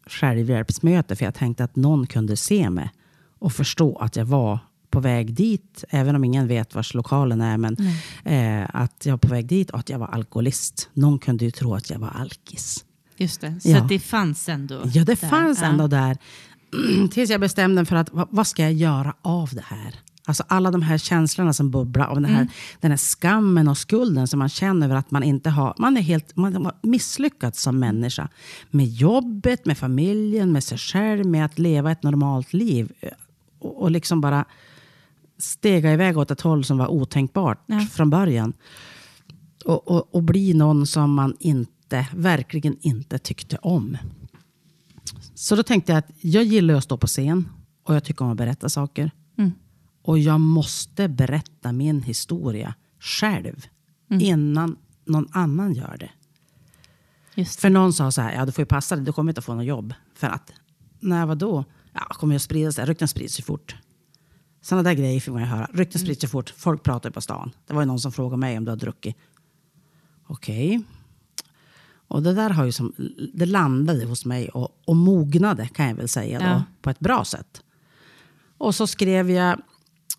självhjälpsmöte. 0.07 1.17
För 1.17 1.25
jag 1.25 1.35
tänkte 1.35 1.65
att 1.65 1.77
någon 1.77 2.07
kunde 2.07 2.37
se 2.37 2.71
mig 2.71 2.91
och 3.39 3.53
förstå 3.53 3.97
att 3.97 4.17
jag 4.17 4.25
var 4.25 4.59
på 4.91 5.01
väg 5.01 5.35
dit. 5.35 5.85
Även 5.91 6.17
om 6.17 6.25
ingen 6.25 6.49
vet 6.49 6.75
vars 6.75 6.95
lokalen 6.95 7.41
är. 7.41 7.57
Men 7.59 7.77
eh, 8.25 8.69
att 8.73 9.07
jag 9.07 9.13
var 9.13 9.19
på 9.19 9.29
väg 9.29 9.47
dit 9.47 9.71
och 9.71 9.79
att 9.79 9.89
jag 9.89 9.99
var 9.99 10.07
alkoholist. 10.09 10.89
Någon 10.95 11.19
kunde 11.19 11.45
ju 11.45 11.51
tro 11.51 11.75
att 11.75 11.91
jag 11.91 11.99
var 11.99 12.09
alkis. 12.09 12.85
Just 13.17 13.41
det. 13.41 13.61
Så 13.61 13.69
Ja. 13.71 13.87
det 13.89 13.99
fanns 13.99 14.49
ändå 14.49 14.75
Ja, 14.85 15.05
det 15.05 15.21
där. 15.21 15.29
fanns 15.29 15.61
Ja. 15.61 15.67
ändå 15.67 15.87
där. 15.87 16.19
Tills 17.11 17.31
jag 17.31 17.41
bestämde 17.41 17.75
mig 17.75 17.85
för 17.87 17.97
att 17.97 18.09
vad 18.13 18.47
ska 18.47 18.63
jag 18.63 18.73
göra 18.73 19.15
av 19.23 19.49
det 19.53 19.65
här? 19.67 19.95
Alltså 20.31 20.45
alla 20.49 20.71
de 20.71 20.83
här 20.83 20.99
känslorna 20.99 21.53
som 21.53 21.71
bubblar 21.71 22.07
och 22.07 22.14
den 22.14 22.25
här, 22.25 22.49
den 22.81 22.90
här 22.90 22.99
skammen 22.99 23.69
och 23.69 23.79
skulden 23.79 24.29
som 24.29 24.38
man 24.38 24.49
känner 24.49 24.87
över 24.87 24.97
att 24.97 25.11
man 25.11 25.23
inte 25.23 25.51
har... 25.51 25.75
Man 25.79 25.97
är 25.97 26.01
helt 26.01 26.37
man 26.37 26.64
har 26.64 26.75
misslyckats 26.83 27.62
som 27.62 27.79
människa. 27.79 28.29
Med 28.71 28.87
jobbet, 28.87 29.66
med 29.66 29.79
familjen, 29.79 30.53
med 30.53 30.64
sig 30.64 30.79
själv, 30.79 31.27
med 31.27 31.45
att 31.45 31.59
leva 31.59 31.93
ett 31.93 32.03
normalt 32.03 32.53
liv. 32.53 32.93
Och, 33.59 33.83
och 33.83 33.90
liksom 33.90 34.21
bara 34.21 34.45
stega 35.38 35.93
iväg 35.93 36.19
åt 36.19 36.31
ett 36.31 36.40
håll 36.40 36.64
som 36.64 36.79
var 36.79 36.88
otänkbart 36.88 37.62
Ja. 37.66 37.81
från 37.81 38.11
början. 38.11 38.53
Och, 39.64 39.88
och, 39.88 40.14
och 40.14 40.23
bli 40.23 40.55
någon 40.55 40.87
som 40.87 41.14
man 41.14 41.37
inte, 41.40 42.07
verkligen 42.14 42.77
inte 42.81 43.19
tyckte 43.19 43.57
om. 43.57 43.97
Så 45.35 45.57
då 45.57 45.62
tänkte 45.62 45.93
jag 45.93 45.99
att 45.99 46.11
jag 46.21 46.45
gillar 46.45 46.75
att 46.75 46.85
stå 46.85 46.97
på 46.97 47.07
scen 47.07 47.49
och 47.85 47.95
jag 47.95 48.05
tycker 48.05 48.25
om 48.25 48.31
att 48.31 48.37
berätta 48.37 48.69
saker. 48.69 49.11
Mm. 49.38 49.53
Och 50.11 50.18
jag 50.18 50.40
måste 50.40 51.09
berätta 51.09 51.73
min 51.73 52.03
historia 52.03 52.75
själv 53.01 53.66
innan 54.09 54.77
någon 55.05 55.29
annan 55.33 55.75
gör 55.75 55.96
det. 56.01 56.11
Just. 57.35 57.61
För 57.61 57.70
någon 57.70 57.92
sa 57.92 58.11
så 58.12 58.20
här, 58.20 58.35
ja 58.35 58.46
du 58.46 58.53
får 58.53 58.62
ju 58.62 58.66
passa 58.66 58.96
dig, 58.96 59.05
du 59.05 59.12
kommer 59.12 59.31
inte 59.31 59.38
att 59.38 59.44
få 59.44 59.55
något 59.55 59.64
jobb. 59.64 59.94
För 60.14 60.27
att, 60.27 60.53
när 61.01 61.27
vadå? 61.27 61.64
Ja, 61.92 62.01
kommer 62.01 62.35
jag 62.35 62.42
sprida 62.42 62.73
sig? 62.73 62.85
Rykten 62.85 63.09
sprids 63.09 63.40
ju 63.40 63.42
fort. 63.42 63.77
Sådana 64.61 64.83
där 64.83 64.94
grejer 64.94 65.20
fick 65.20 65.33
man 65.33 65.42
ju 65.42 65.49
höra. 65.49 65.68
Rykten 65.73 66.01
sprids 66.01 66.25
ju 66.25 66.29
fort. 66.29 66.55
Folk 66.57 66.83
pratar 66.83 67.09
ju 67.09 67.12
på 67.12 67.20
stan. 67.20 67.51
Det 67.66 67.75
var 67.75 67.83
ju 67.83 67.87
någon 67.87 68.01
som 68.01 68.12
frågade 68.12 68.40
mig 68.40 68.59
om 68.59 68.64
du 68.64 68.70
har 68.70 68.77
druckit. 68.77 69.16
Okej. 70.27 70.83
Och 72.09 72.23
det 72.23 72.35
där 72.35 72.51
har 72.51 72.64
ju 72.64 72.73
som, 72.73 72.92
det 73.35 73.46
landade 73.46 74.05
hos 74.05 74.25
mig 74.25 74.49
och, 74.49 74.68
och 74.87 74.96
mognade 74.96 75.68
kan 75.68 75.88
jag 75.88 75.94
väl 75.94 76.09
säga 76.09 76.38
då, 76.38 76.44
Ja. 76.44 76.62
på 76.83 76.90
ett 76.90 77.01
bra 77.01 77.25
sätt. 77.25 77.62
Och 78.59 78.75
så 78.75 78.87
skrev 78.87 79.31
jag, 79.31 79.61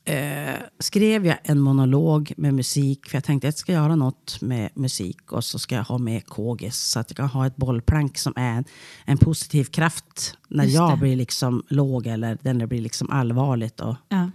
eh, 0.06 0.56
skrev 0.80 1.26
jag 1.26 1.38
en 1.44 1.60
monolog 1.60 2.34
med 2.38 2.54
musik. 2.54 3.10
För 3.10 3.16
jag 3.16 3.24
tänkte 3.24 3.48
att 3.48 3.54
jag 3.54 3.60
ska 3.60 3.72
göra 3.72 3.96
något 3.96 4.42
med 4.42 4.70
musik. 4.74 5.32
Och 5.32 5.44
så 5.46 5.60
ska 5.60 5.76
jag 5.76 5.84
ha 5.84 5.98
med 5.98 6.26
kågis. 6.28 6.76
Så 6.76 7.00
att 7.00 7.10
jag 7.10 7.18
kan 7.18 7.28
ha 7.30 7.48
ett 7.48 7.56
bollplank 7.56 8.18
som 8.18 8.34
är 8.36 8.52
en, 8.58 8.64
en 9.06 9.18
positiv 9.18 9.64
kraft. 9.64 10.38
När 10.48 10.64
Just 10.64 10.76
jag 10.76 10.92
det. 10.94 10.98
blir 11.02 11.16
liksom 11.16 11.64
låg 11.68 12.08
eller 12.08 12.38
när 12.42 12.54
det 12.54 12.68
blir 12.68 12.82
liksom 12.82 13.10
allvarligt. 13.10 13.80
Och 13.80 13.96
Ja. 14.10 14.30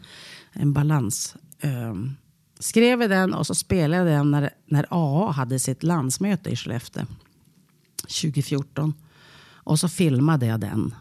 en 0.53 0.73
balans. 0.73 1.37
Um, 1.63 2.17
skrev 2.59 3.01
jag 3.01 3.11
den 3.11 3.35
och 3.35 3.47
så 3.47 3.55
spelade 3.55 4.11
jag 4.11 4.19
den 4.19 4.31
när, 4.31 4.51
när 4.67 4.87
AA 4.91 5.31
hade 5.31 5.59
sitt 5.59 5.83
landsmöte 5.83 6.51
i 6.51 6.57
Skellefteå 6.57 7.07
2014. 8.23 8.95
Och 9.55 9.81
så 9.81 9.89
filmade 9.89 10.47
jag 10.47 10.61
den. 10.61 10.95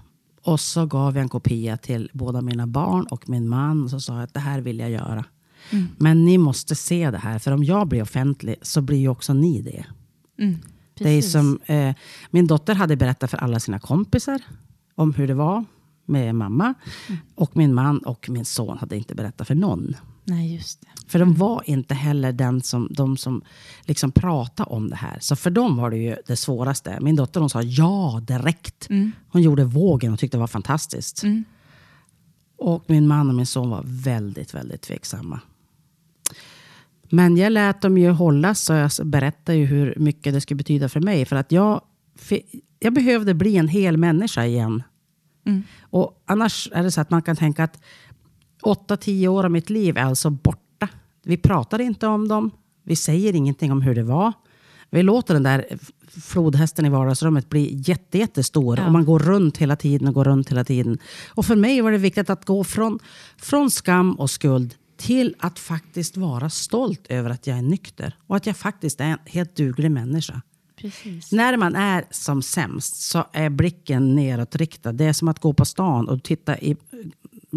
Och 0.45 0.59
så 0.59 0.85
gav 0.85 1.15
jag 1.15 1.21
en 1.21 1.29
kopia 1.29 1.77
till 1.77 2.09
båda 2.13 2.41
mina 2.41 2.67
barn 2.67 3.05
och 3.05 3.29
min 3.29 3.49
man. 3.49 3.83
Och 3.83 3.89
så 3.89 3.99
sa 3.99 4.13
jag 4.13 4.23
att 4.23 4.33
det 4.33 4.39
här 4.39 4.61
vill 4.61 4.79
jag 4.79 4.89
göra. 4.89 5.25
Men 5.97 6.25
ni 6.25 6.37
måste 6.37 6.75
se 6.75 7.11
det 7.11 7.17
här, 7.17 7.39
för 7.39 7.51
om 7.51 7.63
jag 7.63 7.87
blir 7.87 8.01
offentlig 8.01 8.55
så 8.61 8.81
blir 8.81 8.97
ju 8.97 9.07
också 9.09 9.33
ni 9.33 9.61
det. 9.61 9.85
Mm, 10.43 10.55
Det 10.93 11.09
är 11.09 11.21
som, 11.21 11.59
eh, 11.65 11.95
min 12.31 12.47
dotter 12.47 12.75
hade 12.75 12.95
berättat 12.95 13.31
för 13.31 13.37
alla 13.37 13.59
sina 13.59 13.79
kompisar 13.79 14.41
om 14.95 15.13
hur 15.13 15.27
det 15.27 15.33
var 15.33 15.65
med 16.05 16.35
mamma. 16.35 16.73
Mm. 17.07 17.21
Och 17.35 17.57
min 17.57 17.73
man 17.73 17.97
och 17.97 18.29
min 18.29 18.45
son 18.45 18.77
hade 18.77 18.97
inte 18.97 19.15
berättat 19.15 19.47
för 19.47 19.55
någon. 19.55 19.95
Nej, 20.25 20.55
just 20.55 20.81
det. 20.81 20.87
För 21.07 21.19
de 21.19 21.33
var 21.33 21.63
inte 21.65 21.93
heller 21.93 22.31
den 22.31 22.61
som, 22.61 22.87
de 22.91 23.17
som 23.17 23.41
liksom 23.81 24.11
pratade 24.11 24.69
om 24.69 24.89
det 24.89 24.95
här. 24.95 25.17
Så 25.21 25.35
för 25.35 25.49
dem 25.49 25.77
var 25.77 25.89
det 25.89 25.97
ju 25.97 26.15
det 26.27 26.35
svåraste. 26.35 26.97
Min 27.01 27.15
dotter 27.15 27.39
hon 27.39 27.49
sa 27.49 27.61
ja 27.61 28.21
direkt. 28.27 28.87
Hon 29.27 29.41
gjorde 29.41 29.63
vågen 29.63 30.13
och 30.13 30.19
tyckte 30.19 30.37
det 30.37 30.41
var 30.41 30.47
fantastiskt. 30.47 31.23
Och 32.57 32.83
min 32.87 33.07
man 33.07 33.29
och 33.29 33.35
min 33.35 33.45
son 33.45 33.69
var 33.69 33.83
väldigt, 33.85 34.53
väldigt 34.53 34.81
tveksamma. 34.81 35.39
Men 37.09 37.37
jag 37.37 37.51
lät 37.51 37.81
dem 37.81 37.97
ju 37.97 38.09
hållas 38.09 38.69
och 38.69 38.75
jag 38.75 38.91
berättade 39.03 39.57
ju 39.57 39.65
hur 39.65 39.93
mycket 39.97 40.33
det 40.33 40.41
skulle 40.41 40.57
betyda 40.57 40.89
för 40.89 40.99
mig. 40.99 41.25
För 41.25 41.35
att 41.35 41.51
jag, 41.51 41.81
jag 42.79 42.93
behövde 42.93 43.33
bli 43.33 43.57
en 43.57 43.67
hel 43.67 43.97
människa 43.97 44.45
igen. 44.45 44.83
Och 45.81 46.23
annars 46.25 46.69
är 46.73 46.83
det 46.83 46.91
så 46.91 47.01
att 47.01 47.09
man 47.09 47.21
kan 47.21 47.35
tänka 47.35 47.63
att 47.63 47.79
8-10 48.65 49.27
år 49.27 49.43
av 49.43 49.51
mitt 49.51 49.69
liv 49.69 49.97
är 49.97 50.03
alltså 50.03 50.29
borta. 50.29 50.87
Vi 51.23 51.37
pratar 51.37 51.81
inte 51.81 52.07
om 52.07 52.27
dem. 52.27 52.51
Vi 52.83 52.95
säger 52.95 53.35
ingenting 53.35 53.71
om 53.71 53.81
hur 53.81 53.95
det 53.95 54.03
var. 54.03 54.33
Vi 54.89 55.03
låter 55.03 55.33
den 55.33 55.43
där 55.43 55.65
flodhästen 56.07 56.85
i 56.85 56.89
vardagsrummet 56.89 57.49
bli 57.49 57.81
jätte, 57.85 58.17
jättestor. 58.17 58.85
Och 58.85 58.91
man 58.91 59.05
går 59.05 59.19
runt 59.19 59.57
hela 59.57 59.75
tiden 59.75 60.07
och 60.07 60.13
går 60.13 60.23
runt 60.23 60.51
hela 60.51 60.63
tiden. 60.63 60.97
Och 61.29 61.45
för 61.45 61.55
mig 61.55 61.81
var 61.81 61.91
det 61.91 61.97
viktigt 61.97 62.29
att 62.29 62.45
gå 62.45 62.63
från, 62.63 62.99
från 63.37 63.71
skam 63.71 64.13
och 64.13 64.29
skuld 64.29 64.75
till 64.97 65.35
att 65.39 65.59
faktiskt 65.59 66.17
vara 66.17 66.49
stolt 66.49 67.07
över 67.09 67.29
att 67.29 67.47
jag 67.47 67.57
är 67.57 67.61
nykter. 67.61 68.17
Och 68.27 68.35
att 68.35 68.45
jag 68.45 68.57
faktiskt 68.57 69.01
är 69.01 69.05
en 69.05 69.17
helt 69.25 69.55
duglig 69.55 69.91
människa. 69.91 70.41
Precis. 70.75 71.31
När 71.31 71.57
man 71.57 71.75
är 71.75 72.05
som 72.11 72.41
sämst 72.41 72.95
så 72.95 73.25
är 73.33 73.49
blicken 73.49 74.15
neråtriktad. 74.15 74.91
Det 74.91 75.05
är 75.05 75.13
som 75.13 75.27
att 75.27 75.39
gå 75.39 75.53
på 75.53 75.65
stan 75.65 76.09
och 76.09 76.23
titta 76.23 76.59
i, 76.59 76.77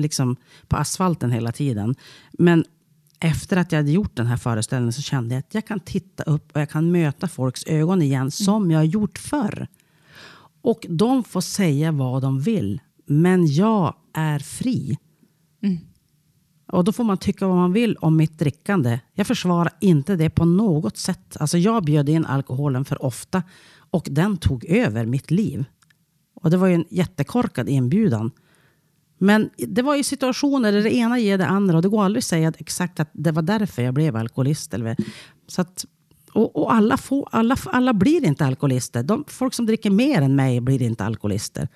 liksom, 0.01 0.37
på 0.69 0.77
asfalten 0.77 1.31
hela 1.31 1.53
tiden. 1.53 1.95
Men 2.33 2.65
efter 3.21 3.57
att 3.57 3.73
jag 3.73 3.79
hade 3.79 3.91
gjort 3.91 4.17
den 4.17 4.27
här 4.27 4.37
föreställningen 4.37 4.93
så 4.93 5.03
kände 5.03 5.35
jag 5.35 5.39
att 5.39 5.55
jag 5.55 5.67
kan 5.67 5.81
titta 5.81 6.23
upp 6.23 6.51
och 6.55 6.61
jag 6.61 6.71
kan 6.71 6.93
möta 6.93 7.29
folks 7.29 7.65
ögon 7.67 8.03
igen 8.03 8.31
som 8.31 8.71
jag 8.71 8.79
har 8.79 8.85
gjort 8.85 9.19
förr. 9.19 9.67
Och 10.63 10.87
de 10.89 11.25
får 11.25 11.41
säga 11.41 11.93
vad 11.93 12.23
de 12.23 12.41
vill, 12.41 12.81
men 13.07 13.47
jag 13.47 13.95
är 14.13 14.39
fri. 14.39 14.99
Och 16.73 16.85
då 16.85 16.93
får 16.93 17.05
man 17.05 17.19
tycka 17.19 17.47
vad 17.47 17.57
man 17.57 17.73
vill 17.73 17.97
om 17.97 18.17
mitt 18.17 18.39
drickande. 18.39 19.01
Jag 19.15 19.27
försvarar 19.27 19.73
inte 19.81 20.17
det 20.17 20.31
på 20.31 20.45
något 20.45 20.97
sätt. 20.97 21.37
Alltså 21.41 21.59
jag 21.59 21.85
bjöd 21.85 22.09
in 22.09 22.27
alkoholen 22.27 22.85
för 22.85 23.05
ofta 23.05 23.43
och 23.91 24.09
den 24.11 24.37
tog 24.37 24.65
över 24.65 25.07
mitt 25.07 25.31
liv. 25.31 25.65
Och 26.35 26.51
det 26.51 26.57
var 26.57 26.67
ju 26.67 26.75
en 26.75 26.85
jättekorkad 26.89 27.69
inbjudan. 27.69 28.31
Men 29.19 29.51
det 29.57 29.83
var 29.83 29.95
ju 29.97 30.03
situationer 30.03 30.73
där 30.73 30.83
det 30.83 30.95
ena 30.95 31.19
ger 31.19 31.39
det 31.39 31.47
andra 31.47 31.77
och 31.77 31.83
det 31.83 31.89
går 31.89 32.05
aldrig 32.05 32.21
att 32.21 32.25
säga 32.25 32.53
exakt 32.59 33.01
att 33.01 33.11
det 33.13 33.33
var 33.33 33.43
därför 33.43 33.83
jag 33.83 33.95
blev 33.95 34.17
alkoholist. 34.17 34.75
Eller, 34.75 34.97
så 35.47 35.61
att, 35.61 35.85
och 36.33 36.57
och 36.57 36.75
alla, 36.75 36.97
får, 36.97 37.29
alla, 37.33 37.57
alla 37.67 37.93
blir 37.93 38.25
inte 38.25 38.47
alkoholister. 38.47 39.03
De, 39.03 39.25
folk 39.29 39.55
som 39.55 39.67
dricker 39.67 39.91
mer 39.91 40.23
än 40.23 40.37
mig 40.37 40.61
blir 40.61 40.83
inte 40.83 41.05
alkoholister. 41.05 41.69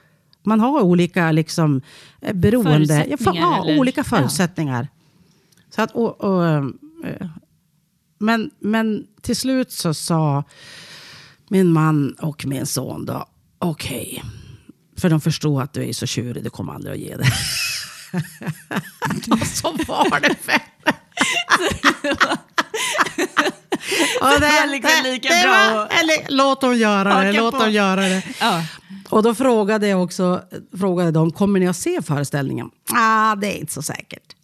Man 0.45 0.61
har 0.61 0.83
olika 0.83 1.33
liksom, 1.33 1.83
eh, 2.21 2.35
beroende... 2.35 3.07
Ja, 3.11 3.17
Förutsättningar, 3.17 3.63
ja, 3.67 3.79
olika 3.79 4.01
Ja. 4.01 4.05
förutsättningar. 4.05 4.89
Så 5.75 5.83
att, 5.83 5.91
och, 5.91 6.21
och, 6.25 6.47
eh, 6.47 6.65
men, 8.19 8.51
men 8.59 9.07
till 9.21 9.37
slut 9.37 9.73
så 9.73 9.95
sa 9.95 10.45
min 11.49 11.73
man 11.73 12.13
och 12.13 12.47
min 12.47 12.67
son 12.67 13.07
då, 13.07 13.27
okej. 13.59 14.23
För 15.03 15.11
de 15.11 15.21
förstod 15.21 15.63
att 15.63 15.73
du 15.73 15.89
är 15.89 15.93
så 15.93 16.07
tjurig, 16.07 16.45
du 16.45 16.51
kommer 16.51 16.73
aldrig 16.73 16.95
att 16.95 17.01
ge 17.01 17.17
det. 17.17 17.33
och 19.33 19.47
så 19.47 19.73
var 19.89 20.21
det 20.21 20.35
fett. 20.35 20.63
Och 24.21 24.29
Det 24.41 24.47
var 24.47 24.71
liksom 24.71 24.91
lika 25.05 25.29
det 25.29 25.43
bra 25.43 25.53
var- 25.75 25.89
eller, 26.01 26.27
låt 26.37 26.61
dem 26.61 26.77
göra 26.77 27.25
det, 27.25 27.33
låt 27.33 27.55
på. 27.55 27.61
dem 27.61 27.73
göra 27.73 28.01
det. 28.01 28.23
Ja. 28.41 28.63
Och 29.09 29.23
då 29.23 29.35
frågade 29.35 29.89
jag 29.89 30.03
också, 30.03 30.43
frågade 30.79 31.11
de, 31.11 31.31
kommer 31.33 31.61
ni 31.61 31.69
att 31.69 31.77
se 31.77 32.03
föreställningen? 32.03 32.71
Ah, 32.93 33.35
det 33.37 33.57
är 33.57 33.61
inte 33.61 33.73
så 33.73 33.83
säkert. 33.83 34.37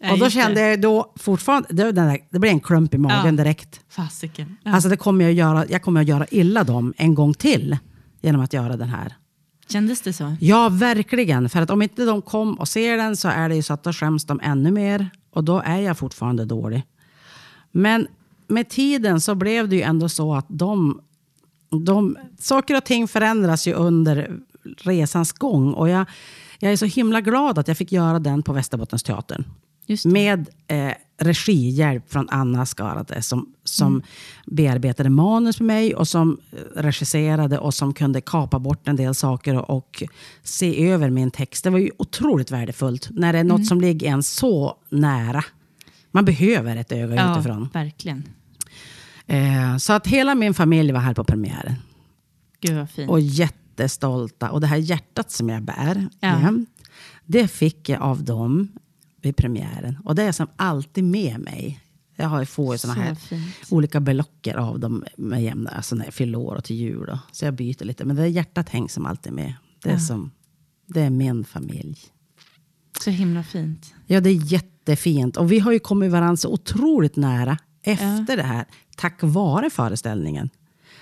Ja, 0.00 0.12
och 0.12 0.18
då 0.18 0.24
det. 0.24 0.30
kände 0.30 0.60
jag 0.60 0.80
då 0.80 1.12
fortfarande, 1.16 1.68
det, 1.70 1.92
där, 1.92 2.18
det 2.30 2.38
blev 2.38 2.52
en 2.52 2.60
klump 2.60 2.94
i 2.94 2.98
magen 2.98 3.36
Ja. 3.38 3.44
direkt. 3.44 3.80
Fasiken. 3.90 4.56
Ja. 4.64 4.72
Alltså 4.74 4.88
det 4.88 4.96
kommer 4.96 5.24
jag, 5.24 5.32
göra, 5.32 5.64
jag 5.68 5.82
kommer 5.82 6.00
att 6.00 6.08
göra 6.08 6.26
illa 6.30 6.64
dem 6.64 6.94
en 6.96 7.14
gång 7.14 7.34
till 7.34 7.76
genom 8.20 8.40
att 8.40 8.52
göra 8.52 8.76
den 8.76 8.88
här. 8.88 9.14
Kändes 9.68 10.00
det 10.00 10.12
så? 10.12 10.36
Ja, 10.40 10.68
verkligen. 10.68 11.48
För 11.48 11.62
att 11.62 11.70
om 11.70 11.82
inte 11.82 12.04
de 12.04 12.22
kom 12.22 12.54
och 12.54 12.68
ser 12.68 12.96
den 12.96 13.16
så 13.16 13.28
är 13.28 13.48
det 13.48 13.54
ju 13.54 13.62
så 13.62 13.72
att 13.72 13.82
då 13.82 13.92
skäms 13.92 14.24
de 14.24 14.40
ännu 14.42 14.70
mer. 14.70 15.10
Och 15.30 15.44
då 15.44 15.62
är 15.64 15.78
jag 15.80 15.98
fortfarande 15.98 16.44
dålig. 16.44 16.82
Men 17.72 18.06
med 18.46 18.68
tiden 18.68 19.20
så 19.20 19.34
blev 19.34 19.68
det 19.68 19.76
ju 19.76 19.82
ändå 19.82 20.08
så 20.08 20.34
att 20.34 20.46
de, 20.48 21.00
de 21.86 22.16
saker 22.38 22.76
och 22.76 22.84
ting 22.84 23.08
förändras 23.08 23.66
ju 23.66 23.72
under 23.72 24.38
resans 24.78 25.32
gång. 25.32 25.72
Och 25.72 25.88
jag, 25.88 26.06
jag 26.58 26.72
är 26.72 26.76
så 26.76 26.86
himla 26.86 27.20
glad 27.20 27.58
att 27.58 27.68
jag 27.68 27.76
fick 27.76 27.92
göra 27.92 28.18
den 28.18 28.42
på 28.42 28.52
Västerbottensteatern. 28.52 29.44
Med 30.04 30.48
eh, 30.66 30.92
regihjälp 31.18 32.12
från 32.12 32.28
Anna 32.30 32.66
Skarate 32.66 33.22
som, 33.22 33.52
som 33.64 34.02
bearbetade 34.46 35.10
manus 35.10 35.60
med 35.60 35.66
mig 35.66 35.94
och 35.94 36.08
som 36.08 36.38
eh, 36.52 36.58
regisserade 36.82 37.58
och 37.58 37.74
som 37.74 37.94
kunde 37.94 38.20
kapa 38.20 38.58
bort 38.58 38.88
en 38.88 38.96
del 38.96 39.14
saker 39.14 39.54
och, 39.56 39.76
och 39.76 40.02
se 40.42 40.88
över 40.90 41.10
min 41.10 41.30
text. 41.30 41.64
Det 41.64 41.70
var 41.70 41.78
ju 41.78 41.90
otroligt 41.98 42.50
värdefullt 42.50 43.08
när 43.10 43.32
det 43.32 43.38
är 43.38 43.44
något 43.44 43.66
som 43.66 43.80
ligger 43.80 44.08
en 44.10 44.22
så 44.22 44.76
nära. 44.90 45.44
Man 46.10 46.24
behöver 46.24 46.76
ett 46.76 46.92
öga 46.92 47.14
Ja, 47.14 47.32
utifrån. 47.34 47.68
verkligen. 47.72 48.22
Eh, 49.26 49.76
så 49.76 49.92
att 49.92 50.06
hela 50.06 50.34
min 50.34 50.54
familj 50.54 50.92
var 50.92 51.00
här 51.00 51.14
på 51.14 51.24
premiären. 51.24 51.74
Gud 52.60 52.76
vad 52.76 52.90
fint. 52.90 53.10
Och 53.10 53.20
jättestolta. 53.20 54.50
Och 54.50 54.60
det 54.60 54.66
här 54.66 54.76
hjärtat 54.76 55.30
som 55.30 55.48
jag 55.48 55.62
bär 55.62 56.08
Ja. 56.20 56.40
jämt, 56.40 56.68
det 57.24 57.48
fick 57.48 57.88
jag 57.88 58.02
av 58.02 58.24
dem 58.24 58.68
vid 59.22 59.36
premiären. 59.36 59.98
Och 60.04 60.14
det 60.14 60.22
är 60.22 60.32
som 60.32 60.46
alltid 60.56 61.04
med 61.04 61.40
mig. 61.40 61.80
Jag 62.16 62.28
har 62.28 62.44
får 62.44 62.74
ju 62.74 62.78
såna 62.78 62.94
Så 62.94 63.00
här 63.00 63.14
fint. 63.14 63.54
olika 63.70 64.00
belocker 64.00 64.54
av 64.56 64.80
dem 64.80 65.04
med 65.16 65.42
jämna, 65.42 65.70
alltså 65.70 65.94
när 65.96 66.04
jag 66.04 66.14
fyller 66.14 66.38
år 66.38 66.54
och 66.54 66.64
till 66.64 66.76
jul. 66.76 67.06
Då. 67.06 67.18
Så 67.32 67.44
jag 67.44 67.54
byter 67.54 67.84
lite. 67.84 68.04
Men 68.04 68.16
det 68.16 68.22
där 68.22 68.28
hjärtat 68.28 68.68
hänger 68.68 68.88
som 68.88 69.06
alltid 69.06 69.32
med. 69.32 69.54
Det 69.82 69.88
är, 69.88 69.92
Ja. 69.92 69.98
som, 70.00 70.30
det 70.86 71.00
är 71.00 71.10
min 71.10 71.44
familj. 71.44 71.98
Så 73.00 73.10
himla 73.10 73.42
fint. 73.42 73.94
Ja, 74.06 74.20
det 74.20 74.30
är 74.30 74.52
jättefint. 74.52 75.36
Och 75.36 75.52
vi 75.52 75.58
har 75.58 75.72
ju 75.72 75.78
kommit 75.78 76.12
varandra 76.12 76.36
så 76.36 76.52
otroligt 76.52 77.16
nära 77.16 77.58
efter 77.82 78.36
det 78.36 78.42
här. 78.42 78.64
Tack 78.96 79.18
vare 79.22 79.70
föreställningen. 79.70 80.50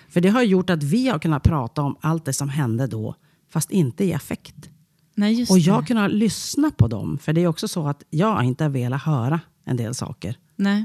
För 0.09 0.21
det 0.21 0.29
har 0.29 0.43
gjort 0.43 0.71
att 0.71 0.83
vi 0.83 1.09
har 1.09 1.19
kunnat 1.19 1.43
prata 1.43 1.83
om 1.83 1.97
allt 2.01 2.25
det 2.25 2.33
som 2.33 2.49
hände 2.49 2.87
då. 2.87 3.15
Fast 3.51 3.71
inte 3.71 4.05
i 4.05 4.15
affekt. 4.15 4.71
Nej, 5.15 5.47
Och 5.51 5.59
jag 5.59 5.83
det. 5.83 5.87
kunnat 5.87 6.11
lyssna 6.13 6.71
på 6.71 6.89
dem. 6.89 7.19
För 7.19 7.33
det 7.33 7.41
är 7.41 7.47
också 7.47 7.69
så 7.69 7.87
att 7.87 8.03
jag 8.11 8.45
inte 8.45 8.65
har 8.65 8.69
velat 8.71 9.03
höra 9.03 9.41
en 9.65 9.77
del 9.77 9.95
saker. 9.95 10.39
Nej. 10.57 10.85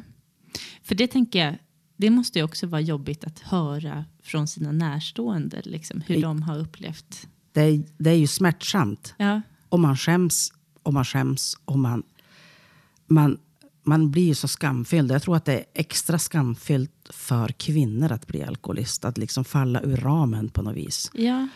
För 0.83 0.95
det 0.95 1.07
tänker 1.07 1.45
jag, 1.45 1.55
det 1.97 2.09
måste 2.09 2.39
ju 2.39 2.45
också 2.45 2.67
vara 2.67 2.81
jobbigt 2.81 3.23
att 3.23 3.39
höra 3.39 4.05
från 4.23 4.47
sina 4.47 4.71
närstående, 4.71 5.61
liksom, 5.65 6.01
hur 6.07 6.15
I- 6.15 6.21
de 6.21 6.41
har 6.43 6.59
upplevt. 6.59 7.27
Det 7.51 7.61
är, 7.61 7.83
det 7.97 8.09
är 8.09 8.13
ju 8.15 8.27
smärtsamt. 8.27 9.13
Ja, 9.17 9.41
Och 9.69 9.79
man 9.79 9.97
skäms 9.97 10.53
och 10.83 10.93
man 10.93 11.05
skäms 11.05 11.57
och 11.65 11.79
man, 11.79 12.03
man, 13.07 13.37
man 13.83 14.11
blir 14.11 14.23
ju 14.27 14.35
så 14.35 14.47
skamfylld. 14.47 15.11
Jag 15.11 15.21
tror 15.21 15.35
att 15.35 15.45
det 15.45 15.53
är 15.59 15.65
extra 15.73 16.19
skamfyllt 16.19 17.09
för 17.09 17.47
kvinnor 17.47 18.11
att 18.11 18.27
bli 18.27 18.43
alkoholist. 18.43 19.05
Att 19.05 19.17
liksom 19.17 19.45
falla 19.45 19.81
ur 19.81 19.97
ramen 19.97 20.49
på 20.49 20.61
något 20.61 20.75
vis. 20.75 21.11
ja. 21.13 21.47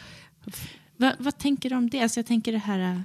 Va, 0.98 1.14
vad 1.20 1.38
tänker 1.38 1.70
du 1.70 1.76
om 1.76 1.90
det? 1.90 2.00
Alltså 2.00 2.20
jag 2.20 2.26
tänker 2.26 2.52
det 2.52 2.58
här, 2.58 2.80
äh, 2.80 3.00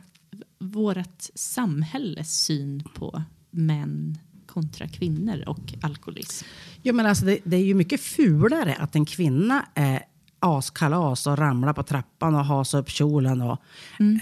vårt 0.58 1.22
samhälles 1.34 2.40
syn 2.40 2.82
på 2.94 3.22
män 3.50 4.18
kontra 4.46 4.88
kvinnor 4.88 5.44
och 5.46 5.74
alkoholism. 5.82 6.46
Jo, 6.82 6.94
men 6.94 7.06
alltså 7.06 7.24
det, 7.24 7.38
det 7.44 7.56
är 7.56 7.64
ju 7.64 7.74
mycket 7.74 8.00
fulare 8.00 8.74
att 8.74 8.94
en 8.94 9.04
kvinna 9.04 9.66
är 9.74 10.02
askalas 10.40 11.26
och 11.26 11.38
ramlar 11.38 11.72
på 11.72 11.82
trappan 11.82 12.34
och 12.34 12.44
hasar 12.44 12.78
upp 12.78 12.90
kjolen. 12.90 13.40
Och, 13.42 13.62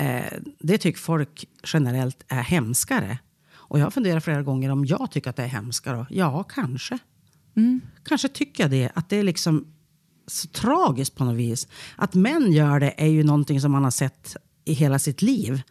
eh, 0.00 0.32
det 0.58 0.78
tycker 0.78 1.00
folk 1.00 1.44
generellt 1.64 2.24
är 2.28 2.42
hemskare. 2.42 3.18
Och 3.52 3.78
jag 3.78 3.84
har 3.84 3.90
funderat 3.90 4.24
flera 4.24 4.42
gånger 4.42 4.70
om 4.70 4.84
jag 4.84 5.10
tycker 5.10 5.30
att 5.30 5.36
det 5.36 5.42
är 5.42 5.48
hemskare. 5.48 6.06
Ja, 6.10 6.42
kanske. 6.42 6.98
Kanske 8.02 8.28
tycker 8.28 8.64
jag 8.64 8.70
det. 8.70 8.90
Att 8.94 9.08
det 9.08 9.16
är 9.16 9.22
liksom 9.22 9.66
så 10.26 10.48
tragiskt 10.48 11.14
på 11.14 11.24
något 11.24 11.36
vis. 11.36 11.68
Att 11.96 12.14
män 12.14 12.52
gör 12.52 12.80
det 12.80 12.94
är 12.96 13.06
ju 13.06 13.24
någonting 13.24 13.60
som 13.60 13.72
man 13.72 13.84
har 13.84 13.90
sett 13.90 14.36
i 14.64 14.72
hela 14.72 14.98
sitt 14.98 15.22
liv. 15.22 15.62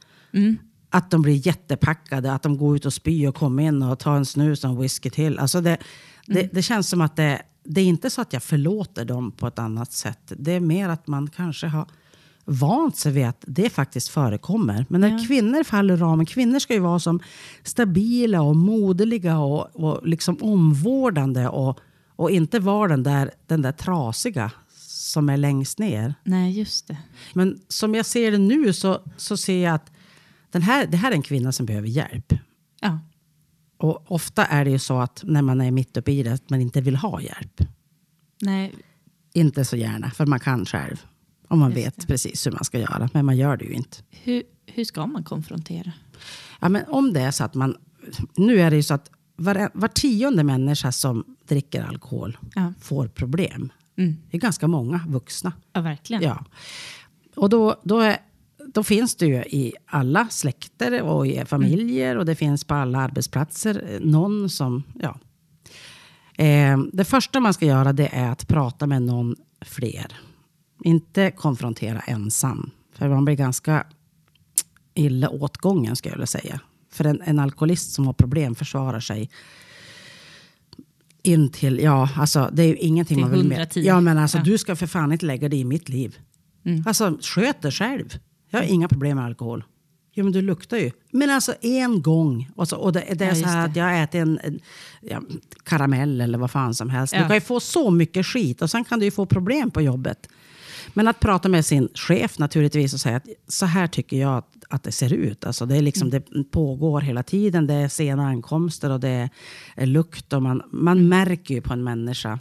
att 0.90 1.12
de 1.12 1.22
blir 1.22 1.48
jättepackade, 1.48 2.34
att 2.34 2.44
de 2.44 2.58
går 2.58 2.76
ut 2.76 2.86
och 2.86 2.94
spyr 2.94 3.28
och 3.28 3.36
kommer 3.36 3.64
in 3.64 3.84
och 3.84 4.00
tar 4.00 4.16
en 4.16 4.26
snus 4.26 4.64
och 4.64 4.70
en 4.70 4.82
whisky 4.82 5.10
till. 5.10 5.40
Alltså 5.40 5.62
det, 5.62 5.78
det, 6.28 6.50
det 6.54 6.62
känns 6.62 6.90
som 6.90 7.02
att 7.02 7.16
det, 7.16 7.42
det 7.64 7.82
är 7.82 7.86
inte 7.86 8.10
så 8.10 8.22
att 8.22 8.34
jag 8.34 8.44
förlåter 8.44 9.06
dem 9.06 9.32
på 9.32 9.48
ett 9.48 9.60
annat 9.60 9.92
sätt. 9.94 10.32
Det 10.38 10.52
är 10.52 10.60
mer 10.60 10.90
att 10.90 11.08
man 11.08 11.30
kanske 11.30 11.68
har 11.68 11.88
vant 12.46 12.98
sig 12.98 13.12
vid 13.12 13.26
att 13.26 13.44
det 13.48 13.70
faktiskt 13.70 14.10
förekommer. 14.10 14.86
Men 14.90 15.02
när 15.02 15.28
kvinnor 15.28 15.64
faller 15.64 15.94
ur 15.94 15.98
ramen, 15.98 16.26
kvinnor 16.26 16.60
ska 16.60 16.74
ju 16.74 16.80
vara 16.80 17.00
som 17.00 17.20
stabila 17.64 18.42
och 18.42 18.56
moderliga 18.56 19.40
och, 19.40 19.76
och 19.76 20.08
liksom 20.08 20.38
omvårdande 20.42 21.48
och, 21.48 21.80
och 22.16 22.32
inte 22.32 22.60
vara 22.60 22.88
den 22.88 23.04
där, 23.04 23.32
den 23.48 23.62
där 23.62 23.72
trasiga 23.72 24.52
som 24.78 25.30
är 25.30 25.38
längst 25.38 25.80
ner. 25.80 26.14
Nej, 26.24 26.58
just 26.60 26.88
det. 26.88 26.98
Men 27.34 27.60
som 27.68 27.96
jag 27.96 28.06
ser 28.06 28.32
det 28.32 28.38
nu 28.38 28.74
så, 28.74 29.02
så 29.18 29.38
ser 29.38 29.64
jag 29.64 29.76
att 29.76 29.92
den 30.52 30.62
här, 30.62 30.88
det 30.88 30.98
här 30.98 31.12
är 31.12 31.16
en 31.16 31.22
kvinna 31.22 31.52
som 31.52 31.66
behöver 31.66 31.88
hjälp. 31.88 32.34
Ja. 32.82 33.00
Och 33.78 34.12
ofta 34.12 34.46
är 34.46 34.66
det 34.66 34.72
ju 34.72 34.80
så 34.80 35.00
att 35.00 35.22
när 35.26 35.42
man 35.42 35.62
är 35.62 35.72
mitt 35.72 35.98
uppe 35.98 36.12
i 36.12 36.24
det, 36.24 36.34
att 36.34 36.50
man 36.50 36.62
inte 36.62 36.82
vill 36.82 36.96
ha 36.96 37.22
hjälp. 37.22 37.62
Nej, 38.42 38.74
Inte 39.34 39.66
så 39.66 39.76
gärna, 39.76 40.12
för 40.12 40.26
man 40.26 40.40
kan 40.40 40.66
själv. 40.66 41.06
Om 41.48 41.60
man 41.60 41.72
Just 41.72 41.86
vet 41.88 42.00
det. 42.02 42.08
precis 42.08 42.48
hur 42.48 42.52
man 42.52 42.64
ska 42.64 42.80
göra. 42.80 43.10
Men 43.14 43.26
man 43.26 43.38
gör 43.38 43.58
det 43.58 43.66
ju 43.66 43.72
inte. 43.74 43.98
hur, 44.10 44.44
hur 44.66 44.84
ska 44.86 45.06
man 45.06 45.24
konfrontera? 45.24 45.92
Ja, 46.62 46.70
men 46.70 46.84
om 46.88 47.14
det 47.14 47.22
är 47.22 47.32
så 47.32 47.44
att 47.44 47.54
man... 47.54 47.78
Nu 48.36 48.60
är 48.60 48.70
det 48.70 48.76
ju 48.76 48.84
så 48.84 48.94
att 48.94 49.12
var, 49.36 49.70
var 49.74 49.88
tionde 49.88 50.44
människa 50.44 50.92
som 50.92 51.24
dricker 51.48 51.84
alkohol 51.84 52.38
Ja. 52.56 52.74
får 52.82 53.08
problem. 53.08 53.72
Mm. 53.98 54.18
Det 54.32 54.38
är 54.38 54.42
ganska 54.42 54.68
många 54.68 55.02
vuxna. 55.08 55.54
Ja, 55.74 55.82
verkligen. 55.82 56.24
Ja. 56.24 56.46
Och 57.36 57.50
då, 57.50 57.76
då, 57.84 58.00
är, 58.00 58.18
då 58.74 58.84
finns 58.84 59.16
det 59.16 59.26
ju 59.26 59.36
i 59.36 59.74
alla 59.86 60.28
släkter 60.30 61.02
och 61.02 61.28
i 61.28 61.46
familjer 61.46 62.18
och 62.18 62.26
det 62.26 62.36
finns 62.36 62.64
på 62.64 62.74
alla 62.74 63.00
arbetsplatser 63.00 63.84
eh, 63.90 64.00
någon 64.00 64.50
som... 64.50 64.84
Ja. 65.02 65.20
Eh, 66.44 66.78
det 66.94 67.06
första 67.06 67.40
man 67.40 67.54
ska 67.54 67.66
göra 67.66 67.94
det 67.94 68.08
är 68.08 68.32
att 68.32 68.48
prata 68.48 68.88
med 68.88 69.02
någon 69.02 69.36
fler. 69.62 70.20
Inte 70.84 71.32
konfrontera 71.32 72.00
ensam. 72.00 72.72
För 72.94 73.10
man 73.10 73.26
blir 73.26 73.36
ganska 73.36 73.86
illa 74.94 75.30
åtgången 75.30 75.96
skulle 75.96 76.12
jag 76.12 76.18
vilja 76.18 76.28
säga. 76.28 76.60
För 76.96 77.04
en, 77.06 77.22
en 77.26 77.40
alkoholist 77.40 77.92
som 77.92 78.06
har 78.06 78.14
problem 78.14 78.56
försvarar 78.56 79.00
sig 79.00 79.30
in 81.24 81.50
till, 81.52 81.80
ja 81.80 82.10
alltså 82.16 82.50
det 82.54 82.64
är 82.64 82.68
ju 82.68 82.76
ingenting 82.78 83.16
Till 83.18 83.22
man 83.26 83.32
vill 83.32 83.52
110. 83.52 83.80
med. 83.80 83.86
Ja 83.88 84.02
men 84.02 84.18
alltså 84.18 84.38
Ja. 84.38 84.44
du 84.44 84.58
ska 84.58 84.76
för 84.76 84.88
fan 84.88 85.12
inte 85.12 85.26
lägga 85.26 85.50
dig 85.50 85.60
i 85.60 85.66
mitt 85.66 85.90
liv. 85.90 86.18
Mm. 86.66 86.84
Alltså 86.88 87.18
sköt 87.22 87.62
dig 87.62 87.72
själv. 87.72 88.18
Jag 88.50 88.60
har 88.60 88.66
inga 88.66 88.88
problem 88.88 89.18
med 89.18 89.26
alkohol. 89.26 89.64
Jo 90.14 90.24
men 90.24 90.34
du 90.34 90.42
luktar 90.42 90.78
ju. 90.78 90.92
Men 91.12 91.30
alltså 91.30 91.54
en 91.62 92.02
gång. 92.02 92.50
Och, 92.56 92.68
så, 92.68 92.78
och 92.78 92.94
det, 92.94 93.00
det 93.16 93.26
är 93.26 93.30
Ja, 93.30 93.36
så 93.36 93.46
här 93.48 93.58
det. 93.68 93.70
att 93.72 93.76
jag 93.76 94.04
äter 94.04 94.22
en, 94.22 94.40
en 94.44 94.60
ja, 95.02 95.22
karamell 95.64 96.22
eller 96.22 96.38
vad 96.38 96.52
fan 96.52 96.74
som 96.76 96.90
helst. 96.90 97.14
Ja. 97.14 97.22
Du 97.22 97.28
kan 97.28 97.36
ju 97.38 97.42
få 97.42 97.60
så 97.60 97.92
mycket 97.92 98.26
skit 98.26 98.62
och 98.62 98.70
sen 98.70 98.84
kan 98.86 99.00
du 99.00 99.06
ju 99.06 99.12
få 99.12 99.26
problem 99.26 99.72
på 99.72 99.82
jobbet. 99.82 100.28
Men 100.98 101.08
att 101.08 101.20
prata 101.20 101.50
med 101.50 101.66
sin 101.66 101.90
chef 101.94 102.40
naturligtvis 102.40 102.94
och 102.94 103.00
säga 103.00 103.18
att 103.18 103.28
så 103.48 103.66
här 103.66 103.88
tycker 103.88 104.18
jag 104.18 104.38
att, 104.38 104.64
att 104.70 104.84
det 104.84 104.92
ser 104.92 105.14
ut. 105.14 105.46
Alltså 105.46 105.66
det, 105.66 105.78
är 105.78 105.82
liksom, 105.82 106.10
det 106.10 106.22
pågår 106.52 107.02
hela 107.02 107.24
tiden. 107.24 107.68
Det 107.68 107.74
är 107.74 107.88
sena 107.88 108.28
ankomster 108.28 108.90
och 108.90 109.00
det 109.00 109.30
är, 109.76 109.86
lukt. 109.86 110.34
Och 110.34 110.42
man, 110.42 110.62
man 110.72 111.08
märker 111.08 111.56
ju 111.56 111.62
på 111.62 111.74
en 111.74 111.84
människa. 111.84 112.40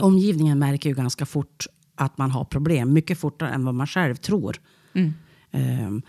Omgivningen 0.00 0.58
märker 0.58 0.88
ju 0.88 0.94
ganska 0.94 1.26
fort 1.26 1.66
att 1.94 2.18
man 2.18 2.30
har 2.30 2.44
problem. 2.44 2.92
Mycket 2.92 3.18
fortare 3.18 3.50
än 3.50 3.64
vad 3.64 3.74
man 3.74 3.86
själv 3.86 4.14
tror. 4.16 4.60
Ehm, 5.50 6.02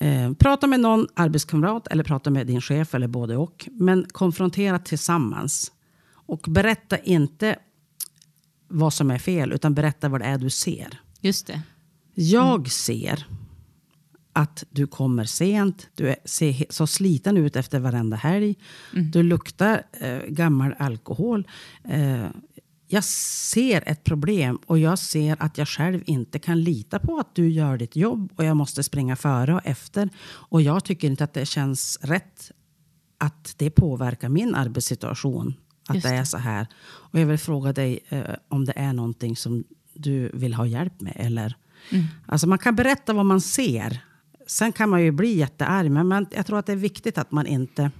ehm, 0.00 0.34
prata 0.34 0.66
med 0.66 0.80
någon 0.80 1.06
arbetskamrat 1.14 1.86
eller 1.86 2.04
prata 2.04 2.30
med 2.30 2.46
din 2.46 2.60
chef 2.60 2.94
eller 2.94 3.08
både 3.08 3.36
och. 3.36 3.68
Men 3.72 4.06
konfrontera 4.12 4.78
tillsammans. 4.78 5.72
Och 6.28 6.40
berätta 6.48 6.98
inte 6.98 7.56
vad 8.68 8.92
som 8.92 9.10
är 9.10 9.18
fel, 9.18 9.52
utan 9.52 9.74
berätta 9.74 10.08
vad 10.08 10.20
det 10.20 10.24
är 10.24 10.38
du 10.38 10.50
ser. 10.50 11.00
Just 11.20 11.46
det. 11.46 11.62
Jag 12.14 12.70
ser 12.70 13.26
att 14.32 14.64
du 14.70 14.86
kommer 14.86 15.24
sent, 15.24 15.88
du 15.94 16.08
är, 16.08 16.16
ser 16.24 16.66
så 16.70 16.86
sliten 16.86 17.36
ut 17.36 17.56
efter 17.56 17.78
varenda 17.80 18.16
helg. 18.16 18.54
Du 19.12 19.22
luktar 19.22 19.82
eh, 20.00 20.18
gammal 20.28 20.74
alkohol. 20.78 21.48
Eh, 21.84 22.26
jag 22.88 23.04
ser 23.04 23.82
ett 23.86 24.04
problem 24.04 24.58
och 24.66 24.78
jag 24.78 24.98
ser 24.98 25.36
att 25.40 25.58
jag 25.58 25.68
själv 25.68 26.02
inte 26.06 26.38
kan 26.38 26.62
lita 26.62 26.98
på 26.98 27.18
att 27.18 27.34
du 27.34 27.48
gör 27.48 27.78
ditt 27.78 27.96
jobb 27.96 28.32
och 28.36 28.44
jag 28.44 28.56
måste 28.56 28.82
springa 28.82 29.16
före 29.16 29.54
och 29.54 29.60
efter. 29.64 30.08
Och 30.26 30.62
jag 30.62 30.84
tycker 30.84 31.08
inte 31.08 31.24
att 31.24 31.34
det 31.34 31.46
känns 31.46 31.98
rätt 32.02 32.50
att 33.18 33.54
det 33.56 33.70
påverkar 33.70 34.28
min 34.28 34.54
arbetssituation. 34.54 35.54
Att 35.86 35.94
Just 35.94 36.06
det 36.06 36.14
är 36.14 36.24
så 36.24 36.38
här. 36.38 36.66
Och 36.84 37.20
jag 37.20 37.26
vill 37.26 37.38
fråga 37.38 37.72
dig 37.72 38.00
eh, 38.08 38.34
om 38.48 38.64
det 38.64 38.72
är 38.76 38.92
någonting 38.92 39.36
som 39.36 39.64
du 39.94 40.30
vill 40.34 40.54
ha 40.54 40.66
hjälp 40.66 41.00
med. 41.00 41.12
Eller, 41.16 41.56
alltså 42.26 42.46
man 42.46 42.58
kan 42.58 42.76
berätta 42.76 43.12
vad 43.12 43.26
man 43.26 43.40
ser. 43.40 44.04
Sen 44.46 44.72
kan 44.72 44.90
man 44.90 45.02
ju 45.02 45.10
bli 45.10 45.36
jättearg. 45.36 45.90
Men 45.90 46.08
man, 46.08 46.26
jag 46.30 46.46
tror 46.46 46.58
att 46.58 46.66
det 46.66 46.72
är 46.72 46.76
viktigt 46.76 47.18
att 47.18 47.30
man 47.30 47.46
inte 47.46 47.90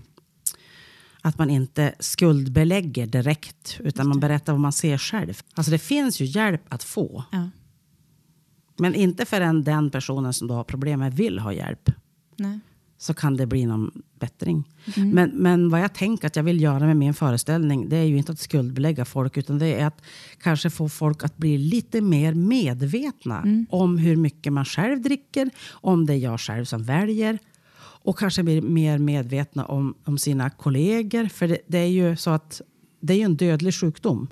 att 1.20 1.38
man 1.38 1.50
inte 1.50 1.94
skuldbelägger 1.98 3.06
direkt, 3.06 3.80
utan 3.80 4.08
man 4.08 4.20
berättar 4.20 4.52
vad 4.52 4.60
man 4.60 4.72
ser 4.72 4.98
själv. 4.98 5.40
Alltså 5.54 5.72
det 5.72 5.78
finns 5.78 6.20
ju 6.20 6.24
hjälp 6.24 6.62
att 6.68 6.84
få. 6.84 7.24
Ja. 7.32 7.50
Men 8.78 8.94
inte 8.94 9.24
förrän 9.24 9.64
den 9.64 9.90
personen 9.90 10.32
som 10.32 10.48
du 10.48 10.54
har 10.54 10.64
problem 10.64 11.00
med 11.00 11.14
vill 11.14 11.38
ha 11.38 11.52
hjälp 11.52 11.90
Nej. 12.36 12.60
Så 12.98 13.14
kan 13.14 13.36
det 13.36 13.46
bli 13.46 13.66
någon 13.66 14.02
bättring. 14.18 14.64
Men, 14.96 15.30
men 15.30 15.70
vad 15.70 15.80
jag 15.80 15.94
tänker 15.94 16.26
att 16.26 16.36
jag 16.36 16.42
vill 16.42 16.60
göra 16.60 16.86
med 16.86 16.96
min 16.96 17.14
föreställning 17.14 17.88
det 17.88 17.96
är 17.96 18.04
ju 18.04 18.16
inte 18.16 18.32
att 18.32 18.38
skuldbelägga 18.38 19.04
folk 19.04 19.36
utan 19.36 19.58
det 19.58 19.80
är 19.80 19.86
att 19.86 20.02
kanske 20.42 20.70
få 20.70 20.88
folk 20.88 21.24
att 21.24 21.36
bli 21.36 21.58
lite 21.58 22.00
mer 22.00 22.34
medvetna 22.34 23.44
om 23.70 23.98
hur 23.98 24.16
mycket 24.16 24.52
man 24.52 24.64
själv 24.64 25.02
dricker, 25.02 25.50
om 25.70 26.06
det 26.06 26.14
är 26.14 26.18
jag 26.18 26.40
själv 26.40 26.64
som 26.64 26.82
väljer 26.82 27.38
och 28.06 28.18
kanske 28.18 28.42
bli 28.42 28.60
mer 28.60 28.98
medvetna 28.98 29.64
om, 29.64 29.94
om 30.04 30.18
sina 30.18 30.50
kollegor. 30.50 31.26
För 31.26 31.48
det, 31.48 31.58
det 31.66 31.78
är 31.78 31.86
ju 31.88 32.16
så 32.16 32.30
att 32.30 32.60
det 33.00 33.12
är 33.12 33.16
ju 33.16 33.22
en 33.22 33.36
dödlig 33.36 33.74
sjukdom. 33.74 34.28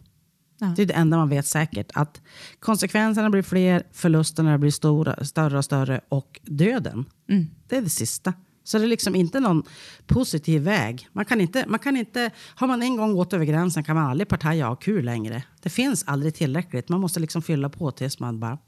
Ja. 0.59 0.73
Det 0.77 0.83
är 0.83 0.87
det 0.87 0.95
enda 0.95 1.17
man 1.17 1.29
vet 1.29 1.47
säkert. 1.47 1.91
Att 1.95 2.23
konsekvenserna 2.61 3.31
blir 3.31 3.43
fler, 3.43 3.83
förlusterna 3.93 4.59
blir 4.59 4.71
stora, 4.71 5.25
större 5.25 5.59
och 5.59 5.65
större 5.65 6.01
och 6.09 6.41
döden. 6.43 7.05
Mm. 7.29 7.47
Det 7.69 7.77
är 7.77 7.83
det 7.83 7.91
sista. 7.91 8.33
Så 8.65 8.79
det 8.79 8.85
är 8.85 8.89
liksom 8.89 9.15
inte 9.15 9.41
någon 9.41 9.63
positiv 10.07 10.63
väg. 10.63 11.09
Man 11.13 11.25
kan 11.25 11.41
inte, 11.41 11.65
man 11.69 11.79
kan 11.79 11.97
inte, 11.97 12.31
har 12.55 12.67
man 12.67 12.83
en 12.83 12.97
gång 12.97 13.15
gått 13.15 13.33
över 13.33 13.45
gränsen 13.45 13.85
kan 13.85 13.97
man 13.97 14.11
aldrig 14.11 14.29
partaja 14.29 14.71
och 14.71 14.83
kul 14.83 15.05
längre. 15.05 15.43
Det 15.63 15.71
finns 15.71 16.05
aldrig 16.07 16.35
tillräckligt. 16.35 16.89
Man 16.89 17.01
måste 17.01 17.21
liksom 17.21 17.43
fylla 17.43 17.69
på 17.69 17.91
tills 17.91 18.21
man 18.21 18.41
bara... 18.41 18.59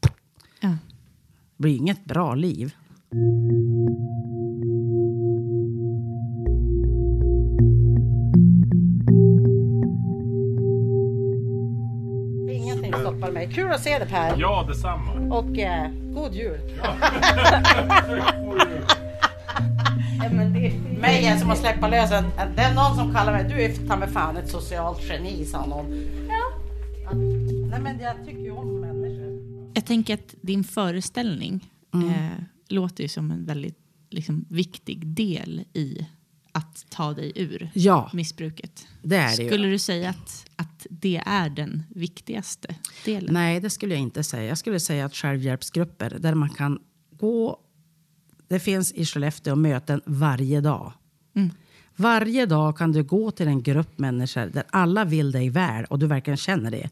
Ja. 0.61 0.69
Det 0.69 0.77
blir 1.63 1.77
inget 1.77 2.05
bra 2.05 2.35
liv. 2.35 2.75
Ingenting 12.51 12.93
stoppar 12.93 13.33
mig. 13.33 13.51
Kul 13.55 13.71
att 13.71 13.83
se 13.83 13.99
dig 13.99 14.09
Per. 14.09 14.37
Ja, 14.39 14.65
detsamma. 14.69 15.13
Och 15.37 15.59
eh, 15.59 15.91
god 16.15 16.35
jul. 16.35 16.61
Mig 20.31 21.25
är 21.27 21.37
som 21.39 21.51
att 21.51 21.59
släppa 21.59 21.89
lös 21.89 22.13
en, 22.13 22.25
en- 22.25 22.57
Det 22.57 22.63
är 22.63 22.75
någon 22.75 22.97
som 22.97 23.15
kallar 23.15 23.33
mig, 23.33 23.45
du 23.49 23.63
är 23.63 23.89
ta 23.89 23.97
mig 23.97 24.09
fan 24.09 24.37
ett 24.37 24.51
socialt 24.51 25.03
geni 25.09 25.45
sa 25.45 25.67
någon. 25.67 25.87
Ja. 26.29 27.13
Nej 27.71 27.81
men 27.81 28.01
jag 28.01 28.17
tycker 28.27 28.41
ju 28.41 28.51
om 28.51 28.81
människor. 28.81 29.71
Jag 29.75 29.85
tänker 29.87 30.15
att 30.15 30.35
din 30.41 30.65
föreställning 30.65 31.71
eh, 31.95 32.43
låter 32.69 33.03
ju 33.03 33.09
som 33.09 33.31
en 33.31 33.45
väldigt 33.45 33.79
liksom, 34.11 34.45
viktig 34.49 35.07
del 35.07 35.65
i 35.73 36.07
att 36.53 36.87
ta 36.91 37.13
dig 37.13 37.33
ur 37.35 37.71
Ja, 37.75 38.11
missbruket. 38.13 38.87
det 39.03 39.17
är 39.17 39.37
det 39.37 39.43
ju. 39.43 39.49
Skulle 39.49 39.69
du 39.69 39.79
säga 39.79 40.11
att, 40.11 40.47
att 40.57 40.87
det 40.91 41.23
är 41.27 41.49
den 41.51 41.83
viktigaste 41.89 42.75
delen? 43.05 43.35
Nej, 43.35 43.61
det 43.61 43.71
skulle 43.71 43.95
jag 43.95 44.01
inte 44.03 44.25
säga. 44.25 44.49
Jag 44.49 44.59
skulle 44.59 44.81
säga 44.81 45.05
att 45.07 45.15
självhjälpsgrupper 45.15 46.17
där 46.21 46.35
man 46.35 46.49
kan 46.51 46.79
gå... 47.11 47.61
Det 48.49 48.59
finns 48.59 48.93
i 48.93 49.05
Skellefteå 49.05 49.57
möten 49.57 50.01
varje 50.07 50.61
dag. 50.61 50.93
Varje 51.99 52.47
dag 52.47 52.79
kan 52.79 52.93
du 52.93 53.03
gå 53.03 53.31
till 53.31 53.49
en 53.49 53.63
grupp 53.63 53.99
människor 53.99 54.47
där 54.47 54.65
alla 54.71 55.05
vill 55.05 55.33
dig 55.33 55.51
väl 55.51 55.85
och 55.85 55.99
du 55.99 56.07
verkligen 56.07 56.37
känner 56.37 56.71
det. 56.71 56.91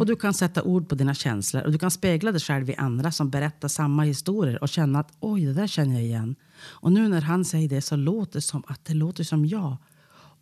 Och 0.00 0.06
du 0.06 0.16
kan 0.16 0.34
sätta 0.34 0.62
ord 0.62 0.88
på 0.88 0.94
dina 0.94 1.14
känslor 1.14 1.62
och 1.62 1.72
du 1.72 1.78
kan 1.78 1.90
spegla 1.90 2.32
dig 2.32 2.40
själv 2.40 2.70
i 2.70 2.74
andra 2.76 3.12
som 3.12 3.30
berättar 3.30 3.68
samma 3.68 4.02
historier 4.02 4.62
och 4.62 4.68
känna 4.68 5.00
att 5.00 5.12
oj, 5.20 5.44
det 5.44 5.52
där 5.52 5.66
känner 5.66 5.94
jag 5.94 6.02
igen. 6.02 6.34
Och 6.62 6.92
nu 6.92 7.08
när 7.08 7.20
han 7.20 7.44
säger 7.44 7.68
det 7.68 7.82
så 7.82 7.96
låter 7.96 8.32
det 8.32 8.40
som 8.40 8.62
att 8.66 8.84
det 8.84 8.94
låter 8.94 9.24
som 9.24 9.46
jag. 9.46 9.76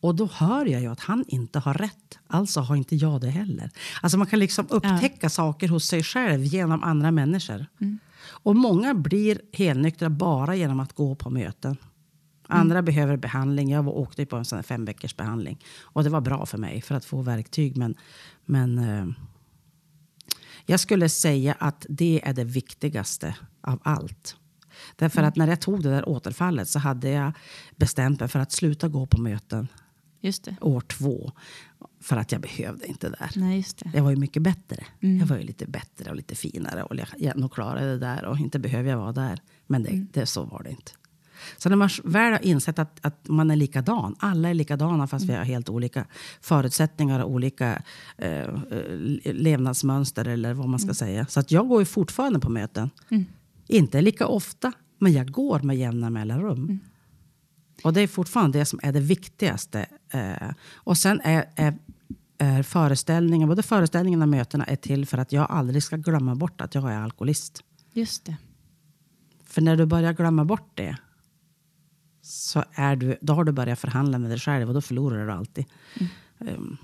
Och 0.01 0.15
då 0.15 0.29
hör 0.33 0.67
jag 0.67 0.81
ju 0.81 0.87
att 0.87 1.01
han 1.01 1.25
inte 1.29 1.59
har 1.59 1.75
rätt. 1.75 2.19
Alltså 2.27 2.61
har 2.61 2.77
inte 2.77 2.97
jag 2.97 3.21
det 3.21 3.31
heller. 3.31 3.71
Alltså 4.03 4.19
man 4.19 4.27
kan 4.27 4.39
liksom 4.39 4.67
upptäcka 4.71 5.29
saker 5.29 5.69
hos 5.69 5.85
sig 5.85 6.03
själv 6.03 6.45
genom 6.45 6.83
andra 6.83 7.11
människor. 7.11 7.67
Och 8.23 8.57
många 8.57 8.95
blir 8.95 9.41
helnyktra 9.53 10.11
bara 10.11 10.57
genom 10.57 10.81
att 10.81 10.93
gå 10.93 11.15
på 11.15 11.31
möten. 11.31 11.77
Andra 12.47 12.83
behöver 12.83 13.17
behandling. 13.17 13.71
Jag 13.71 13.83
var, 13.83 13.93
åkte 13.93 14.27
på 14.27 14.37
en 14.37 14.45
sån 14.45 14.63
fem 14.63 14.85
veckors 14.85 15.17
behandling. 15.17 15.65
Och 15.81 16.05
det 16.05 16.11
var 16.11 16.21
bra 16.21 16.47
för 16.47 16.59
mig 16.59 16.81
för 16.81 16.95
att 16.95 17.05
få 17.05 17.23
verktyg. 17.23 17.77
Men, 17.77 17.95
men 18.45 18.79
eh, 18.79 19.07
jag 20.67 20.81
skulle 20.81 21.09
säga 21.09 21.57
att 21.59 21.87
det 21.89 22.21
är 22.25 22.33
det 22.33 22.45
viktigaste 22.45 23.37
av 23.61 23.81
allt. 23.83 24.37
Därför 24.97 25.23
att 25.23 25.37
när 25.37 25.49
jag 25.49 25.61
tog 25.61 25.83
det 25.83 25.91
där 25.91 26.09
återfallet 26.09 26.69
så 26.69 26.79
hade 26.79 27.11
jag 27.11 27.33
bestämt 27.77 28.21
mig 28.21 28.29
för 28.29 28.39
att 28.39 28.53
sluta 28.53 28.89
gå 28.89 29.07
på 29.07 29.21
möten 29.21 29.69
Just 30.21 30.45
det. 30.45 30.57
år 30.61 30.81
två. 30.81 31.33
För 32.01 32.17
att 32.17 32.33
jag 32.33 32.41
behövde 32.41 32.87
inte 32.87 33.09
där. 33.09 33.31
Nej, 33.37 33.57
just 33.57 33.79
det. 33.79 33.91
Jag 33.95 34.03
var 34.03 34.11
ju 34.11 34.17
mycket 34.17 34.43
bättre. 34.43 34.85
Mm. 35.01 35.19
Jag 35.19 35.27
var 35.27 35.37
ju 35.37 35.43
lite 35.43 35.67
bättre 35.67 36.11
och 36.11 36.17
lite 36.17 36.35
finare. 36.35 36.83
Och 36.83 36.97
jag, 37.19 37.53
klarade 37.53 37.87
det 37.87 37.99
där 37.99 38.25
och 38.25 38.39
inte 38.39 38.59
behöver 38.59 38.91
jag 38.91 38.99
vara 38.99 39.13
där. 39.13 39.41
Men 39.67 39.83
det, 39.83 40.07
det, 40.13 40.27
så 40.27 40.45
var 40.45 40.63
det 40.63 40.71
inte. 40.71 40.93
Så 41.57 41.69
när 41.69 41.77
man 41.77 41.89
väl 42.05 42.33
har 42.33 42.45
insett 42.45 42.79
att, 42.79 42.99
att 43.07 43.29
man 43.29 43.51
är 43.51 43.57
likadan, 43.57 44.17
alla 44.19 44.49
är 44.51 44.55
likadana 44.55 45.07
fast 45.07 45.25
vi 45.25 45.33
har 45.33 45.45
helt 45.45 45.69
olika 45.69 46.07
förutsättningar 46.41 47.21
och 47.21 47.31
olika 47.31 47.83
eh, 48.19 48.31
eh, 48.31 48.49
levnadsmönster 49.25 50.29
eller 50.29 50.55
vad 50.55 50.69
man 50.69 50.81
ska 50.81 50.95
säga. 50.95 51.27
Så 51.27 51.41
att 51.41 51.51
jag 51.51 51.69
går 51.69 51.81
ju 51.81 51.85
fortfarande 51.85 52.41
på 52.41 52.49
möten. 52.49 52.91
Inte 53.67 54.01
lika 54.01 54.27
ofta, 54.27 54.73
men 54.99 55.13
jag 55.13 55.31
går 55.31 55.61
med 55.61 55.77
jämna 55.77 56.11
mellanrum. 56.11 56.81
Och 57.85 57.93
det 57.93 58.01
är 58.01 58.07
fortfarande 58.07 58.59
det 58.59 58.65
som 58.65 58.81
är 58.83 58.93
det 58.93 59.01
viktigaste. 59.01 59.87
Eh, 60.11 60.51
och 60.75 60.99
sen 60.99 61.21
är, 61.25 61.49
är, 61.57 61.79
är 62.39 62.63
föreställningen, 62.63 63.49
både 63.49 63.63
föreställningen 63.63 64.23
och 64.23 64.29
mötena 64.29 64.65
är 64.65 64.77
till 64.77 65.07
för 65.07 65.19
att 65.19 65.33
jag 65.33 65.51
aldrig 65.51 65.83
ska 65.83 65.97
glömma 65.97 66.35
bort 66.35 66.61
att 66.61 66.75
jag 66.75 66.93
är 66.93 66.99
alkoholist. 66.99 67.63
Just 67.93 68.25
det. 68.25 68.37
För 69.45 69.61
när 69.63 69.77
du 69.77 69.87
börjar 69.87 70.13
glömma 70.13 70.45
bort 70.45 70.71
det 70.75 70.97
så 72.23 72.65
är 72.73 72.97
du, 72.97 73.19
då 73.21 73.33
har 73.33 73.45
du 73.45 73.53
börjat 73.53 73.79
förhandla 73.79 74.19
med 74.19 74.31
dig 74.31 74.39
själv 74.39 74.69
och 74.69 74.75
då 74.75 74.81
förlorar 74.81 75.27
du 75.27 75.33
alltid. 75.33 75.65
Um, 76.39 76.77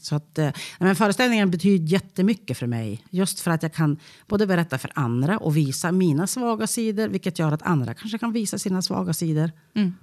så 0.00 0.14
att, 0.14 0.38
eh, 0.38 0.50
men 0.78 0.96
föreställningen 0.96 1.50
betyder 1.50 1.86
jättemycket 1.86 2.58
för 2.58 2.66
mig. 2.66 3.04
Just 3.10 3.40
för 3.40 3.50
att 3.50 3.62
jag 3.62 3.72
kan 3.72 3.98
både 4.26 4.46
berätta 4.46 4.78
för 4.78 4.90
andra 4.94 5.38
och 5.38 5.56
visa 5.56 5.92
mina 5.92 6.26
svaga 6.26 6.66
sidor. 6.66 7.08
Vilket 7.08 7.38
gör 7.38 7.52
att 7.52 7.62
andra 7.62 7.94
kanske 7.94 8.18
kan 8.18 8.32
visa 8.32 8.58
sina 8.58 8.82
svaga 8.82 9.12
sidor. 9.12 9.52
Mm. 9.74 9.94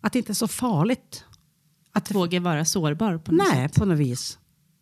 Att 0.00 0.12
det 0.12 0.18
inte 0.18 0.32
är 0.32 0.34
så 0.34 0.48
farligt. 0.48 1.24
Att 1.92 2.14
våga 2.14 2.40
vara 2.40 2.64
sårbar 2.64 3.18
på 3.18 3.32
något 3.32 3.46
Nej, 3.52 3.68
sätt. 3.68 3.78
på 3.78 3.84
något 3.84 3.98
vis. 3.98 4.38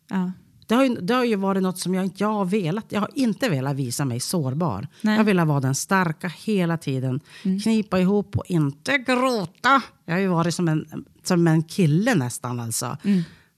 Ja. 0.09 0.31
Det 0.67 0.75
har, 0.75 0.83
ju, 0.83 0.95
det 0.95 1.13
har 1.13 1.23
ju 1.23 1.35
varit 1.35 1.63
något 1.63 1.79
som 1.79 1.95
jag 1.95 2.05
inte 2.05 2.23
jag 2.23 2.33
har 2.33 2.45
velat. 2.45 2.85
Jag 2.89 2.99
har 3.01 3.09
inte 3.15 3.49
velat 3.49 3.75
visa 3.75 4.05
mig 4.05 4.19
sårbar. 4.19 4.87
Nej. 5.01 5.17
Jag 5.17 5.23
vill 5.23 5.39
vara 5.39 5.59
den 5.59 5.75
starka 5.75 6.27
hela 6.27 6.77
tiden. 6.77 7.19
Knipa 7.63 7.99
ihop 7.99 8.37
och 8.37 8.45
inte 8.47 8.97
gråta. 8.97 9.81
Jag 10.05 10.13
har 10.13 10.19
ju 10.19 10.27
varit 10.27 10.53
som 10.53 10.67
en, 10.67 11.05
som 11.23 11.47
en 11.47 11.63
kille 11.63 12.15
nästan. 12.15 12.59
Alltså. 12.59 12.97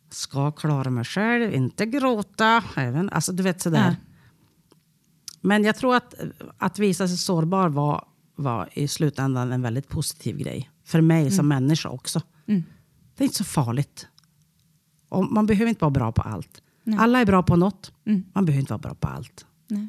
Ska 0.09 0.51
klara 0.51 0.89
mig 0.89 1.05
själv, 1.05 1.53
inte 1.53 1.85
gråta. 1.85 2.63
Även, 2.75 3.09
alltså, 3.09 3.31
du 3.31 3.43
vet 3.43 3.61
sådär. 3.61 3.95
Ja. 3.99 4.07
Men 5.41 5.63
jag 5.63 5.75
tror 5.75 5.95
att, 5.95 6.13
att 6.57 6.79
visa 6.79 7.07
sig 7.07 7.17
sårbar 7.17 7.69
var, 7.69 8.05
var 8.35 8.69
i 8.73 8.87
slutändan 8.87 9.51
en 9.51 9.61
väldigt 9.61 9.89
positiv 9.89 10.37
grej. 10.37 10.69
För 10.85 11.01
mig 11.01 11.31
som 11.31 11.47
människa 11.47 11.89
också. 11.89 12.21
Det 13.21 13.25
är 13.25 13.27
inte 13.27 13.37
så 13.37 13.43
farligt. 13.43 14.07
Och 15.09 15.31
man 15.31 15.45
behöver 15.45 15.69
inte 15.69 15.81
vara 15.81 15.91
bra 15.91 16.11
på 16.11 16.21
allt. 16.21 16.61
Alla 16.97 17.19
är 17.19 17.25
bra 17.25 17.43
på 17.43 17.55
något. 17.55 17.93
Mm. 18.05 18.23
Man 18.33 18.45
behöver 18.45 18.59
inte 18.59 18.73
vara 18.73 18.81
bra 18.81 18.95
på 18.95 19.07
allt. 19.07 19.45
Nej. 19.67 19.87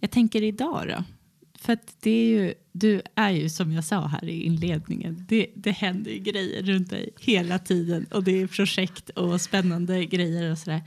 Jag 0.00 0.10
tänker 0.10 0.42
idag 0.42 0.88
då. 0.88 1.04
För 1.58 1.72
att 1.72 1.96
det 2.00 2.10
är 2.10 2.26
ju, 2.26 2.54
du 2.72 3.02
är 3.14 3.30
ju 3.30 3.48
som 3.48 3.72
jag 3.72 3.84
sa 3.84 4.06
här 4.06 4.24
i 4.24 4.42
inledningen. 4.42 5.24
Det, 5.28 5.46
det 5.56 5.70
händer 5.70 6.10
ju 6.10 6.18
grejer 6.18 6.62
runt 6.62 6.90
dig 6.90 7.10
hela 7.20 7.58
tiden. 7.58 8.06
Och 8.10 8.24
det 8.24 8.42
är 8.42 8.46
projekt 8.46 9.10
och 9.10 9.40
spännande 9.40 10.04
grejer 10.04 10.50
och 10.50 10.58
sådär. 10.58 10.82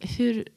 Hur, 0.00 0.48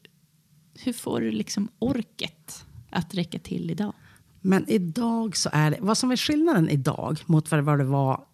hur 0.83 0.93
får 0.93 1.21
du 1.21 1.31
liksom 1.31 1.67
orket 1.79 2.65
att 2.89 3.13
räcka 3.13 3.39
till 3.39 3.71
idag? 3.71 3.93
Men 4.41 4.69
idag 4.69 5.37
så 5.37 5.49
är 5.53 5.71
det, 5.71 5.77
vad 5.81 5.97
som 5.97 6.11
är 6.11 6.17
skillnaden 6.17 6.69
idag 6.69 7.19
mot 7.25 7.51
vad 7.51 7.79
det 7.79 7.83
var 7.83 8.26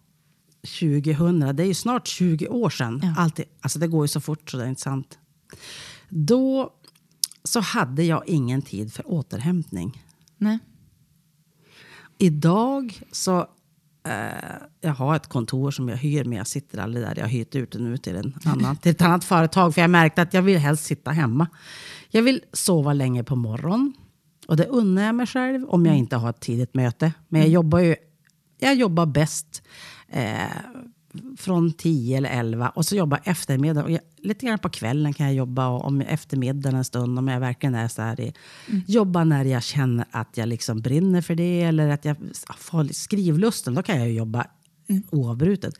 2000, 0.64 1.56
det 1.56 1.62
är 1.62 1.66
ju 1.66 1.74
snart 1.74 2.06
20 2.06 2.48
år 2.48 2.70
sedan. 2.70 3.00
Ja. 3.02 3.14
Alltid, 3.16 3.44
alltså 3.60 3.78
det 3.78 3.86
går 3.86 4.04
ju 4.04 4.08
så 4.08 4.20
fort 4.20 4.50
så 4.50 4.56
det 4.56 4.64
är 4.64 4.68
inte 4.68 4.80
sant. 4.80 5.18
Då 6.08 6.72
så 7.44 7.60
hade 7.60 8.02
jag 8.02 8.28
ingen 8.28 8.62
tid 8.62 8.92
för 8.92 9.10
återhämtning. 9.10 10.04
Nej. 10.38 10.58
Idag 12.18 13.00
så 13.12 13.38
eh, 14.06 14.56
jag 14.80 14.94
har 14.94 15.16
ett 15.16 15.26
kontor 15.26 15.70
som 15.70 15.88
jag 15.88 15.96
hyr, 15.96 16.24
men 16.24 16.38
jag 16.38 16.46
sitter 16.46 16.78
aldrig 16.78 17.04
där. 17.04 17.14
Jag 17.16 17.24
har 17.24 17.30
hyrt 17.30 17.54
ut 17.54 17.72
det 17.72 17.78
nu 17.78 17.96
till, 17.96 18.16
en 18.16 18.34
annan, 18.44 18.76
till 18.76 18.90
ett 18.90 19.02
annat 19.02 19.24
företag, 19.24 19.74
för 19.74 19.80
jag 19.80 19.90
märkte 19.90 20.22
att 20.22 20.34
jag 20.34 20.42
vill 20.42 20.58
helst 20.58 20.84
sitta 20.84 21.10
hemma. 21.10 21.46
Jag 22.10 22.22
vill 22.22 22.44
sova 22.52 22.92
länge 22.92 23.24
på 23.24 23.36
morgonen. 23.36 23.92
Och 24.46 24.56
det 24.56 24.66
unnar 24.66 25.02
jag 25.02 25.14
mig 25.14 25.26
själv 25.26 25.64
om 25.68 25.86
jag 25.86 25.96
inte 25.96 26.16
har 26.16 26.30
ett 26.30 26.40
tidigt 26.40 26.74
möte. 26.74 27.12
Men 27.28 27.40
jag 27.40 27.50
jobbar 27.50 27.78
ju 27.78 27.96
jag 28.58 28.74
jobbar 28.74 29.06
bäst 29.06 29.62
eh, 30.14 30.48
från 31.36 31.72
10 31.72 32.16
eller 32.16 32.30
11 32.30 32.68
och 32.68 32.86
så 32.86 32.96
jobbar 32.96 33.20
jag 33.24 33.30
eftermiddag. 33.30 33.82
Och 33.82 33.90
jag, 33.90 34.00
lite 34.16 34.46
grann 34.46 34.58
på 34.58 34.68
kvällen 34.68 35.12
kan 35.12 35.26
jag 35.26 35.34
jobba 35.34 35.68
och 35.68 35.84
om 35.84 36.00
eftermiddagen 36.00 36.78
en 36.78 36.84
stund 36.84 37.18
om 37.18 37.28
jag 37.28 37.40
verkligen 37.40 37.74
är 37.74 37.88
så 37.88 38.02
här 38.02 38.20
i, 38.20 38.34
Jobba 38.86 39.24
när 39.24 39.44
jag 39.44 39.62
känner 39.62 40.04
att 40.10 40.36
jag 40.36 40.48
liksom 40.48 40.80
brinner 40.80 41.20
för 41.20 41.34
det 41.34 41.62
eller 41.62 41.88
att 41.88 42.04
jag 42.04 42.16
får 42.58 42.92
skrivlusten. 42.92 43.74
Då 43.74 43.82
kan 43.82 43.98
jag 43.98 44.12
jobba 44.12 44.46
oavbrutet. 45.10 45.74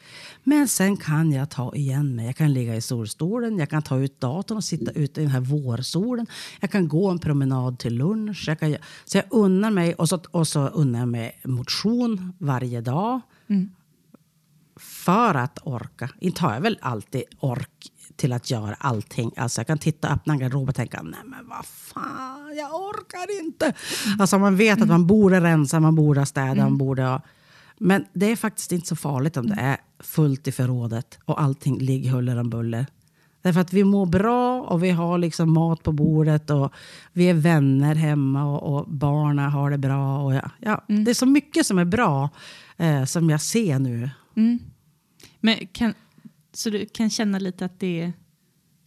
Men 0.44 0.68
sen 0.68 0.97
kan 0.97 1.33
jag 1.33 1.51
ta 1.51 1.75
igen 1.75 2.16
mig. 2.16 2.27
Jag 2.27 2.37
kan 2.37 2.53
ligga 2.53 2.77
i 2.77 2.81
solstolen, 2.81 3.59
jag 3.59 3.70
kan 3.70 3.83
ta 3.83 3.99
ut 3.99 4.20
datorn 4.20 4.57
och 4.57 4.64
sitta 4.64 4.90
ute 4.90 5.20
i 5.20 5.25
den 5.25 5.33
här 5.33 5.40
vårsolen. 5.40 6.27
Jag 6.61 6.70
kan 6.70 6.88
gå 6.88 7.11
en 7.11 7.18
promenad 7.18 7.79
till 7.79 7.94
lunch. 7.94 8.44
Jag 8.47 8.61
kan, 8.61 8.77
så 9.05 9.18
jag 9.18 9.25
unnar 9.31 9.70
mig 9.70 9.94
och 9.94 10.09
så, 10.09 10.20
och 10.31 10.49
så 10.49 10.68
unnar 10.68 10.99
jag 10.99 11.09
mig 11.09 11.40
motion 11.44 12.33
varje 12.38 12.81
dag. 12.81 13.20
För 15.04 15.34
att 15.34 15.58
orka. 15.62 16.10
Inte 16.20 16.42
har 16.42 16.54
jag 16.54 16.60
väl 16.60 16.78
alltid 16.82 17.22
ork 17.40 17.92
till 18.16 18.32
att 18.32 18.50
göra 18.50 18.74
allting. 18.78 19.32
Alltså 19.36 19.60
jag 19.60 19.66
kan 19.66 19.78
titta, 19.78 20.08
öppna 20.08 20.32
en 20.32 20.38
garderob 20.38 20.68
och 20.68 20.74
tänka, 20.74 21.02
nej 21.02 21.20
men 21.24 21.48
vad 21.48 21.66
fan, 21.66 22.56
jag 22.56 22.74
orkar 22.74 23.44
inte. 23.44 23.72
Alltså 24.18 24.38
man 24.38 24.56
vet 24.56 24.82
att 24.82 24.88
man 24.88 25.06
borde 25.06 25.40
rensa, 25.40 25.80
man 25.80 25.94
borde 25.94 26.26
städa, 26.26 26.54
man 26.54 26.78
borde. 26.78 27.20
Men 27.78 28.04
det 28.12 28.26
är 28.26 28.36
faktiskt 28.36 28.72
inte 28.72 28.86
så 28.86 28.96
farligt 28.96 29.36
om 29.36 29.46
det 29.46 29.60
är 29.60 29.76
fullt 29.98 30.48
i 30.48 30.52
förrådet 30.52 31.18
och 31.24 31.42
allting 31.42 31.78
ligger 31.78 32.10
huller 32.10 32.36
om 32.36 32.50
buller. 32.50 32.86
Därför 33.42 33.60
att 33.60 33.72
vi 33.72 33.84
mår 33.84 34.06
bra 34.06 34.62
och 34.62 34.82
vi 34.82 34.90
har 34.90 35.18
liksom 35.18 35.52
mat 35.52 35.82
på 35.82 35.92
bordet 35.92 36.50
och 36.50 36.72
vi 37.12 37.24
är 37.24 37.34
vänner 37.34 37.94
hemma 37.94 38.44
och, 38.44 38.76
och 38.76 38.88
barnen 38.88 39.50
har 39.50 39.70
det 39.70 39.78
bra. 39.78 40.22
Och 40.22 40.34
ja, 40.34 40.50
ja, 40.60 40.84
Det 40.86 41.10
är 41.10 41.14
så 41.14 41.26
mycket 41.26 41.66
som 41.66 41.78
är 41.78 41.84
bra 41.84 42.28
eh, 42.76 43.04
som 43.04 43.30
jag 43.30 43.40
ser 43.40 43.78
nu. 43.78 44.10
Men 45.44 45.66
kan, 45.66 45.94
så 46.52 46.70
du 46.70 46.87
kan 46.87 47.11
känna 47.11 47.38
lite 47.38 47.64
att 47.64 47.80
det, 47.80 48.12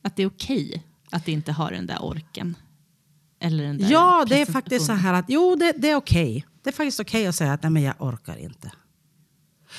att 0.02 0.16
det 0.16 0.24
är 0.24 0.28
okej 0.28 0.84
att 1.12 1.28
inte 1.28 1.52
ha 1.52 1.70
den 1.70 1.88
där 1.88 2.04
orken? 2.04 2.56
Eller 3.40 3.64
den 3.64 3.78
där 3.78 3.92
Ja, 3.92 4.26
det 4.30 4.42
är 4.42 4.46
faktiskt 4.46 4.86
så 4.86 4.94
här 4.94 5.14
att 5.14 5.26
jo, 5.28 5.56
det, 5.56 5.74
det 5.78 5.90
är 5.90 5.96
okej. 5.96 6.46
Det 6.64 6.70
är 6.70 6.74
faktiskt 6.74 7.00
okej 7.00 7.28
att 7.28 7.36
säga 7.36 7.54
att 7.54 7.64
nej, 7.64 7.72
men 7.72 7.84
jag 7.84 7.96
orkar 8.00 8.38
inte. 8.38 8.72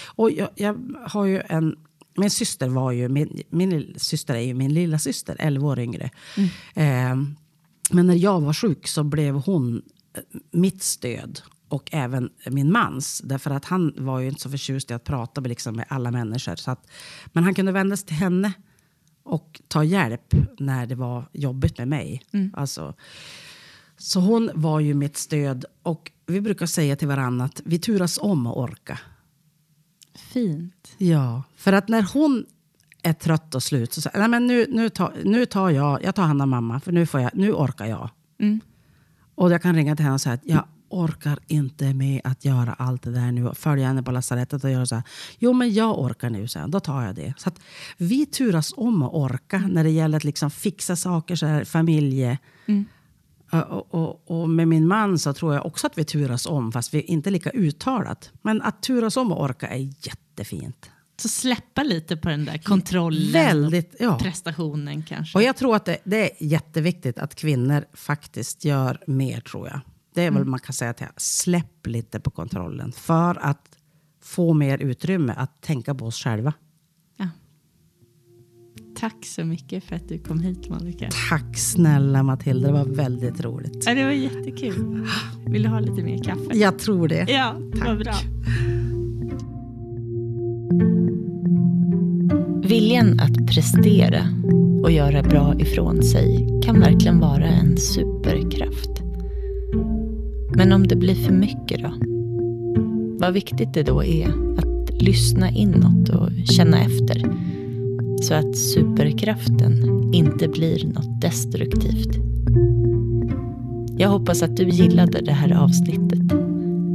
Och 0.04 0.30
jag, 0.30 0.48
jag 0.54 0.96
har 1.06 1.24
ju 1.24 1.42
en... 1.48 1.76
Min 2.16 2.30
syster 2.30 2.68
var 2.68 2.92
ju... 2.92 3.08
Min, 3.08 3.42
min 3.50 3.94
syster 3.96 4.34
är 4.34 4.40
ju 4.40 4.54
min 4.54 4.74
lilla 4.74 4.98
syster, 4.98 5.36
11 5.38 5.66
år 5.66 5.78
yngre. 5.78 6.10
Eh, 6.74 7.16
men 7.90 8.06
när 8.06 8.14
jag 8.14 8.40
var 8.40 8.52
sjuk 8.52 8.88
så 8.88 9.04
blev 9.04 9.34
hon 9.34 9.82
eh, 10.14 10.22
mitt 10.50 10.82
stöd. 10.82 11.40
Och 11.68 11.88
även 11.92 12.30
min 12.50 12.72
mans. 12.72 13.20
Därför 13.24 13.50
att 13.50 13.64
han 13.64 13.94
var 13.96 14.20
ju 14.20 14.28
inte 14.28 14.40
så 14.40 14.50
förtjust 14.50 14.90
i 14.90 14.94
att 14.94 15.04
prata 15.04 15.40
med, 15.40 15.48
liksom, 15.48 15.76
med 15.76 15.86
alla 15.88 16.10
människor. 16.10 16.56
Så 16.56 16.70
att, 16.70 16.90
men 17.26 17.44
han 17.44 17.54
kunde 17.54 17.72
vända 17.72 17.96
sig 17.96 18.06
till 18.06 18.16
henne 18.16 18.52
och 19.22 19.60
ta 19.68 19.84
hjälp 19.84 20.34
när 20.58 20.86
det 20.86 20.94
var 20.94 21.28
jobbigt 21.32 21.78
med 21.78 21.88
mig. 21.88 22.22
Alltså, 22.52 22.94
så 23.96 24.20
hon 24.20 24.50
var 24.54 24.80
ju 24.80 24.94
mitt 24.94 25.16
stöd. 25.16 25.64
Och 25.82 26.12
vi 26.26 26.40
brukar 26.40 26.66
säga 26.66 26.96
till 26.96 27.08
varandra 27.08 27.44
att 27.44 27.62
vi 27.64 27.78
turas 27.78 28.18
om 28.22 28.46
att 28.46 28.56
orka. 28.56 28.98
Fint. 30.14 30.94
Ja, 30.98 31.42
för 31.56 31.72
att 31.72 31.88
när 31.88 32.02
hon 32.02 32.46
är 33.02 33.12
trött 33.12 33.54
och 33.54 33.62
slut 33.62 33.92
så 33.92 34.00
säger 34.00 34.18
nej 34.18 34.28
men 34.28 34.46
nu, 34.46 34.66
nu, 34.68 34.88
tar, 34.88 35.14
nu 35.24 35.46
tar 35.46 35.70
jag, 35.70 36.04
jag 36.04 36.14
tar 36.14 36.22
hand 36.22 36.42
om 36.42 36.50
mamma 36.50 36.80
för 36.80 36.92
nu, 36.92 37.06
får 37.06 37.20
jag, 37.20 37.30
nu 37.34 37.52
orkar 37.52 37.86
jag. 37.86 38.10
Mm. 38.40 38.60
Och 39.34 39.52
jag 39.52 39.62
kan 39.62 39.74
ringa 39.74 39.96
till 39.96 40.04
henne 40.04 40.14
och 40.14 40.20
säga 40.20 40.34
att 40.34 40.44
jag 40.44 40.64
orkar 40.90 41.38
inte 41.46 41.94
med 41.94 42.20
att 42.24 42.44
göra 42.44 42.72
allt 42.72 43.02
det 43.02 43.10
där 43.12 43.32
nu. 43.32 43.50
Följa 43.54 43.86
henne 43.86 44.02
på 44.02 44.10
lasarettet 44.10 44.64
och 44.64 44.70
göra 44.70 44.86
så 44.86 44.94
här. 44.94 45.04
Jo 45.38 45.52
men 45.52 45.72
jag 45.74 45.98
orkar 45.98 46.30
nu, 46.30 46.48
sen. 46.48 46.70
då 46.70 46.80
tar 46.80 47.02
jag 47.02 47.14
det. 47.14 47.34
Så 47.38 47.50
vi 47.96 48.26
turas 48.26 48.74
om 48.76 49.02
att 49.02 49.14
orka 49.14 49.58
när 49.58 49.84
det 49.84 49.90
gäller 49.90 50.16
att 50.16 50.24
liksom 50.24 50.50
fixa 50.50 50.96
saker, 50.96 51.36
så 51.36 51.46
här, 51.46 51.64
familje. 51.64 52.38
Eh, 53.52 53.60
Och, 53.60 53.94
och, 53.94 54.22
och 54.42 54.50
med 54.50 54.68
min 54.68 54.88
man 54.88 55.18
så 55.18 55.32
tror 55.32 55.54
jag 55.54 55.66
också 55.66 55.86
att 55.86 55.98
vi 55.98 56.04
turas 56.04 56.46
om, 56.46 56.72
fast 56.72 56.94
vi 56.94 57.00
inte 57.02 57.30
lika 57.30 57.50
uttalat. 57.50 58.30
Men 58.42 58.62
att 58.62 58.82
turas 58.82 59.16
om 59.16 59.32
och 59.32 59.42
orka 59.42 59.68
är 59.68 59.78
jättefint. 60.06 60.90
Så 61.20 61.28
släppa 61.28 61.82
lite 61.82 62.16
på 62.16 62.28
den 62.28 62.44
där 62.44 62.58
kontrollen 62.58 63.32
Väldigt, 63.32 63.94
ja. 64.00 64.18
prestationen 64.18 65.02
kanske. 65.02 65.38
Och 65.38 65.42
jag 65.42 65.56
tror 65.56 65.76
att 65.76 65.84
det, 65.84 65.98
det 66.04 66.16
är 66.40 66.46
jätteviktigt 66.46 67.18
att 67.18 67.34
kvinnor 67.34 67.84
faktiskt 67.94 68.64
gör 68.64 68.98
mer, 69.06 69.40
tror 69.40 69.68
jag. 69.68 69.80
Det 70.18 70.24
är 70.24 70.30
väl 70.30 70.44
man 70.44 70.60
kan 70.60 70.72
säga 70.72 70.92
till 70.92 71.06
släpp 71.16 71.86
lite 71.86 72.20
på 72.20 72.30
kontrollen. 72.30 72.92
För 72.92 73.38
att 73.40 73.78
få 74.20 74.54
mer 74.54 74.78
utrymme 74.78 75.34
att 75.36 75.62
tänka 75.62 75.94
på 75.94 76.06
oss 76.06 76.24
själva. 76.24 76.52
Ja. 77.16 77.28
Tack 78.96 79.26
så 79.26 79.44
mycket 79.44 79.84
för 79.84 79.96
att 79.96 80.08
du 80.08 80.18
kom 80.18 80.40
hit 80.40 80.68
Monica. 80.68 81.08
Tack 81.30 81.58
snälla 81.58 82.22
Matilda, 82.22 82.66
det 82.66 82.72
var 82.72 82.84
väldigt 82.84 83.40
roligt. 83.40 83.84
Ja, 83.86 83.94
det 83.94 84.04
var 84.04 84.10
jättekul. 84.10 85.06
Vill 85.46 85.62
du 85.62 85.68
ha 85.68 85.80
lite 85.80 86.02
mer 86.02 86.24
kaffe? 86.24 86.58
Jag 86.58 86.78
tror 86.78 87.08
det. 87.08 87.26
Ja, 87.28 87.54
vad 87.86 87.98
bra. 87.98 88.14
Viljan 92.68 93.20
att 93.20 93.46
prestera 93.46 94.22
och 94.82 94.90
göra 94.90 95.22
bra 95.22 95.54
ifrån 95.60 96.02
sig 96.02 96.60
kan 96.64 96.80
verkligen 96.80 97.20
vara 97.20 97.46
en 97.46 97.76
superkraft. 97.76 98.97
Men 100.58 100.72
om 100.72 100.86
det 100.86 100.96
blir 100.96 101.14
för 101.14 101.32
mycket 101.32 101.82
då? 101.82 101.92
Vad 103.20 103.32
viktigt 103.32 103.74
det 103.74 103.82
då 103.82 104.04
är 104.04 104.28
att 104.58 105.02
lyssna 105.02 105.50
inåt 105.50 106.08
och 106.08 106.30
känna 106.44 106.80
efter 106.80 107.36
så 108.22 108.34
att 108.34 108.56
superkraften 108.56 110.02
inte 110.14 110.48
blir 110.48 110.86
något 110.86 111.20
destruktivt. 111.20 112.18
Jag 113.98 114.08
hoppas 114.08 114.42
att 114.42 114.56
du 114.56 114.68
gillade 114.68 115.20
det 115.20 115.32
här 115.32 115.52
avsnittet. 115.52 116.32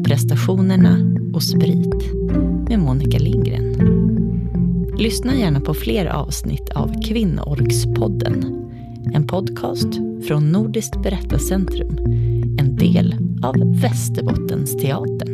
Prestationerna 0.05 0.97
och 1.33 1.43
sprit 1.43 2.13
med 2.69 2.79
Monica 2.79 3.17
Lindgren. 3.19 3.73
Lyssna 4.97 5.35
gärna 5.35 5.59
på 5.59 5.73
fler 5.73 6.05
avsnitt 6.05 6.69
av 6.69 7.01
Kvinnoorgspodden. 7.01 8.69
En 9.13 9.27
podcast 9.27 9.89
från 10.27 10.51
Nordiskt 10.51 11.03
berättarcentrum. 11.03 11.97
En 12.59 12.75
del 12.75 13.22
av 13.43 13.55
Västerbottensteatern. 13.81 15.32